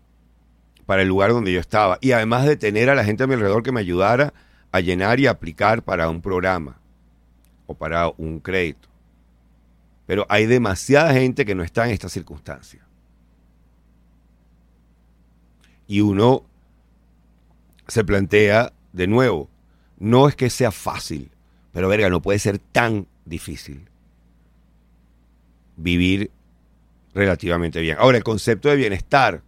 para 0.90 1.02
el 1.02 1.08
lugar 1.08 1.30
donde 1.30 1.52
yo 1.52 1.60
estaba. 1.60 1.98
Y 2.00 2.10
además 2.10 2.46
de 2.46 2.56
tener 2.56 2.90
a 2.90 2.96
la 2.96 3.04
gente 3.04 3.22
a 3.22 3.28
mi 3.28 3.34
alrededor 3.34 3.62
que 3.62 3.70
me 3.70 3.78
ayudara 3.78 4.34
a 4.72 4.80
llenar 4.80 5.20
y 5.20 5.28
aplicar 5.28 5.84
para 5.84 6.10
un 6.10 6.20
programa 6.20 6.80
o 7.66 7.74
para 7.74 8.08
un 8.16 8.40
crédito. 8.40 8.88
Pero 10.06 10.26
hay 10.28 10.46
demasiada 10.46 11.12
gente 11.12 11.46
que 11.46 11.54
no 11.54 11.62
está 11.62 11.84
en 11.84 11.92
esta 11.92 12.08
circunstancia. 12.08 12.84
y 15.90 16.00
uno 16.02 16.44
se 17.88 18.04
plantea 18.04 18.72
de 18.92 19.08
nuevo, 19.08 19.48
no 19.98 20.28
es 20.28 20.36
que 20.36 20.48
sea 20.48 20.70
fácil, 20.70 21.32
pero 21.72 21.88
verga, 21.88 22.08
no 22.08 22.22
puede 22.22 22.38
ser 22.38 22.60
tan 22.60 23.08
difícil 23.24 23.88
vivir 25.76 26.30
relativamente 27.12 27.80
bien. 27.80 27.96
Ahora, 27.98 28.18
el 28.18 28.22
concepto 28.22 28.68
de 28.68 28.76
bienestar 28.76 29.42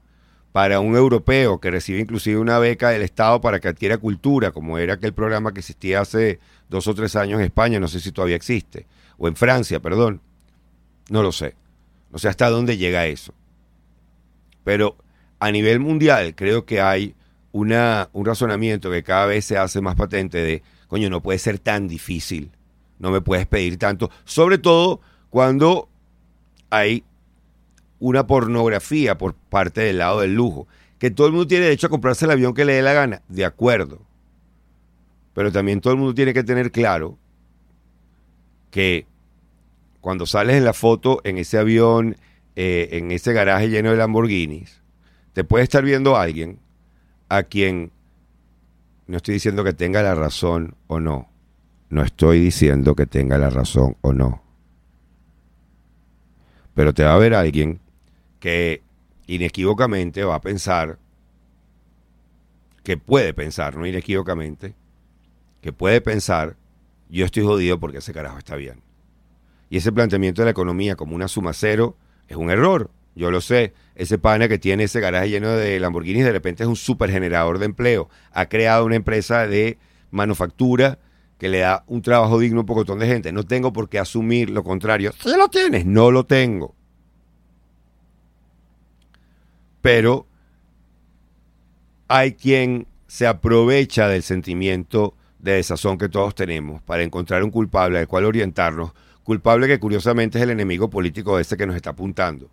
para 0.53 0.81
un 0.81 0.95
europeo 0.97 1.59
que 1.59 1.71
recibe 1.71 2.01
inclusive 2.01 2.39
una 2.39 2.59
beca 2.59 2.91
del 2.91 3.03
Estado 3.03 3.41
para 3.41 3.59
que 3.59 3.69
adquiera 3.69 3.97
cultura, 3.97 4.53
como 4.53 4.79
era 4.79 4.95
aquel 4.95 5.15
programa 5.15 5.53
que 5.53 5.61
existía 5.61 6.01
hace 6.01 6.39
dos 6.69 6.87
o 6.87 6.95
tres 6.95 7.17
años 7.17 7.41
en 7.41 7.47
España, 7.47 7.81
no 7.81 7.89
sé 7.89 8.01
si 8.01 8.13
todavía 8.13 8.37
existe, 8.37 8.87
o 9.17 9.29
en 9.29 9.37
Francia, 9.37 9.81
perdón, 9.81 10.21
no 11.09 11.23
lo 11.23 11.33
sé. 11.33 11.55
No 12.11 12.19
sé 12.19 12.29
hasta 12.29 12.51
dónde 12.51 12.77
llega 12.77 13.07
eso. 13.07 13.33
Pero 14.65 14.97
a 15.41 15.51
nivel 15.51 15.81
mundial 15.81 16.35
creo 16.35 16.67
que 16.67 16.81
hay 16.81 17.15
una, 17.53 18.11
un 18.13 18.27
razonamiento 18.27 18.91
que 18.91 19.03
cada 19.03 19.27
vez 19.27 19.47
se 19.47 19.57
hace 19.57 19.81
más 19.81 19.97
patente 19.97 20.39
de, 20.39 20.63
coño, 20.89 21.09
no 21.09 21.23
puede 21.23 21.39
ser 21.39 21.59
tan 21.59 21.89
difícil, 21.89 22.51
no 22.99 23.11
me 23.11 23.23
puedes 23.23 23.47
pedir 23.47 23.79
tanto, 23.79 24.11
sobre 24.25 24.59
todo 24.59 25.01
cuando 25.31 25.89
hay 26.71 27.05
una 28.03 28.27
pornografía 28.27 29.17
por 29.17 29.35
parte 29.35 29.81
del 29.81 29.99
lado 29.99 30.21
del 30.21 30.35
lujo, 30.35 30.67
que 30.99 31.13
todo 31.13 31.29
el 31.29 31.33
mundo 31.33 31.47
tiene 31.47 31.67
derecho 31.67 31.87
a 31.87 31.91
comprarse 31.91 32.25
el 32.25 32.33
avión 32.33 32.53
que 32.53 32.65
le 32.65 32.73
dé 32.75 32.83
la 32.83 32.93
gana, 32.93 33.23
de 33.29 33.45
acuerdo, 33.45 34.01
pero 35.35 35.53
también 35.53 35.81
todo 35.81 35.93
el 35.93 36.01
mundo 36.01 36.13
tiene 36.13 36.35
que 36.35 36.43
tener 36.43 36.73
claro 36.73 37.17
que 38.73 39.07
cuando 40.01 40.27
sales 40.27 40.57
en 40.57 40.65
la 40.65 40.73
foto 40.73 41.21
en 41.23 41.39
ese 41.39 41.59
avión, 41.59 42.17
eh, 42.57 42.89
en 42.93 43.13
ese 43.13 43.33
garaje 43.33 43.71
lleno 43.71 43.93
de 43.93 43.97
Lamborghinis, 43.97 44.83
te 45.33 45.45
puede 45.45 45.63
estar 45.63 45.85
viendo 45.85 46.17
alguien 46.17 46.59
a 47.29 47.45
quien 47.45 47.93
no 49.07 49.19
estoy 49.19 49.35
diciendo 49.35 49.63
que 49.63 49.75
tenga 49.75 50.03
la 50.03 50.17
razón 50.17 50.75
o 50.89 50.99
no. 50.99 51.31
No 51.89 52.03
estoy 52.03 52.41
diciendo 52.41 52.97
que 52.97 53.07
tenga 53.07 53.39
la 53.39 53.49
razón 53.49 53.97
o 54.01 54.13
no. 54.13 54.43
Pero 56.75 56.93
te 56.93 57.05
va 57.05 57.15
a 57.15 57.19
ver 57.19 57.35
alguien 57.35 57.82
que 58.43 58.83
inequívocamente 59.29 60.25
va 60.25 60.35
a 60.35 60.41
pensar, 60.41 60.99
que 62.83 62.97
puede 62.97 63.33
pensar, 63.33 63.77
no 63.77 63.87
inequívocamente, 63.87 64.75
que 65.61 65.73
puede 65.73 66.01
pensar, 66.01 66.57
yo 67.09 67.25
estoy 67.25 67.45
jodido 67.45 67.79
porque 67.79 67.99
ese 67.99 68.13
carajo 68.13 68.39
está 68.39 68.57
bien. 68.57 68.83
Y 69.71 69.77
ese 69.77 69.93
planteamiento 69.93 70.43
de 70.43 70.47
la 70.47 70.51
economía 70.51 70.97
como 70.97 71.15
una 71.15 71.29
suma 71.29 71.53
cero 71.53 71.97
es 72.27 72.37
un 72.37 72.51
error. 72.51 72.91
Yo 73.15 73.31
lo 73.31 73.41
sé. 73.41 73.75
Ese 73.95 74.19
pana 74.19 74.49
que 74.49 74.59
tiene 74.59 74.85
ese 74.85 74.99
garaje 74.99 75.31
lleno 75.31 75.51
de 75.51 75.79
Lamborghinis 75.79 76.25
de 76.25 76.33
repente 76.33 76.65
es 76.65 76.69
un 76.69 76.75
super 76.75 77.13
generador 77.13 77.61
de 77.61 77.67
empleo. 77.67 78.09
Ha 78.33 78.47
creado 78.47 78.85
una 78.85 78.97
empresa 78.97 79.47
de 79.47 79.79
manufactura 80.11 80.99
que 81.39 81.49
le 81.49 81.61
da 81.61 81.85
un 81.87 82.03
trabajo 82.03 82.41
digno 82.41 82.59
a 82.59 82.63
un 82.63 82.67
pocotón 82.67 82.99
de 82.99 83.07
gente. 83.07 83.31
No 83.31 83.45
tengo 83.45 83.73
por 83.73 83.89
qué 83.89 84.01
asumir 84.01 84.51
lo 84.51 84.65
contrario. 84.65 85.13
Si 85.23 85.31
lo 85.31 85.47
tienes, 85.47 85.87
no 85.87 86.11
lo 86.11 86.27
tengo. 86.27 86.75
Pero 89.83 90.27
hay 92.09 92.33
quien 92.33 92.87
se 93.07 93.27
aprovecha 93.27 94.09
del 94.09 94.23
sentimiento 94.23 95.15
de 95.39 95.53
desazón 95.53 95.99
que 95.99 96.09
todos 96.09 96.35
tenemos 96.35 96.81
para 96.83 97.03
encontrar 97.03 97.43
un 97.43 97.51
culpable 97.51 97.99
al 97.99 98.09
cual 98.09 98.25
orientarnos. 98.25 98.93
Culpable 99.25 99.67
que 99.67 99.79
curiosamente 99.79 100.39
es 100.39 100.45
el 100.45 100.51
enemigo 100.51 100.89
político 100.89 101.39
ese 101.39 101.57
que 101.57 101.67
nos 101.67 101.77
está 101.77 101.91
apuntando. 101.91 102.49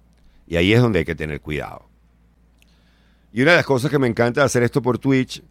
Y 0.48 0.58
ahí 0.58 0.74
es 0.74 0.82
donde 0.82 1.00
hay 1.00 1.06
que 1.06 1.16
tener 1.16 1.40
cuidado. 1.40 1.88
Y 3.32 3.44
una 3.44 3.52
de 3.52 3.58
las 3.58 3.66
cosas 3.66 3.92
que 3.92 4.00
me 4.00 4.08
encanta 4.08 4.44
hacer 4.44 4.64
esto 4.64 4.82
por 4.82 4.98
Twitch, 4.98 5.44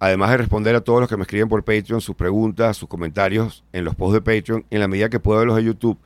además 0.00 0.30
de 0.30 0.38
responder 0.38 0.74
a 0.74 0.80
todos 0.80 1.00
los 1.00 1.08
que 1.08 1.16
me 1.16 1.22
escriben 1.22 1.48
por 1.48 1.62
Patreon, 1.62 2.00
sus 2.00 2.16
preguntas, 2.16 2.76
sus 2.76 2.88
comentarios 2.88 3.62
en 3.72 3.84
los 3.84 3.94
posts 3.94 4.14
de 4.14 4.20
Patreon, 4.20 4.66
en 4.70 4.80
la 4.80 4.88
medida 4.88 5.08
que 5.08 5.20
puedo 5.20 5.44
los 5.44 5.56
de 5.56 5.64
YouTube, 5.64 5.98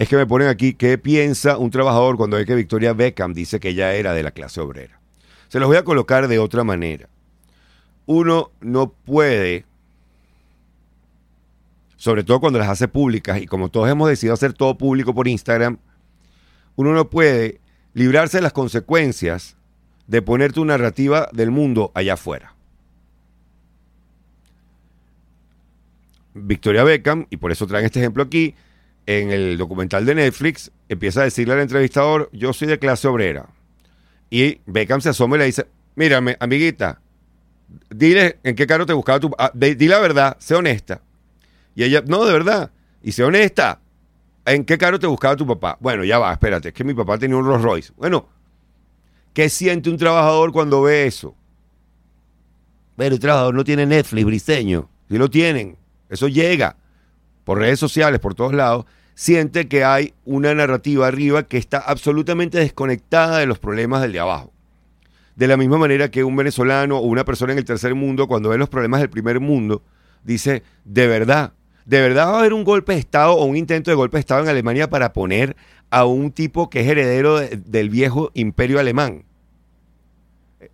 es 0.00 0.08
que 0.08 0.16
me 0.16 0.26
ponen 0.26 0.48
aquí 0.48 0.72
qué 0.72 0.96
piensa 0.96 1.58
un 1.58 1.70
trabajador 1.70 2.16
cuando 2.16 2.38
ve 2.38 2.46
que 2.46 2.54
Victoria 2.54 2.94
Beckham 2.94 3.34
dice 3.34 3.60
que 3.60 3.68
ella 3.68 3.92
era 3.92 4.14
de 4.14 4.22
la 4.22 4.30
clase 4.30 4.58
obrera. 4.58 4.98
Se 5.48 5.60
los 5.60 5.68
voy 5.68 5.76
a 5.76 5.84
colocar 5.84 6.26
de 6.26 6.38
otra 6.38 6.64
manera. 6.64 7.10
Uno 8.06 8.50
no 8.62 8.92
puede, 8.92 9.66
sobre 11.96 12.24
todo 12.24 12.40
cuando 12.40 12.58
las 12.58 12.70
hace 12.70 12.88
públicas, 12.88 13.42
y 13.42 13.46
como 13.46 13.68
todos 13.68 13.90
hemos 13.90 14.08
decidido 14.08 14.32
hacer 14.32 14.54
todo 14.54 14.78
público 14.78 15.14
por 15.14 15.28
Instagram, 15.28 15.76
uno 16.76 16.94
no 16.94 17.10
puede 17.10 17.60
librarse 17.92 18.38
de 18.38 18.42
las 18.42 18.54
consecuencias 18.54 19.58
de 20.06 20.22
poner 20.22 20.54
tu 20.54 20.64
narrativa 20.64 21.28
del 21.34 21.50
mundo 21.50 21.92
allá 21.94 22.14
afuera. 22.14 22.54
Victoria 26.32 26.84
Beckham, 26.84 27.26
y 27.28 27.36
por 27.36 27.52
eso 27.52 27.66
traen 27.66 27.84
este 27.84 27.98
ejemplo 27.98 28.22
aquí, 28.22 28.54
en 29.06 29.30
el 29.30 29.58
documental 29.58 30.06
de 30.06 30.14
Netflix, 30.14 30.70
empieza 30.88 31.20
a 31.20 31.24
decirle 31.24 31.54
al 31.54 31.60
entrevistador, 31.60 32.28
yo 32.32 32.52
soy 32.52 32.68
de 32.68 32.78
clase 32.78 33.08
obrera. 33.08 33.48
Y 34.30 34.60
Beckham 34.66 35.00
se 35.00 35.08
asoma 35.08 35.36
y 35.36 35.38
le 35.40 35.44
dice, 35.46 35.66
mírame, 35.96 36.36
amiguita, 36.38 37.00
dile 37.90 38.38
en 38.44 38.54
qué 38.54 38.66
carro 38.66 38.86
te 38.86 38.92
buscaba 38.92 39.20
tu... 39.20 39.30
Ah, 39.38 39.50
di 39.54 39.88
la 39.88 39.98
verdad, 39.98 40.36
sé 40.38 40.54
honesta. 40.54 41.02
Y 41.74 41.84
ella, 41.84 42.02
no, 42.06 42.24
de 42.24 42.32
verdad. 42.32 42.70
Y 43.02 43.12
sé 43.12 43.24
honesta, 43.24 43.80
¿en 44.44 44.64
qué 44.64 44.78
carro 44.78 44.98
te 44.98 45.06
buscaba 45.06 45.36
tu 45.36 45.46
papá? 45.46 45.76
Bueno, 45.80 46.04
ya 46.04 46.18
va, 46.18 46.32
espérate, 46.32 46.68
es 46.68 46.74
que 46.74 46.84
mi 46.84 46.94
papá 46.94 47.18
tenía 47.18 47.36
un 47.36 47.44
Rolls 47.44 47.62
Royce. 47.62 47.92
Bueno, 47.96 48.28
¿qué 49.32 49.48
siente 49.48 49.90
un 49.90 49.96
trabajador 49.96 50.52
cuando 50.52 50.82
ve 50.82 51.06
eso? 51.06 51.34
Pero 52.96 53.14
el 53.14 53.20
trabajador 53.20 53.54
no 53.54 53.64
tiene 53.64 53.86
Netflix, 53.86 54.26
briseño. 54.26 54.88
Si 55.08 55.16
lo 55.16 55.30
tienen, 55.30 55.76
eso 56.08 56.28
llega 56.28 56.76
por 57.50 57.58
redes 57.58 57.80
sociales, 57.80 58.20
por 58.20 58.36
todos 58.36 58.54
lados, 58.54 58.84
siente 59.16 59.66
que 59.66 59.82
hay 59.82 60.14
una 60.24 60.54
narrativa 60.54 61.08
arriba 61.08 61.42
que 61.42 61.58
está 61.58 61.78
absolutamente 61.78 62.58
desconectada 62.60 63.38
de 63.38 63.46
los 63.46 63.58
problemas 63.58 64.02
del 64.02 64.12
de 64.12 64.20
abajo. 64.20 64.52
De 65.34 65.48
la 65.48 65.56
misma 65.56 65.76
manera 65.76 66.12
que 66.12 66.22
un 66.22 66.36
venezolano 66.36 66.98
o 66.98 67.00
una 67.00 67.24
persona 67.24 67.50
en 67.50 67.58
el 67.58 67.64
tercer 67.64 67.96
mundo, 67.96 68.28
cuando 68.28 68.50
ve 68.50 68.56
los 68.56 68.68
problemas 68.68 69.00
del 69.00 69.10
primer 69.10 69.40
mundo, 69.40 69.82
dice, 70.22 70.62
de 70.84 71.08
verdad, 71.08 71.52
de 71.86 72.00
verdad 72.00 72.28
va 72.28 72.36
a 72.36 72.38
haber 72.38 72.52
un 72.52 72.62
golpe 72.62 72.92
de 72.92 73.00
Estado 73.00 73.32
o 73.32 73.44
un 73.46 73.56
intento 73.56 73.90
de 73.90 73.96
golpe 73.96 74.18
de 74.18 74.20
Estado 74.20 74.44
en 74.44 74.48
Alemania 74.48 74.88
para 74.88 75.12
poner 75.12 75.56
a 75.90 76.04
un 76.04 76.30
tipo 76.30 76.70
que 76.70 76.82
es 76.82 76.86
heredero 76.86 77.40
del 77.40 77.90
viejo 77.90 78.30
imperio 78.34 78.78
alemán. 78.78 79.24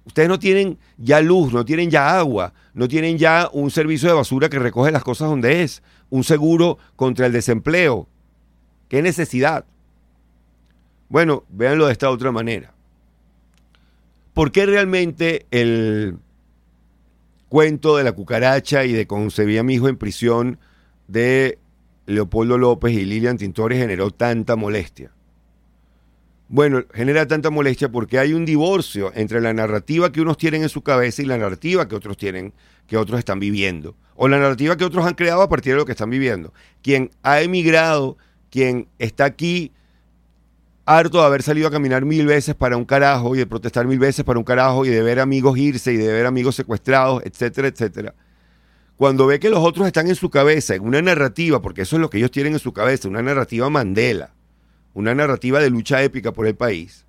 Ustedes 0.04 0.28
no 0.28 0.38
tienen 0.38 0.78
ya 0.98 1.22
luz, 1.22 1.54
no 1.54 1.64
tienen 1.64 1.90
ya 1.90 2.18
agua, 2.18 2.52
no 2.74 2.86
tienen 2.86 3.16
ya 3.16 3.48
un 3.52 3.70
servicio 3.70 4.08
de 4.10 4.14
basura 4.14 4.50
que 4.50 4.58
recoge 4.58 4.90
las 4.90 5.02
cosas 5.02 5.30
donde 5.30 5.62
es, 5.62 5.82
un 6.10 6.24
seguro 6.24 6.78
contra 6.96 7.26
el 7.26 7.32
desempleo. 7.32 8.08
¿Qué 8.88 9.02
necesidad? 9.02 9.64
Bueno, 11.08 11.44
véanlo 11.48 11.86
de 11.86 11.92
esta 11.92 12.10
otra 12.10 12.32
manera. 12.32 12.72
¿Por 14.34 14.52
qué 14.52 14.66
realmente 14.66 15.46
el 15.50 16.18
cuento 17.48 17.96
de 17.96 18.04
la 18.04 18.12
cucaracha 18.12 18.84
y 18.84 18.92
de 18.92 19.06
concebía 19.06 19.60
a 19.60 19.62
mi 19.62 19.74
hijo 19.74 19.88
en 19.88 19.96
prisión 19.96 20.58
de 21.08 21.58
Leopoldo 22.06 22.58
López 22.58 22.92
y 22.92 23.04
Lilian 23.04 23.38
Tintori 23.38 23.76
generó 23.76 24.10
tanta 24.10 24.56
molestia? 24.56 25.15
Bueno, 26.48 26.84
genera 26.94 27.26
tanta 27.26 27.50
molestia 27.50 27.88
porque 27.90 28.20
hay 28.20 28.32
un 28.32 28.44
divorcio 28.44 29.10
entre 29.16 29.40
la 29.40 29.52
narrativa 29.52 30.12
que 30.12 30.20
unos 30.20 30.38
tienen 30.38 30.62
en 30.62 30.68
su 30.68 30.82
cabeza 30.82 31.22
y 31.22 31.26
la 31.26 31.38
narrativa 31.38 31.88
que 31.88 31.96
otros 31.96 32.16
tienen, 32.16 32.52
que 32.86 32.96
otros 32.96 33.18
están 33.18 33.40
viviendo. 33.40 33.96
O 34.14 34.28
la 34.28 34.38
narrativa 34.38 34.76
que 34.76 34.84
otros 34.84 35.04
han 35.04 35.14
creado 35.14 35.42
a 35.42 35.48
partir 35.48 35.72
de 35.72 35.78
lo 35.78 35.84
que 35.84 35.92
están 35.92 36.08
viviendo. 36.08 36.52
Quien 36.82 37.10
ha 37.24 37.40
emigrado, 37.40 38.16
quien 38.50 38.86
está 38.98 39.24
aquí 39.24 39.72
harto 40.84 41.18
de 41.18 41.26
haber 41.26 41.42
salido 41.42 41.66
a 41.66 41.72
caminar 41.72 42.04
mil 42.04 42.26
veces 42.26 42.54
para 42.54 42.76
un 42.76 42.84
carajo 42.84 43.34
y 43.34 43.38
de 43.38 43.46
protestar 43.46 43.88
mil 43.88 43.98
veces 43.98 44.24
para 44.24 44.38
un 44.38 44.44
carajo 44.44 44.86
y 44.86 44.88
de 44.88 45.02
ver 45.02 45.18
amigos 45.18 45.58
irse 45.58 45.92
y 45.92 45.96
de 45.96 46.12
ver 46.12 46.26
amigos 46.26 46.54
secuestrados, 46.54 47.24
etcétera, 47.24 47.66
etcétera. 47.66 48.14
Cuando 48.96 49.26
ve 49.26 49.40
que 49.40 49.50
los 49.50 49.58
otros 49.58 49.88
están 49.88 50.06
en 50.06 50.14
su 50.14 50.30
cabeza, 50.30 50.76
en 50.76 50.84
una 50.84 51.02
narrativa, 51.02 51.60
porque 51.60 51.82
eso 51.82 51.96
es 51.96 52.00
lo 52.00 52.08
que 52.08 52.18
ellos 52.18 52.30
tienen 52.30 52.52
en 52.52 52.60
su 52.60 52.72
cabeza, 52.72 53.08
una 53.08 53.20
narrativa 53.20 53.68
Mandela, 53.68 54.30
una 54.96 55.14
narrativa 55.14 55.60
de 55.60 55.68
lucha 55.68 56.02
épica 56.02 56.32
por 56.32 56.46
el 56.46 56.56
país. 56.56 57.04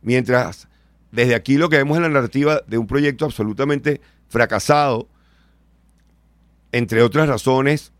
Mientras 0.00 0.68
desde 1.12 1.34
aquí 1.34 1.58
lo 1.58 1.68
que 1.68 1.76
vemos 1.76 1.98
es 1.98 2.02
la 2.02 2.08
narrativa 2.08 2.62
de 2.66 2.78
un 2.78 2.86
proyecto 2.86 3.26
absolutamente 3.26 4.00
fracasado, 4.28 5.06
entre 6.72 7.02
otras 7.02 7.28
razones, 7.28 7.92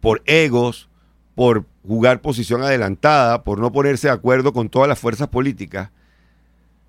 por 0.00 0.22
egos, 0.24 0.88
por 1.34 1.66
jugar 1.86 2.22
posición 2.22 2.62
adelantada, 2.62 3.44
por 3.44 3.58
no 3.58 3.70
ponerse 3.70 4.06
de 4.06 4.14
acuerdo 4.14 4.54
con 4.54 4.70
todas 4.70 4.88
las 4.88 4.98
fuerzas 4.98 5.28
políticas. 5.28 5.90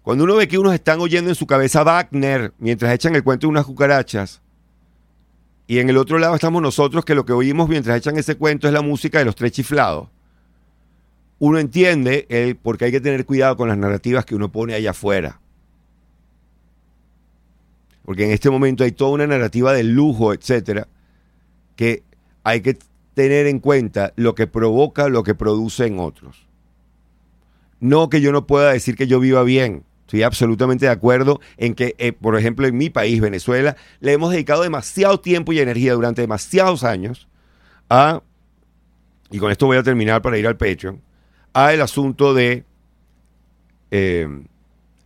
Cuando 0.04 0.24
uno 0.24 0.38
ve 0.38 0.48
que 0.48 0.58
unos 0.58 0.74
están 0.74 1.02
oyendo 1.02 1.30
en 1.30 1.36
su 1.36 1.48
cabeza 1.48 1.84
Wagner 1.84 2.54
mientras 2.60 2.94
echan 2.94 3.14
el 3.14 3.26
cuento 3.26 3.48
de 3.48 3.52
unas 3.52 3.66
cucarachas, 3.66 4.42
y 5.68 5.80
en 5.80 5.90
el 5.90 5.98
otro 5.98 6.18
lado 6.18 6.36
estamos 6.36 6.62
nosotros 6.62 7.04
que 7.04 7.14
lo 7.14 7.26
que 7.26 7.34
oímos 7.34 7.68
mientras 7.68 7.98
echan 7.98 8.16
ese 8.16 8.36
cuento 8.38 8.68
es 8.68 8.74
la 8.74 8.82
música 8.82 9.20
de 9.20 9.26
los 9.26 9.36
tres 9.36 9.52
chiflados 9.52 10.08
uno 11.40 11.60
entiende 11.60 12.58
porque 12.62 12.86
hay 12.86 12.92
que 12.92 13.02
tener 13.02 13.26
cuidado 13.26 13.58
con 13.58 13.68
las 13.68 13.78
narrativas 13.78 14.26
que 14.26 14.36
uno 14.36 14.52
pone 14.52 14.74
allá 14.74 14.92
afuera. 14.92 15.40
Porque 18.04 18.26
en 18.26 18.32
este 18.32 18.50
momento 18.50 18.84
hay 18.84 18.94
toda 18.94 19.12
una 19.12 19.28
narrativa 19.28 19.74
del 19.74 19.92
lujo, 19.92 20.34
etcétera, 20.34 20.88
que 21.76 22.04
hay 22.44 22.62
que 22.62 22.78
tener 23.14 23.48
en 23.48 23.60
cuenta 23.60 24.14
lo 24.16 24.34
que 24.34 24.48
provoca, 24.48 25.10
lo 25.10 25.24
que 25.24 25.36
produce 25.36 25.86
en 25.86 26.00
otros. 26.00 26.48
No 27.80 28.10
que 28.10 28.22
yo 28.22 28.32
no 28.32 28.48
pueda 28.48 28.72
decir 28.72 28.96
que 28.96 29.08
yo 29.08 29.20
viva 29.20 29.44
bien. 29.44 29.84
Estoy 30.02 30.24
absolutamente 30.24 30.86
de 30.86 30.92
acuerdo 30.92 31.42
en 31.58 31.76
que, 31.76 31.96
eh, 31.98 32.14
por 32.14 32.38
ejemplo, 32.38 32.66
en 32.66 32.78
mi 32.78 32.90
país, 32.90 33.20
Venezuela, 33.20 33.76
le 34.00 34.14
hemos 34.14 34.32
dedicado 34.32 34.64
demasiado 34.64 35.20
tiempo 35.20 35.52
y 35.52 35.60
energía 35.60 35.94
durante 35.94 36.22
demasiados 36.22 36.86
años 36.86 37.28
a, 37.90 38.24
y 39.30 39.38
con 39.40 39.52
esto 39.52 39.66
voy 39.66 39.76
a 39.76 39.84
terminar 39.84 40.22
para 40.22 40.38
ir 40.38 40.48
al 40.48 40.56
Patreon, 40.56 41.02
a 41.58 41.74
el 41.74 41.82
asunto 41.82 42.36
de 42.36 42.66
eh, 43.90 44.28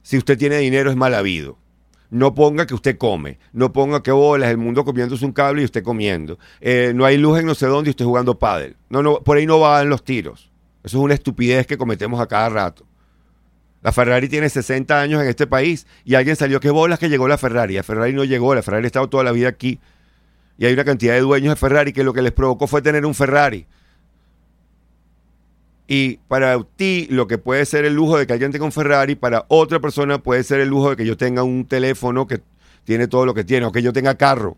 si 0.02 0.18
usted 0.18 0.38
tiene 0.38 0.58
dinero 0.58 0.90
es 0.90 0.98
mal 0.98 1.14
habido. 1.14 1.58
No 2.10 2.36
ponga 2.36 2.66
que 2.66 2.74
usted 2.74 2.98
come, 2.98 3.40
no 3.54 3.72
ponga 3.72 4.04
que 4.04 4.12
bolas, 4.12 4.50
el 4.50 4.58
mundo 4.58 4.84
comiéndose 4.84 5.26
un 5.26 5.32
cable 5.32 5.62
y 5.62 5.66
usted 5.66 5.82
comiendo. 5.82 6.38
Eh, 6.60 6.92
no 6.94 7.06
hay 7.06 7.18
luz 7.18 7.40
en 7.40 7.46
no 7.46 7.56
sé 7.56 7.68
dónde 7.68 7.90
y 7.90 7.92
usted 7.92 8.04
jugando 8.04 8.38
pádel. 8.38 8.76
No, 8.90 9.02
no, 9.02 9.22
por 9.22 9.38
ahí 9.38 9.46
no 9.46 9.62
van 9.62 9.88
los 9.88 10.04
tiros. 10.04 10.52
Eso 10.84 10.98
es 10.98 11.04
una 11.04 11.14
estupidez 11.14 11.66
que 11.68 11.78
cometemos 11.78 12.20
a 12.20 12.28
cada 12.28 12.50
rato. 12.50 12.86
La 13.82 13.94
Ferrari 13.94 14.28
tiene 14.28 14.50
60 14.50 15.00
años 15.00 15.22
en 15.22 15.30
este 15.30 15.48
país 15.48 15.88
y 16.04 16.16
alguien 16.16 16.36
salió 16.36 16.60
que 16.60 16.70
bolas 16.70 17.00
que 17.00 17.08
llegó 17.08 17.30
la 17.30 17.38
Ferrari. 17.38 17.76
La 17.76 17.84
Ferrari 17.84 18.12
no 18.12 18.26
llegó, 18.26 18.54
la 18.54 18.62
Ferrari 18.62 18.84
ha 18.84 18.88
estado 18.88 19.08
toda 19.08 19.24
la 19.24 19.32
vida 19.32 19.48
aquí. 19.48 19.80
Y 20.58 20.66
hay 20.66 20.74
una 20.74 20.84
cantidad 20.84 21.14
de 21.14 21.22
dueños 21.22 21.54
de 21.54 21.56
Ferrari 21.56 21.94
que 21.94 22.04
lo 22.04 22.12
que 22.12 22.22
les 22.22 22.34
provocó 22.34 22.68
fue 22.68 22.82
tener 22.82 23.06
un 23.06 23.16
Ferrari. 23.16 23.68
Y 25.94 26.20
para 26.30 26.58
ti, 26.78 27.06
lo 27.10 27.28
que 27.28 27.38
puede 27.38 27.66
ser 27.66 27.84
el 27.84 27.96
lujo 27.96 28.18
de 28.18 28.26
que 28.26 28.32
alguien 28.32 28.54
tenga 28.54 28.64
un 28.64 28.72
Ferrari, 28.72 29.16
para 29.16 29.44
otra 29.50 29.82
persona 29.82 30.24
puede 30.24 30.42
ser 30.46 30.62
el 30.62 30.70
lujo 30.70 30.92
de 30.92 30.96
que 30.96 31.06
yo 31.06 31.18
tenga 31.18 31.44
un 31.44 31.66
teléfono 31.66 32.28
que 32.28 32.40
tiene 32.86 33.10
todo 33.10 33.26
lo 33.26 33.34
que 33.34 33.44
tiene, 33.44 33.66
o 33.66 33.74
que 33.74 33.82
yo 33.82 33.92
tenga 33.92 34.16
carro. 34.16 34.56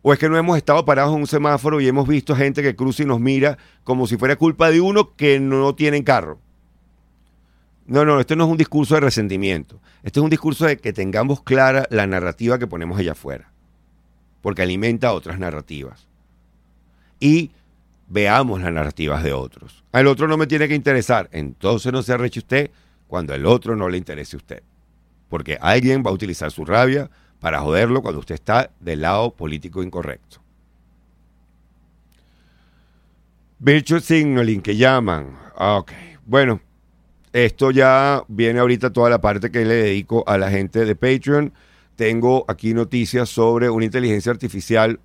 O 0.00 0.12
es 0.12 0.20
que 0.20 0.28
no 0.28 0.38
hemos 0.38 0.56
estado 0.56 0.84
parados 0.84 1.12
en 1.12 1.22
un 1.22 1.26
semáforo 1.26 1.80
y 1.80 1.88
hemos 1.88 2.06
visto 2.06 2.36
gente 2.36 2.62
que 2.62 2.76
cruza 2.76 3.02
y 3.02 3.06
nos 3.06 3.18
mira 3.18 3.58
como 3.82 4.06
si 4.06 4.16
fuera 4.16 4.36
culpa 4.36 4.70
de 4.70 4.80
uno 4.80 5.16
que 5.16 5.40
no 5.40 5.74
tiene 5.74 6.04
carro. 6.04 6.38
No, 7.86 8.04
no, 8.04 8.20
esto 8.20 8.36
no 8.36 8.44
es 8.44 8.50
un 8.52 8.58
discurso 8.58 8.94
de 8.94 9.00
resentimiento. 9.00 9.80
Este 10.04 10.20
es 10.20 10.22
un 10.22 10.30
discurso 10.30 10.66
de 10.66 10.76
que 10.76 10.92
tengamos 10.92 11.42
clara 11.42 11.88
la 11.90 12.06
narrativa 12.06 12.60
que 12.60 12.68
ponemos 12.68 12.96
allá 12.96 13.10
afuera. 13.10 13.50
Porque 14.40 14.62
alimenta 14.62 15.12
otras 15.12 15.40
narrativas. 15.40 16.06
Y 17.18 17.50
veamos 18.08 18.60
las 18.60 18.72
narrativas 18.72 19.22
de 19.22 19.32
otros. 19.32 19.84
Al 19.92 20.06
otro 20.06 20.26
no 20.26 20.36
me 20.36 20.46
tiene 20.46 20.68
que 20.68 20.74
interesar, 20.74 21.28
entonces 21.32 21.92
no 21.92 22.02
se 22.02 22.12
arreche 22.12 22.40
usted 22.40 22.70
cuando 23.06 23.34
el 23.34 23.46
otro 23.46 23.76
no 23.76 23.88
le 23.88 23.98
interese 23.98 24.36
a 24.36 24.38
usted. 24.38 24.62
Porque 25.28 25.58
alguien 25.60 26.02
va 26.04 26.10
a 26.10 26.14
utilizar 26.14 26.50
su 26.50 26.64
rabia 26.64 27.10
para 27.40 27.60
joderlo 27.60 28.02
cuando 28.02 28.20
usted 28.20 28.34
está 28.34 28.70
del 28.80 29.02
lado 29.02 29.30
político 29.30 29.82
incorrecto. 29.82 30.40
Virtual 33.58 34.00
Signaling 34.00 34.62
que 34.62 34.76
llaman. 34.76 35.36
Ok, 35.56 35.92
bueno, 36.24 36.60
esto 37.32 37.70
ya 37.70 38.22
viene 38.28 38.60
ahorita 38.60 38.92
toda 38.92 39.10
la 39.10 39.20
parte 39.20 39.50
que 39.50 39.64
le 39.64 39.74
dedico 39.74 40.24
a 40.26 40.38
la 40.38 40.50
gente 40.50 40.84
de 40.84 40.94
Patreon. 40.94 41.52
Tengo 41.96 42.44
aquí 42.48 42.72
noticias 42.72 43.28
sobre 43.28 43.68
una 43.68 43.84
inteligencia 43.84 44.30
artificial 44.30 45.00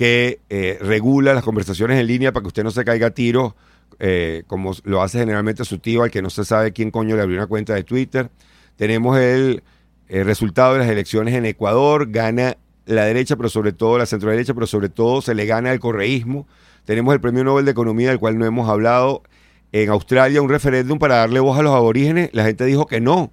que 0.00 0.40
eh, 0.48 0.78
regula 0.80 1.34
las 1.34 1.44
conversaciones 1.44 2.00
en 2.00 2.06
línea 2.06 2.32
para 2.32 2.40
que 2.40 2.48
usted 2.48 2.64
no 2.64 2.70
se 2.70 2.86
caiga 2.86 3.08
a 3.08 3.10
tiro, 3.10 3.54
eh, 3.98 4.44
como 4.46 4.72
lo 4.84 5.02
hace 5.02 5.18
generalmente 5.18 5.62
su 5.66 5.76
tío, 5.76 6.02
al 6.02 6.10
que 6.10 6.22
no 6.22 6.30
se 6.30 6.46
sabe 6.46 6.72
quién 6.72 6.90
coño 6.90 7.16
le 7.16 7.22
abrió 7.22 7.36
una 7.36 7.46
cuenta 7.46 7.74
de 7.74 7.84
Twitter. 7.84 8.30
Tenemos 8.76 9.18
el, 9.18 9.62
resultado 10.08 10.72
de 10.72 10.78
las 10.78 10.88
elecciones 10.88 11.34
en 11.34 11.44
Ecuador, 11.44 12.10
gana 12.10 12.56
la 12.86 13.04
derecha, 13.04 13.36
pero 13.36 13.50
sobre 13.50 13.74
todo 13.74 13.98
la 13.98 14.06
centro 14.06 14.30
derecha, 14.30 14.54
pero 14.54 14.66
sobre 14.66 14.88
todo 14.88 15.20
se 15.20 15.34
le 15.34 15.44
gana 15.44 15.70
el 15.70 15.80
correísmo. 15.80 16.46
Tenemos 16.86 17.12
el 17.12 17.20
Premio 17.20 17.44
Nobel 17.44 17.66
de 17.66 17.72
Economía, 17.72 18.08
del 18.08 18.18
cual 18.18 18.38
no 18.38 18.46
hemos 18.46 18.70
hablado. 18.70 19.22
En 19.70 19.90
Australia, 19.90 20.40
un 20.40 20.48
referéndum 20.48 20.98
para 20.98 21.16
darle 21.16 21.40
voz 21.40 21.58
a 21.58 21.62
los 21.62 21.74
aborígenes. 21.74 22.30
La 22.32 22.44
gente 22.44 22.64
dijo 22.64 22.86
que 22.86 23.02
no. 23.02 23.32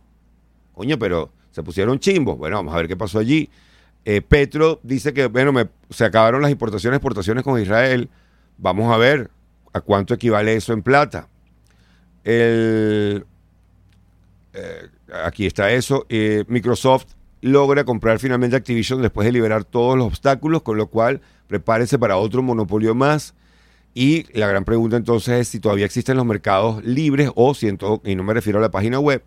Coño, 0.74 1.00
pero 1.00 1.32
se 1.50 1.64
pusieron 1.64 1.98
chimbos. 2.00 2.38
Bueno, 2.38 2.58
vamos 2.58 2.74
a 2.74 2.78
ver 2.78 2.90
qué 2.90 2.98
pasó 2.98 3.20
allí. 3.20 3.50
Eh, 4.10 4.22
Petro 4.22 4.80
dice 4.84 5.14
que, 5.14 5.26
bueno, 5.26 5.52
se 5.90 6.06
acabaron 6.06 6.42
las 6.42 6.50
importaciones, 6.50 6.96
exportaciones 6.96 7.44
con 7.44 7.62
Israel. 7.62 8.10
Vamos 8.58 8.90
a 8.94 8.96
ver 8.96 9.30
a 9.74 9.82
cuánto 9.82 10.14
equivale 10.14 10.56
eso 10.56 10.72
en 10.72 10.82
plata. 10.82 11.28
Eh, 12.24 13.22
aquí 15.26 15.46
está 15.46 15.72
eso. 15.72 16.06
Eh, 16.08 16.46
Microsoft 16.48 17.08
logra 17.42 17.84
comprar 17.84 18.20
finalmente 18.20 18.56
Activision 18.56 19.02
después 19.02 19.26
de 19.26 19.34
liberar 19.34 19.66
todos 19.66 19.98
los 19.98 20.08
obstáculos, 20.08 20.62
con 20.62 20.78
lo 20.78 20.88
cual 20.88 21.20
prepárese 21.48 22.00
para 22.00 22.16
otro 22.16 22.42
monopolio 22.42 22.96
más. 22.96 23.34
Y 23.94 24.24
la 24.32 24.48
gran 24.48 24.64
pregunta 24.64 24.96
entonces 24.96 25.42
es 25.42 25.50
si 25.50 25.60
todavía 25.60 25.86
existen 25.86 26.16
los 26.16 26.26
mercados 26.26 26.82
libres 26.86 27.30
o 27.36 27.54
si 27.54 27.68
en 27.68 27.78
todo, 27.78 28.02
y 28.06 28.16
no 28.16 28.24
me 28.24 28.34
refiero 28.34 28.60
a 28.60 28.62
la 28.62 28.72
página 28.72 29.02
web, 29.02 29.22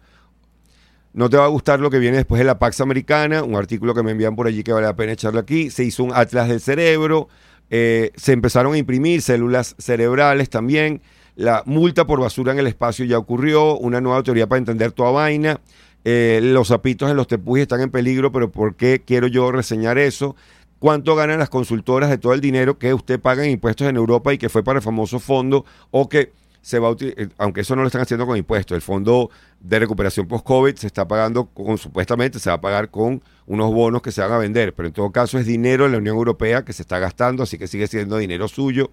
no 1.12 1.28
te 1.28 1.36
va 1.36 1.44
a 1.44 1.48
gustar 1.48 1.80
lo 1.80 1.90
que 1.90 1.98
viene 1.98 2.18
después 2.18 2.38
de 2.38 2.44
la 2.44 2.58
Pax 2.58 2.80
Americana, 2.80 3.42
un 3.42 3.56
artículo 3.56 3.94
que 3.94 4.02
me 4.02 4.12
envían 4.12 4.36
por 4.36 4.46
allí 4.46 4.62
que 4.62 4.72
vale 4.72 4.86
la 4.86 4.94
pena 4.94 5.12
echarlo 5.12 5.40
aquí. 5.40 5.70
Se 5.70 5.82
hizo 5.84 6.04
un 6.04 6.12
atlas 6.14 6.48
del 6.48 6.60
cerebro, 6.60 7.28
eh, 7.68 8.12
se 8.16 8.32
empezaron 8.32 8.74
a 8.74 8.78
imprimir 8.78 9.22
células 9.22 9.74
cerebrales 9.78 10.50
también. 10.50 11.02
La 11.34 11.62
multa 11.66 12.06
por 12.06 12.20
basura 12.20 12.52
en 12.52 12.58
el 12.58 12.66
espacio 12.66 13.04
ya 13.04 13.18
ocurrió, 13.18 13.76
una 13.78 14.00
nueva 14.00 14.22
teoría 14.22 14.46
para 14.46 14.58
entender 14.58 14.92
toda 14.92 15.10
vaina. 15.10 15.60
Eh, 16.04 16.40
los 16.42 16.68
zapitos 16.68 17.10
en 17.10 17.16
los 17.16 17.26
tepujis 17.26 17.62
están 17.62 17.80
en 17.80 17.90
peligro, 17.90 18.30
pero 18.30 18.50
¿por 18.50 18.76
qué 18.76 19.02
quiero 19.04 19.26
yo 19.26 19.50
reseñar 19.50 19.98
eso? 19.98 20.36
¿Cuánto 20.78 21.14
ganan 21.14 21.40
las 21.40 21.50
consultoras 21.50 22.08
de 22.08 22.18
todo 22.18 22.32
el 22.32 22.40
dinero 22.40 22.78
que 22.78 22.94
usted 22.94 23.20
paga 23.20 23.44
en 23.44 23.50
impuestos 23.50 23.86
en 23.86 23.96
Europa 23.96 24.32
y 24.32 24.38
que 24.38 24.48
fue 24.48 24.62
para 24.62 24.78
el 24.78 24.82
famoso 24.82 25.18
fondo 25.18 25.64
o 25.90 26.08
que 26.08 26.32
se 26.62 26.78
va 26.78 26.88
a 26.88 26.96
eh, 27.00 27.28
aunque 27.38 27.62
eso 27.62 27.74
no 27.74 27.82
lo 27.82 27.88
están 27.88 28.02
haciendo 28.02 28.26
con 28.26 28.36
impuestos, 28.36 28.74
el 28.74 28.82
fondo 28.82 29.30
de 29.60 29.78
recuperación 29.78 30.26
post-COVID 30.26 30.74
se 30.76 30.86
está 30.86 31.08
pagando 31.08 31.46
con, 31.46 31.78
supuestamente 31.78 32.38
se 32.38 32.50
va 32.50 32.56
a 32.56 32.60
pagar 32.60 32.90
con 32.90 33.22
unos 33.46 33.72
bonos 33.72 34.02
que 34.02 34.12
se 34.12 34.20
van 34.20 34.32
a 34.32 34.38
vender, 34.38 34.74
pero 34.74 34.88
en 34.88 34.94
todo 34.94 35.10
caso 35.10 35.38
es 35.38 35.46
dinero 35.46 35.84
de 35.84 35.90
la 35.90 35.98
Unión 35.98 36.16
Europea 36.16 36.64
que 36.64 36.72
se 36.72 36.82
está 36.82 36.98
gastando, 36.98 37.42
así 37.42 37.58
que 37.58 37.66
sigue 37.66 37.86
siendo 37.86 38.18
dinero 38.18 38.48
suyo. 38.48 38.90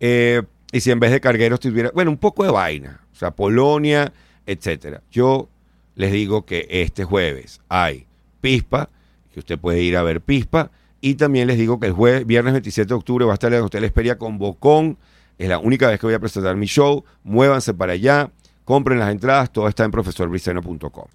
Eh, 0.00 0.42
y 0.72 0.80
si 0.80 0.90
en 0.90 1.00
vez 1.00 1.12
de 1.12 1.20
cargueros 1.20 1.60
tuviera, 1.60 1.90
bueno, 1.94 2.10
un 2.10 2.18
poco 2.18 2.44
de 2.44 2.50
vaina, 2.50 3.00
o 3.12 3.14
sea, 3.14 3.30
Polonia, 3.30 4.12
etcétera. 4.46 5.02
Yo 5.10 5.48
les 5.94 6.12
digo 6.12 6.44
que 6.44 6.66
este 6.68 7.04
jueves 7.04 7.60
hay 7.68 8.06
Pispa, 8.40 8.90
que 9.32 9.40
usted 9.40 9.58
puede 9.58 9.82
ir 9.82 9.96
a 9.96 10.02
ver 10.02 10.20
Pispa, 10.20 10.70
y 11.00 11.14
también 11.14 11.46
les 11.46 11.58
digo 11.58 11.78
que 11.78 11.86
el 11.86 11.92
jueves, 11.92 12.26
viernes 12.26 12.52
27 12.54 12.88
de 12.88 12.94
octubre 12.94 13.24
va 13.24 13.32
a 13.32 13.34
estar 13.34 13.52
en 13.52 13.58
el 13.58 13.64
Hotel 13.64 13.84
Esperia 13.84 14.18
con 14.18 14.38
Bocón, 14.38 14.98
es 15.38 15.48
la 15.48 15.58
única 15.58 15.88
vez 15.88 16.00
que 16.00 16.06
voy 16.06 16.14
a 16.14 16.20
presentar 16.20 16.56
mi 16.56 16.66
show. 16.66 17.04
Muévanse 17.22 17.74
para 17.74 17.92
allá, 17.92 18.30
compren 18.64 18.98
las 18.98 19.10
entradas, 19.10 19.50
todo 19.52 19.68
está 19.68 19.84
en 19.84 19.90
profesorbriceno.com. 19.90 21.06